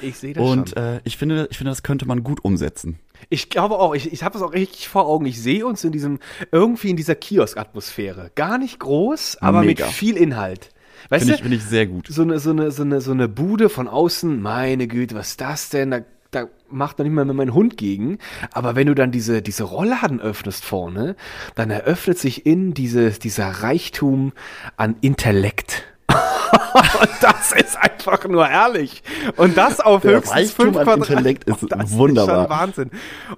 Ich 0.00 0.16
sehe 0.16 0.32
das 0.34 0.42
Und 0.42 0.70
schon. 0.70 0.82
äh, 0.82 1.00
ich 1.04 1.16
finde, 1.16 1.46
ich 1.50 1.58
finde, 1.58 1.70
das 1.70 1.82
könnte 1.82 2.06
man 2.06 2.24
gut 2.24 2.44
umsetzen. 2.44 2.98
Ich 3.28 3.50
glaube 3.50 3.78
auch, 3.78 3.94
ich, 3.94 4.12
ich 4.12 4.24
habe 4.24 4.36
es 4.36 4.42
auch 4.42 4.52
richtig 4.52 4.88
vor 4.88 5.06
Augen. 5.06 5.26
Ich 5.26 5.40
sehe 5.40 5.64
uns 5.66 5.84
in 5.84 5.92
diesem, 5.92 6.18
irgendwie 6.50 6.90
in 6.90 6.96
dieser 6.96 7.14
Kiosk-Atmosphäre. 7.14 8.32
Gar 8.34 8.58
nicht 8.58 8.80
groß, 8.80 9.38
aber 9.40 9.60
Mega. 9.62 9.84
mit 9.86 9.94
viel 9.94 10.16
Inhalt. 10.16 10.70
Weißt 11.10 11.22
Finde 11.22 11.34
ich, 11.34 11.42
finde 11.42 11.56
ich 11.58 11.64
sehr 11.64 11.86
gut. 11.86 12.06
so 12.08 12.22
eine, 12.22 12.38
so 12.38 12.50
eine, 12.50 12.70
so 12.70 12.82
eine, 12.82 13.00
so 13.00 13.12
eine 13.12 13.28
Bude 13.28 13.68
von 13.68 13.88
außen, 13.88 14.40
meine 14.40 14.88
Güte, 14.88 15.14
was 15.14 15.30
ist 15.30 15.40
das 15.40 15.68
denn? 15.68 15.90
Da, 15.90 16.00
da 16.30 16.48
macht 16.70 16.98
noch 16.98 17.04
nicht 17.04 17.14
mal 17.14 17.26
mehr 17.26 17.34
mein 17.34 17.52
Hund 17.52 17.76
gegen. 17.76 18.18
Aber 18.52 18.74
wenn 18.74 18.86
du 18.86 18.94
dann 18.94 19.10
diese, 19.12 19.42
diese 19.42 19.64
Rollladen 19.64 20.20
öffnest 20.20 20.64
vorne, 20.64 21.14
dann 21.54 21.70
eröffnet 21.70 22.18
sich 22.18 22.46
in 22.46 22.72
diese, 22.72 23.10
dieser 23.10 23.48
Reichtum 23.48 24.32
an 24.76 24.96
Intellekt. 25.02 25.84
Und 26.08 27.10
das 27.20 27.52
ist 27.52 27.76
einfach 27.76 28.24
nur 28.26 28.46
herrlich. 28.46 29.02
Und 29.36 29.56
das 29.56 29.80
auf 29.80 30.02
Der 30.02 30.12
höchstens 30.16 30.32
Reichtum 30.34 30.64
fünf 30.66 30.76
an 30.78 30.84
Quadrat- 30.86 31.08
Intellekt 31.10 31.44
ist 31.48 31.66
das 31.68 31.92
wunderbar. 31.92 32.36
Ist 32.36 32.40
schon 32.42 32.50
Wahnsinn. 32.50 32.90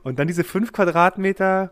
Und 0.03 0.19
dann 0.19 0.27
diese 0.29 0.45
fünf 0.45 0.73
Quadratmeter 0.73 1.71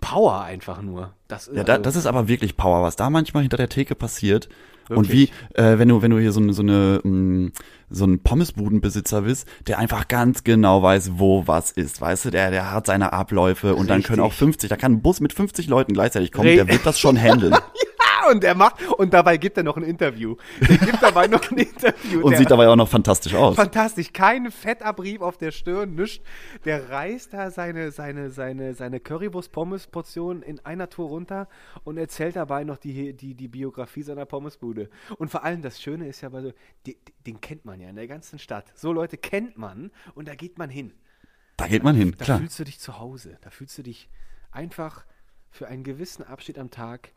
Power 0.00 0.42
einfach 0.42 0.82
nur. 0.82 1.12
Das, 1.28 1.50
Ja, 1.52 1.64
da, 1.64 1.74
also- 1.74 1.82
das 1.82 1.96
ist 1.96 2.06
aber 2.06 2.28
wirklich 2.28 2.56
Power, 2.56 2.82
was 2.82 2.96
da 2.96 3.10
manchmal 3.10 3.42
hinter 3.42 3.56
der 3.56 3.68
Theke 3.68 3.94
passiert. 3.94 4.48
Und 4.88 5.08
Wirklich. 5.08 5.32
wie, 5.54 5.60
äh, 5.60 5.80
wenn 5.80 5.88
du, 5.88 6.00
wenn 6.00 6.12
du 6.12 6.18
hier 6.20 6.30
so 6.30 6.38
eine, 6.38 6.52
so 6.52 6.62
eine, 6.62 7.00
mh, 7.02 7.50
so 7.90 8.04
einen 8.04 8.20
Pommesbudenbesitzer 8.20 9.22
bist, 9.22 9.48
der 9.66 9.80
einfach 9.80 10.06
ganz 10.06 10.44
genau 10.44 10.80
weiß, 10.80 11.12
wo 11.16 11.48
was 11.48 11.72
ist, 11.72 12.00
weißt 12.00 12.26
du, 12.26 12.30
der, 12.30 12.52
der 12.52 12.70
hat 12.70 12.86
seine 12.86 13.12
Abläufe 13.12 13.74
und 13.74 13.90
dann 13.90 14.04
können 14.04 14.20
auch 14.20 14.26
Richtig. 14.26 14.38
50, 14.38 14.70
da 14.70 14.76
kann 14.76 14.92
ein 14.92 15.02
Bus 15.02 15.18
mit 15.18 15.32
50 15.32 15.66
Leuten 15.66 15.92
gleichzeitig 15.92 16.30
kommen, 16.30 16.46
Re- 16.50 16.54
der 16.54 16.68
wird 16.68 16.86
das 16.86 17.00
schon 17.00 17.16
handeln 17.20 17.56
und 18.30 18.44
er 18.44 18.54
macht, 18.54 18.82
und 18.98 19.12
dabei 19.12 19.36
gibt 19.36 19.56
er 19.56 19.62
noch 19.62 19.76
ein 19.76 19.82
Interview. 19.82 20.36
Der 20.60 20.78
gibt 20.78 21.02
dabei 21.02 21.26
noch 21.26 21.50
ein 21.50 21.58
Interview. 21.58 22.20
und 22.22 22.30
der, 22.30 22.38
sieht 22.38 22.50
dabei 22.50 22.68
auch 22.68 22.76
noch 22.76 22.88
fantastisch 22.88 23.34
aus. 23.34 23.56
Fantastisch, 23.56 24.12
kein 24.12 24.50
Fettabrieb 24.50 25.22
auf 25.22 25.38
der 25.38 25.50
Stirn, 25.50 25.94
nichts. 25.94 26.24
Der 26.64 26.90
reißt 26.90 27.32
da 27.32 27.50
seine, 27.50 27.90
seine, 27.90 28.30
seine, 28.30 28.74
seine 28.74 29.00
Currywurst-Pommes-Portion 29.00 30.42
in 30.42 30.60
einer 30.64 30.88
Tour 30.88 31.08
runter 31.08 31.48
und 31.84 31.98
erzählt 31.98 32.36
dabei 32.36 32.64
noch 32.64 32.78
die, 32.78 33.12
die, 33.12 33.34
die 33.34 33.48
Biografie 33.48 34.02
seiner 34.02 34.26
Pommesbude. 34.26 34.88
Und 35.18 35.30
vor 35.30 35.44
allem 35.44 35.62
das 35.62 35.80
Schöne 35.80 36.08
ist 36.08 36.20
ja, 36.20 36.28
bei 36.28 36.42
so, 36.42 36.52
die, 36.86 36.98
den 37.26 37.40
kennt 37.40 37.64
man 37.64 37.80
ja 37.80 37.88
in 37.88 37.96
der 37.96 38.06
ganzen 38.06 38.38
Stadt. 38.38 38.72
So 38.74 38.92
Leute 38.92 39.16
kennt 39.16 39.56
man 39.56 39.90
und 40.14 40.28
da 40.28 40.34
geht 40.34 40.58
man 40.58 40.70
hin. 40.70 40.92
Da 41.56 41.66
geht 41.68 41.82
man 41.82 41.96
hin, 41.96 42.14
Da 42.18 42.24
klar. 42.24 42.38
fühlst 42.38 42.58
du 42.58 42.64
dich 42.64 42.78
zu 42.78 42.98
Hause. 42.98 43.38
Da 43.40 43.50
fühlst 43.50 43.78
du 43.78 43.82
dich 43.82 44.08
einfach 44.50 45.04
für 45.50 45.68
einen 45.68 45.84
gewissen 45.84 46.22
Abschnitt 46.22 46.58
am 46.58 46.70
Tag 46.70 47.12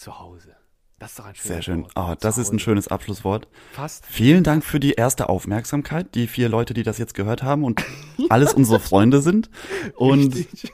zu 0.00 0.18
Hause. 0.18 0.56
Das 0.98 1.12
ist 1.12 1.18
doch 1.18 1.24
ein 1.26 1.34
schönes 1.34 1.48
Sehr 1.48 1.62
schön. 1.62 1.82
Wort. 1.84 1.92
Oh, 1.96 2.14
das 2.20 2.36
ist 2.36 2.52
ein 2.52 2.58
schönes 2.58 2.88
Abschlusswort. 2.88 3.48
Fast. 3.72 4.04
Vielen 4.04 4.44
Dank 4.44 4.64
für 4.64 4.80
die 4.80 4.92
erste 4.92 5.30
Aufmerksamkeit, 5.30 6.14
die 6.14 6.26
vier 6.26 6.48
Leute, 6.50 6.74
die 6.74 6.82
das 6.82 6.98
jetzt 6.98 7.14
gehört 7.14 7.42
haben 7.42 7.64
und 7.64 7.82
alles 8.28 8.52
unsere 8.52 8.80
Freunde 8.80 9.22
sind. 9.22 9.48
Und 9.96 10.34
Richtig. 10.34 10.72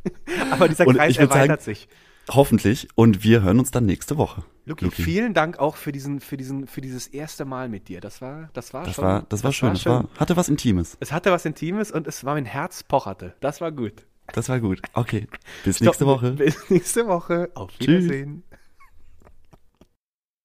Aber 0.52 0.68
dieser 0.68 0.84
Kreis 0.86 1.18
würd 1.18 1.30
sagen, 1.30 1.40
erweitert 1.40 1.62
sich. 1.62 1.88
hoffentlich. 2.30 2.86
Und 2.94 3.24
wir 3.24 3.42
hören 3.42 3.58
uns 3.58 3.72
dann 3.72 3.84
nächste 3.84 4.16
Woche. 4.16 4.44
Luki, 4.66 4.90
vielen 4.90 5.34
Dank 5.34 5.58
auch 5.58 5.74
für 5.76 5.90
diesen, 5.90 6.20
für 6.20 6.36
diesen, 6.36 6.66
für 6.68 6.80
dieses 6.80 7.08
erste 7.08 7.44
Mal 7.44 7.68
mit 7.68 7.88
dir. 7.88 8.00
Das 8.00 8.22
war, 8.22 8.50
das 8.52 8.72
war 8.74 8.84
Das 8.84 8.94
schon. 8.94 9.04
war, 9.04 9.26
das 9.28 9.42
war 9.44 9.52
schön. 9.52 9.70
Das 9.70 9.86
war, 9.86 10.08
hatte 10.18 10.36
was 10.36 10.48
Intimes. 10.48 10.96
es 11.00 11.10
hatte 11.12 11.32
was 11.32 11.44
Intimes 11.44 11.90
und 11.90 12.06
es 12.06 12.24
war 12.24 12.34
mein 12.34 12.46
Herz 12.46 12.82
pocherte. 12.84 13.34
Das 13.40 13.60
war 13.60 13.72
gut. 13.72 14.06
Das 14.32 14.48
war 14.48 14.60
gut. 14.60 14.80
Okay. 14.94 15.26
Bis 15.64 15.80
nächste 15.80 16.04
Stopp. 16.04 16.22
Woche. 16.22 16.30
Bis 16.32 16.70
nächste 16.70 17.06
Woche. 17.08 17.50
Auf 17.54 17.72
Tschüss. 17.72 18.04
Wiedersehen. 18.04 18.44